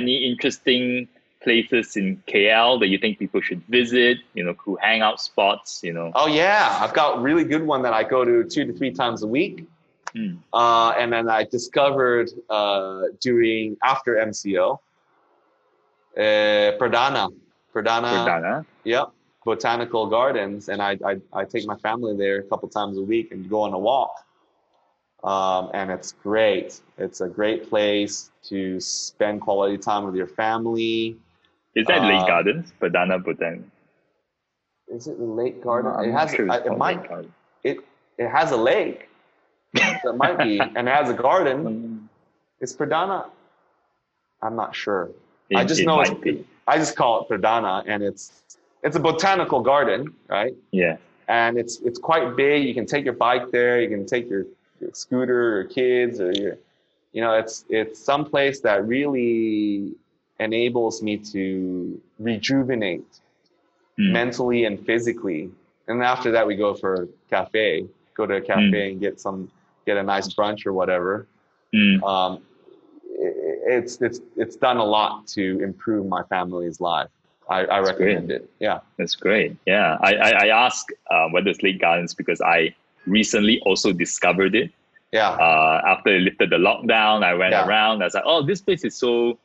[0.00, 0.82] any interesting
[1.46, 4.16] places in KL that you think people should visit?
[4.36, 5.70] You know, cool hangout spots.
[5.86, 6.08] You know.
[6.20, 9.18] oh yeah i've got really good one that i go to two to three times
[9.28, 9.56] a week
[10.16, 10.38] Mm.
[10.62, 12.28] uh, and then I discovered
[12.58, 14.66] uh, doing after MCO,
[16.16, 16.20] uh,
[16.80, 17.24] Pradana,
[17.74, 18.54] Pradana, Pradana.
[18.84, 19.06] yep,
[19.44, 23.26] botanical gardens, and I, I I take my family there a couple times a week
[23.32, 24.12] and go on a walk,
[25.24, 26.80] um, and it's great.
[26.98, 31.16] It's a great place to spend quality time with your family.
[31.74, 32.72] Is that Lake Uh, Gardens?
[32.80, 33.62] Pradana Botanic.
[34.88, 35.92] Is it the lake garden?
[35.92, 37.26] I'm it has sure it's I- it might Lake
[37.64, 37.78] it
[38.16, 39.08] it has a lake.
[39.74, 42.08] it might be, and it has a garden.
[42.60, 43.26] It's Is Pradana?
[44.42, 45.10] I'm not sure.
[45.50, 46.44] It, I just it know it's, be.
[46.66, 48.32] I just call it Pradana, and it's
[48.82, 50.54] it's a botanical garden, right?
[50.70, 50.96] Yeah.
[51.28, 52.64] And it's it's quite big.
[52.66, 53.80] You can take your bike there.
[53.82, 54.57] You can take your, your
[54.92, 56.58] scooter or kids or your,
[57.12, 59.92] you know, it's it's some place that really
[60.40, 63.04] enables me to rejuvenate
[63.98, 64.12] Mm.
[64.12, 65.50] mentally and physically.
[65.88, 67.86] And after that, we go for a cafe.
[68.14, 68.90] Go to a cafe Mm.
[68.92, 69.50] and get some
[69.86, 71.26] get a nice brunch or whatever
[71.74, 72.02] Mm.
[72.12, 72.32] um,
[73.24, 73.34] i-
[73.76, 77.08] it's it's it's done a lot to improve my family's life.
[77.50, 78.48] I, I recommend it.
[78.60, 78.80] Yeah.
[78.98, 79.56] That's great.
[79.66, 82.74] Yeah, I I, I ask uh, whether it's Lake Gardens because I
[83.08, 84.70] recently also discovered it
[85.12, 85.30] Yeah.
[85.30, 87.66] Uh, after they lifted the lockdown, I went Yeah.
[87.66, 88.02] around.
[88.02, 89.38] I was like, oh, this place is so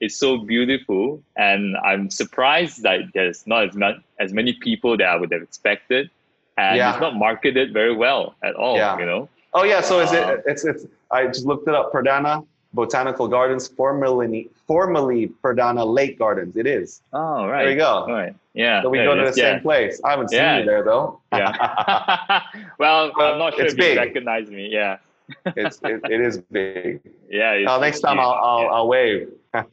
[0.00, 5.06] it's so beautiful, and I'm surprised that there's not as much as many people that
[5.06, 6.10] I would have expected,
[6.58, 6.90] and Yeah.
[6.90, 8.76] it's not marketed very well at all.
[8.76, 8.98] Yeah.
[8.98, 9.28] You know.
[9.54, 9.80] Oh yeah.
[9.80, 10.42] So is it?
[10.50, 10.84] It's it's.
[11.12, 11.92] I just looked it up.
[11.92, 12.44] Perdana
[12.74, 16.56] Botanical Gardens, formerly formerly Perdana Lake Gardens.
[16.56, 17.00] It is.
[17.12, 17.62] Oh right.
[17.64, 17.86] There you go.
[17.86, 18.34] All right.
[18.52, 18.82] Yeah.
[18.82, 19.36] So we go to the is.
[19.36, 20.00] same place.
[20.04, 20.58] I haven't seen Yeah.
[20.58, 21.20] you there though.
[21.32, 21.52] Yeah.
[22.78, 23.94] well, I'm not sure if big.
[23.94, 24.68] you recognize me.
[24.70, 24.98] Yeah.
[25.56, 27.00] it's it, it is big.
[27.30, 27.64] Yeah.
[27.68, 28.18] Oh, next time.
[28.20, 29.30] I'll I'll, I'll wave.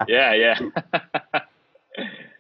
[0.08, 0.60] yeah, yeah.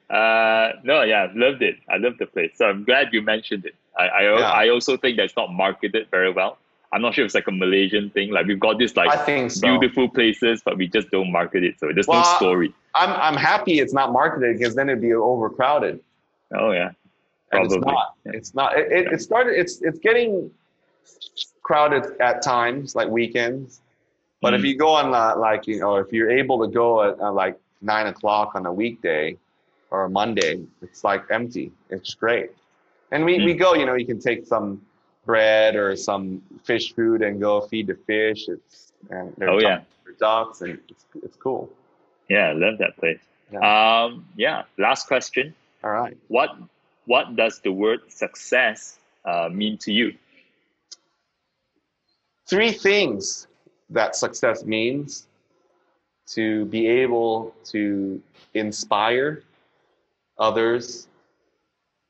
[0.09, 1.77] uh, no, yeah, I've loved it.
[1.89, 2.51] I love the place.
[2.55, 3.75] So I'm glad you mentioned it.
[3.97, 4.51] I I, Yeah.
[4.51, 6.57] I also think that's not marketed very well.
[6.93, 8.31] I'm not sure if it's like a Malaysian thing.
[8.31, 9.61] Like we've got this like I think so.
[9.61, 11.79] beautiful places, but we just don't market it.
[11.79, 12.73] So there's no story.
[12.95, 16.01] I'm I'm happy it's not marketed because then it'd be overcrowded.
[16.53, 16.91] Oh yeah,
[17.53, 18.15] And it's not.
[18.25, 18.31] Yeah.
[18.35, 18.77] It's not.
[18.77, 19.57] It, it, it started.
[19.57, 20.51] It's it's getting
[21.63, 23.81] crowded at times, like weekends.
[24.41, 24.67] But if Mm.
[24.69, 27.57] you go on uh, like you know, if you're able to go at uh, like
[27.81, 29.37] nine o'clock on a weekday
[29.91, 31.71] or a Monday, it's like empty.
[31.89, 32.49] It's great.
[33.11, 33.45] And we, Mm.
[33.45, 33.75] we go.
[33.75, 34.81] You know, you can take some
[35.25, 38.47] bread or some fish food and go feed the fish.
[38.47, 39.81] It's and Oh, yeah.
[40.19, 41.69] ducks and it's it's cool.
[42.29, 43.19] yeah, I love that place.
[43.51, 43.59] Yeah.
[44.05, 44.63] Um, yeah.
[44.77, 45.53] Last question.
[45.83, 46.17] All right.
[46.27, 46.49] What
[47.05, 50.13] what does the word success uh, mean to you?
[52.49, 53.47] three things
[53.89, 55.25] that success means
[56.27, 58.21] to be able to
[58.53, 59.43] inspire
[60.37, 61.07] others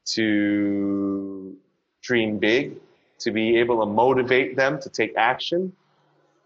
[0.05, 1.55] to
[2.01, 2.77] dream big,
[3.21, 5.71] to be able to motivate them to take action,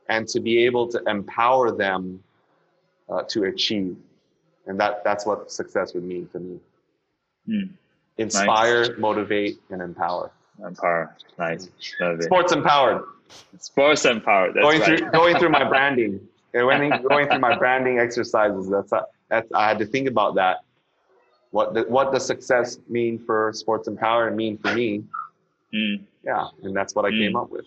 [0.10, 2.24] and to be able to empower them
[3.10, 3.98] uh, to achieve.
[4.68, 6.60] And that, that's what success would mean to me.
[7.46, 7.74] Hmm.
[8.18, 10.32] Inspire, motivate, and empower.
[10.66, 11.16] Empower.
[11.38, 11.70] Nice.
[12.22, 13.04] Sports empowered.
[13.60, 14.54] Sports empowered.
[14.54, 15.00] That's going right.
[15.00, 16.20] through going through my branding
[16.56, 18.92] and when going through my branding exercises that's
[19.30, 20.58] that's i had to think about that
[21.52, 25.04] what the, what does success mean for sports empower and mean for me
[25.74, 27.42] Mm, yeah and that's what i came Mm.
[27.42, 27.66] up with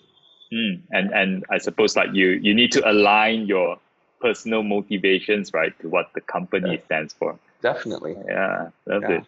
[0.53, 0.81] mm.
[0.91, 3.79] And and I suppose like you you need to align your
[4.21, 7.39] personal motivations right to what the company stands for.
[7.63, 9.19] definitely Yeah, love Yeah.
[9.19, 9.25] it.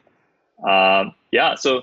[0.68, 1.55] Um, yeah.
[1.55, 1.82] So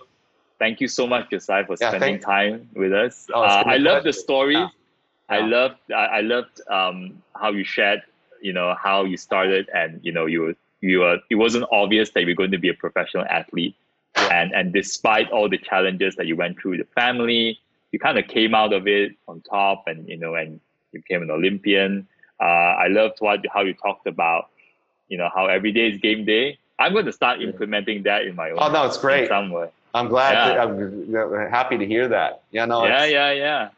[0.59, 3.27] thank you so much, Josiah, for Yeah, spending time with us.
[3.33, 4.57] Oh, uh, I love the stories.
[4.57, 4.69] Yeah.
[5.29, 5.45] I Yeah.
[5.47, 8.01] loved I, I loved um, how you shared,
[8.41, 12.11] you know, how you started, and you know, you were you were it wasn't obvious
[12.11, 13.75] that you were going to be a professional athlete,
[14.31, 17.59] and and despite all the challenges that you went through, the family,
[17.91, 20.59] you kind of came out of it on top, and you know, and
[20.91, 22.07] you became an Olympian.
[22.39, 22.43] Uh,
[22.83, 24.49] I loved what how you talked about,
[25.09, 26.57] you know, how every day is game day.
[26.79, 28.57] I'm going to start implementing that in my own.
[28.61, 29.67] oh no it's great in some way.
[29.95, 30.63] i'm glad Yeah.
[30.63, 33.69] i'm happy to hear that yeah no yeah, yeah, yeah.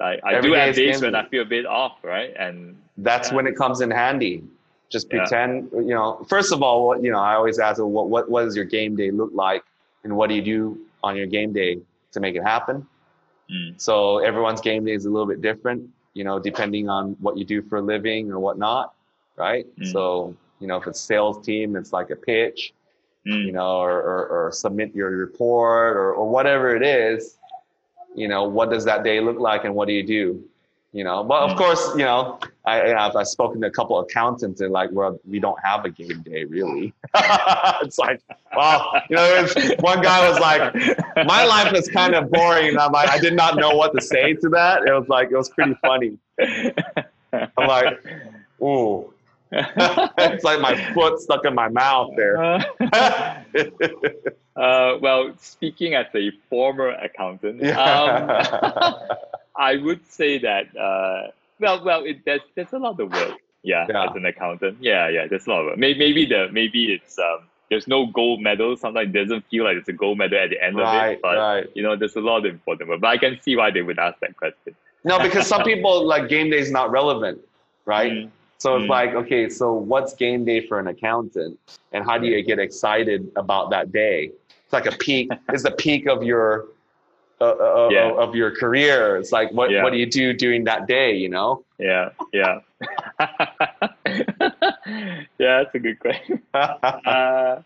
[0.00, 1.18] I, I do have days when day.
[1.20, 2.32] I feel a bit off, right?
[2.38, 3.36] And that's Yeah.
[3.36, 4.42] when it comes in handy
[4.90, 5.18] just Yeah.
[5.20, 8.56] pretend you know first of all you know i always ask well, what what does
[8.56, 9.62] your game day look like
[10.04, 11.80] and what do you do on your game day
[12.12, 12.86] to make it happen
[13.50, 17.36] mm, So everyone's game day is a little bit different, you know, depending on what
[17.36, 18.94] you do for a living or whatnot,
[19.36, 19.66] right?
[19.78, 19.92] Mm.
[19.92, 22.72] So, you know, if it's sales team, it's like a pitch,
[23.26, 27.38] mm, you know, or, or, or submit your report or, or whatever it is,
[28.14, 30.42] you know, what does that day look like and what do you do?
[30.92, 31.58] You know, but of Mm.
[31.58, 35.18] course, you know, I, I've, I've spoken to a couple of accountants and like, well,
[35.28, 36.94] we don't have a game day really.
[37.82, 38.22] it's like,
[38.56, 39.46] wow, you know,
[39.80, 40.74] one guy was like,
[41.26, 42.68] my life is kind of boring.
[42.68, 44.82] And I'm like, I did not know what to say to that.
[44.86, 46.16] It was like, it was pretty funny.
[46.40, 48.02] I'm like,
[48.62, 49.12] ooh.
[49.52, 52.36] it's like my foot stuck in my mouth there.
[54.56, 58.92] uh, well, speaking as a former accountant, um, yeah.
[59.58, 61.30] I would say that uh,
[61.60, 63.38] well, well, it, there's there's a lot of work.
[63.64, 64.04] Yeah, Yeah.
[64.04, 65.78] as an accountant, yeah, yeah, there's a lot of work.
[65.78, 67.40] Maybe, maybe the maybe it's um,
[67.70, 68.76] there's no gold medal.
[68.76, 71.36] Sometimes it doesn't feel like it's a gold medal at the end of it, but
[71.36, 71.66] right.
[71.74, 73.00] you know, there's a lot of important work.
[73.00, 74.74] But I can see why they would ask that question.
[75.04, 77.40] No, because some people like game day is not relevant,
[77.84, 78.12] right?
[78.12, 78.88] Mm, So it's Mm.
[78.88, 81.58] like, okay, so what's game day for an accountant,
[81.92, 84.32] and how do you get excited about that day?
[84.64, 85.30] It's like a peak.
[85.52, 86.66] it's the peak of your
[87.40, 88.12] uh, uh, Yeah.
[88.12, 89.16] of your career.
[89.16, 89.82] It's like, what Yeah.
[89.82, 91.14] what do you do during that day?
[91.16, 91.64] You know?
[91.78, 92.60] yeah, yeah,
[94.06, 95.62] yeah.
[95.62, 96.42] That's a good question.
[96.54, 97.62] Uh,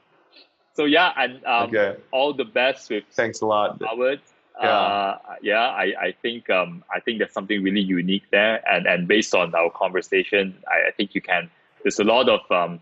[0.75, 1.97] so yeah, and um, okay.
[2.13, 3.81] all the best with Thanks a lot.
[3.83, 4.21] Howard.
[4.61, 4.69] Yeah.
[4.71, 9.09] Uh, yeah, I, I think um, I think there's something really unique there, and and
[9.09, 11.51] based on our conversation, I, I think you can.
[11.83, 12.81] There's a lot of um,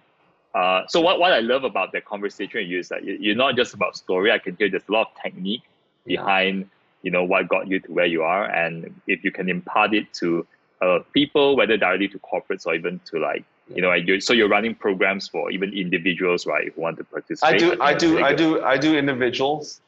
[0.54, 3.56] uh, so what what I love about the conversation you is that you- you're not
[3.56, 4.30] just about story.
[4.32, 5.62] I can hear there's a lot of technique
[6.06, 6.68] behind
[7.02, 10.12] you know what got you to where you are, and if you can impart it
[10.14, 10.46] to
[10.82, 13.44] uh, people, whether directly to corporates or even to like
[13.74, 16.72] you know, you're, so you're running programs for even individuals, right?
[16.74, 17.54] Who want to participate.
[17.54, 19.80] I do, I do, I do, I do individuals.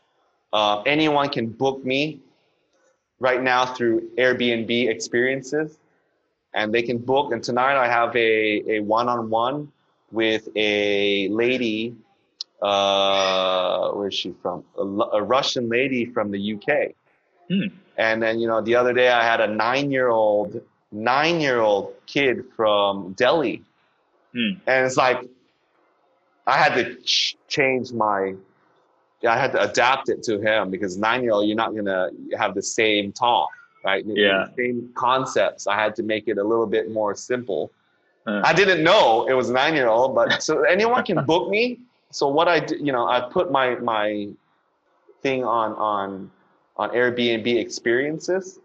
[0.52, 2.20] Uh, anyone can book me
[3.18, 5.78] right now through Airbnb experiences,
[6.55, 7.32] and they can book.
[7.32, 9.72] And tonight I have a a one on one
[10.10, 11.97] with a lady.
[12.60, 14.62] Uh, where's she from?
[14.78, 16.94] A, a, Russian lady from the UK.
[17.52, 17.76] Hmm.
[17.98, 20.60] And then you know, the other day I had a nine year old
[20.90, 23.62] nine year old kid from Delhi
[24.34, 24.60] Mm.
[24.66, 25.24] And it's like
[26.46, 28.34] I had to ch- change my,
[29.26, 32.54] I had to adapt it to him because nine year old, you're not gonna have
[32.54, 33.50] the same talk,
[33.84, 34.04] right?
[34.06, 34.46] Yeah.
[34.56, 35.66] The same concepts.
[35.66, 37.70] I had to make it a little bit more simple.
[38.26, 38.40] Uh.
[38.44, 41.80] I didn't know it was nine year old, but so anyone can book me.
[42.10, 44.28] So what I, do, you know, I put my my
[45.22, 46.30] thing on on
[46.77, 48.59] on Airbnb experiences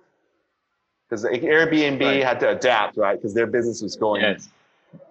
[1.09, 2.23] because Airbnb right.
[2.23, 3.17] had to adapt, right?
[3.17, 4.49] Because their business was going yes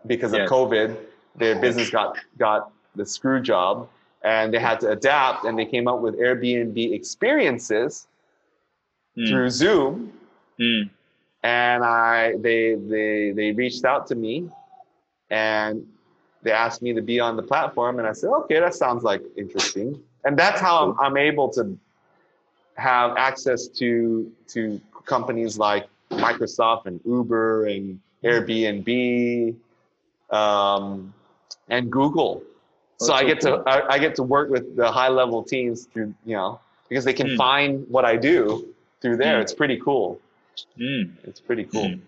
[0.06, 0.96] because of COVID,
[1.36, 3.88] their business got got the screw job,
[4.22, 8.06] and they had to adapt, and they came up with Airbnb experiences
[9.16, 9.28] mm.
[9.28, 10.12] through Zoom.
[10.58, 10.90] Mm.
[11.42, 14.48] And I they they they reached out to me,
[15.30, 15.86] and
[16.42, 19.22] they asked me to be on the platform, and I said, okay, that sounds like
[19.36, 21.76] interesting, and that's how I'm, I'm able to
[22.76, 29.56] have access to to companies like Microsoft and Uber and Airbnb
[30.30, 31.12] um,
[31.68, 32.42] and Google.
[32.98, 33.62] So I get cool.
[33.62, 37.04] to I, I, get to work with the high level teams through you know because
[37.04, 37.36] they can mm.
[37.36, 38.66] find what I do
[39.02, 39.38] through there.
[39.38, 39.42] Mm.
[39.42, 40.18] It's pretty cool.
[40.78, 41.12] Mm.
[41.24, 41.90] It's pretty cool.
[41.90, 42.00] Hmm.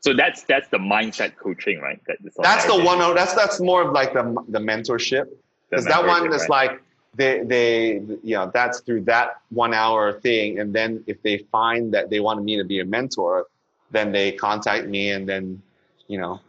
[0.00, 2.00] So that's that's the mindset coaching, right?
[2.06, 2.98] That, that's the one.
[3.14, 5.28] That's that's more of like the the mentorship
[5.68, 6.50] because that one is right.
[6.50, 6.82] like
[7.14, 11.92] they they you know that's through that one hour thing, and then if they find
[11.94, 13.46] that they wanted me to be a mentor,
[13.90, 15.62] then they contact me, and then
[16.06, 16.40] you know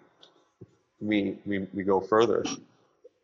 [0.99, 2.43] we we, we go further.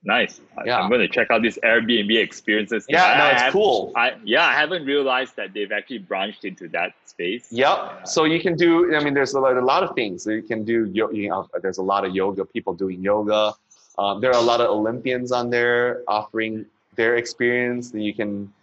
[0.03, 0.39] Nice.
[0.65, 0.79] Yeah.
[0.79, 2.85] I'm going to check out these Airbnb experiences.
[2.87, 3.91] Yeah, no, it's cool.
[3.95, 7.51] I yeah, I haven't realized that they've actually branched into that space.
[7.51, 7.77] Yep.
[7.77, 8.03] Yeah.
[8.03, 8.95] So you can do.
[8.95, 10.25] I mean, there's a lot, a lot of things.
[10.25, 10.89] you can do.
[10.93, 12.45] You know, there's a lot of yoga.
[12.45, 13.53] People doing yoga.
[13.97, 16.65] Um, there are a lot of Olympians on there offering
[16.97, 17.93] their experience.
[17.93, 18.53] You can.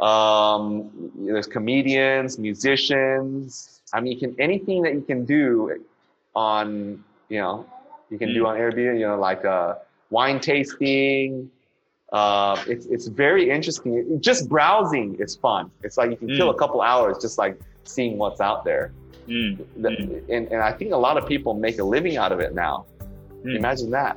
[0.00, 3.80] Um, there's comedians, musicians.
[3.92, 5.80] I mean, you can anything that you can do
[6.34, 7.64] on you know
[8.10, 8.34] you can mm.
[8.34, 9.76] do on Airbnb, you know, like uh,
[10.10, 11.50] wine tasting.
[12.12, 14.20] Uh, it's it's very interesting.
[14.20, 15.70] Just browsing is fun.
[15.82, 16.36] It's like you can mm.
[16.36, 18.92] kill a couple hours just like seeing what's out there.
[19.28, 19.64] Mm.
[19.80, 19.88] The,
[20.28, 22.86] and, and I think a lot of people make a living out of it now.
[23.44, 24.16] Imagine that.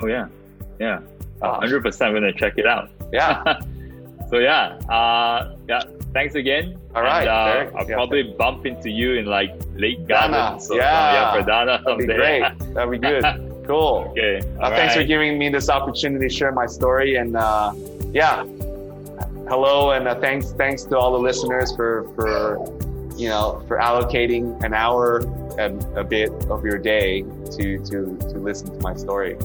[0.00, 0.28] Oh yeah,
[0.78, 1.00] yeah,
[1.42, 2.14] uh, hundred percent.
[2.14, 2.90] Gonna check it out.
[3.12, 3.60] Yeah.
[4.30, 5.82] so yeah, uh, yeah
[6.14, 6.78] thanks again.
[6.94, 7.28] All right.
[7.28, 8.38] And, uh, I'll yeah, probably thanks.
[8.38, 10.58] bump into you in like late Ghana.
[10.60, 11.12] So, yeah.
[11.12, 12.42] yeah, for Dana That'd be great.
[12.72, 13.50] That'd be good.
[13.64, 14.08] Cool.
[14.10, 14.42] okay.
[14.60, 15.00] Uh, thanks right.
[15.00, 17.16] for giving me this opportunity to share my story.
[17.16, 17.72] And uh,
[18.12, 18.44] yeah,
[19.48, 22.58] hello, and uh, thanks thanks to all the listeners for for
[23.16, 25.20] you know for allocating an hour
[25.58, 29.38] and a bit of your day to to to listen to my story.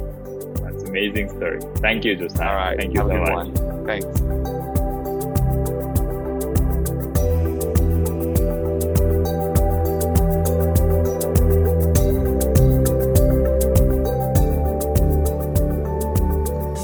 [0.90, 1.60] That's amazing story.
[1.78, 2.49] Thank you, Josiah.
[2.49, 2.78] All right.
[2.78, 3.32] Thank you Have so much.
[3.32, 3.86] One.
[3.86, 4.06] Thanks.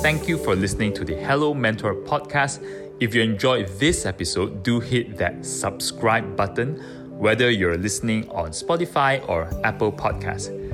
[0.02, 2.64] Thank you for listening to the Hello Mentor podcast.
[3.00, 6.78] If you enjoyed this episode, do hit that subscribe button,
[7.18, 10.65] whether you're listening on Spotify or Apple Podcasts.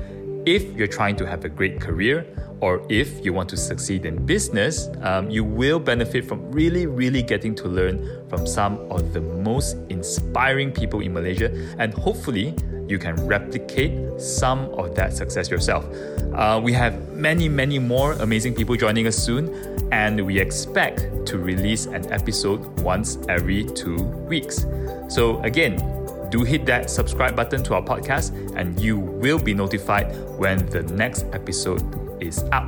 [0.45, 2.25] If you're trying to have a great career,
[2.61, 7.21] or if you want to succeed in business, um, you will benefit from really, really
[7.21, 12.55] getting to learn from some of the most inspiring people in Malaysia, and hopefully,
[12.87, 15.85] you can replicate some of that success yourself.
[16.33, 19.53] Uh, we have many, many more amazing people joining us soon,
[19.91, 23.95] and we expect to release an episode once every two
[24.27, 24.65] weeks.
[25.07, 25.77] So, again,
[26.31, 30.81] do hit that subscribe button to our podcast, and you will be notified when the
[30.83, 31.83] next episode
[32.23, 32.67] is up.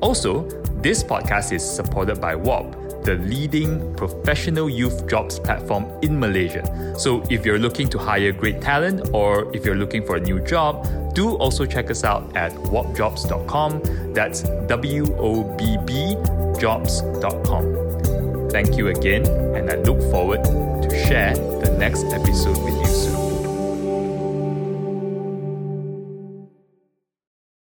[0.00, 0.48] Also,
[0.80, 6.94] this podcast is supported by WOBB the leading professional youth jobs platform in Malaysia.
[6.98, 10.40] So if you're looking to hire great talent or if you're looking for a new
[10.40, 14.12] job, do also check us out at wobbjobs.com.
[14.12, 16.16] That's W O B B
[16.60, 18.50] jobs.com.
[18.50, 19.26] Thank you again,
[19.56, 20.67] and I look forward to
[21.08, 23.27] share the next episode with you soon.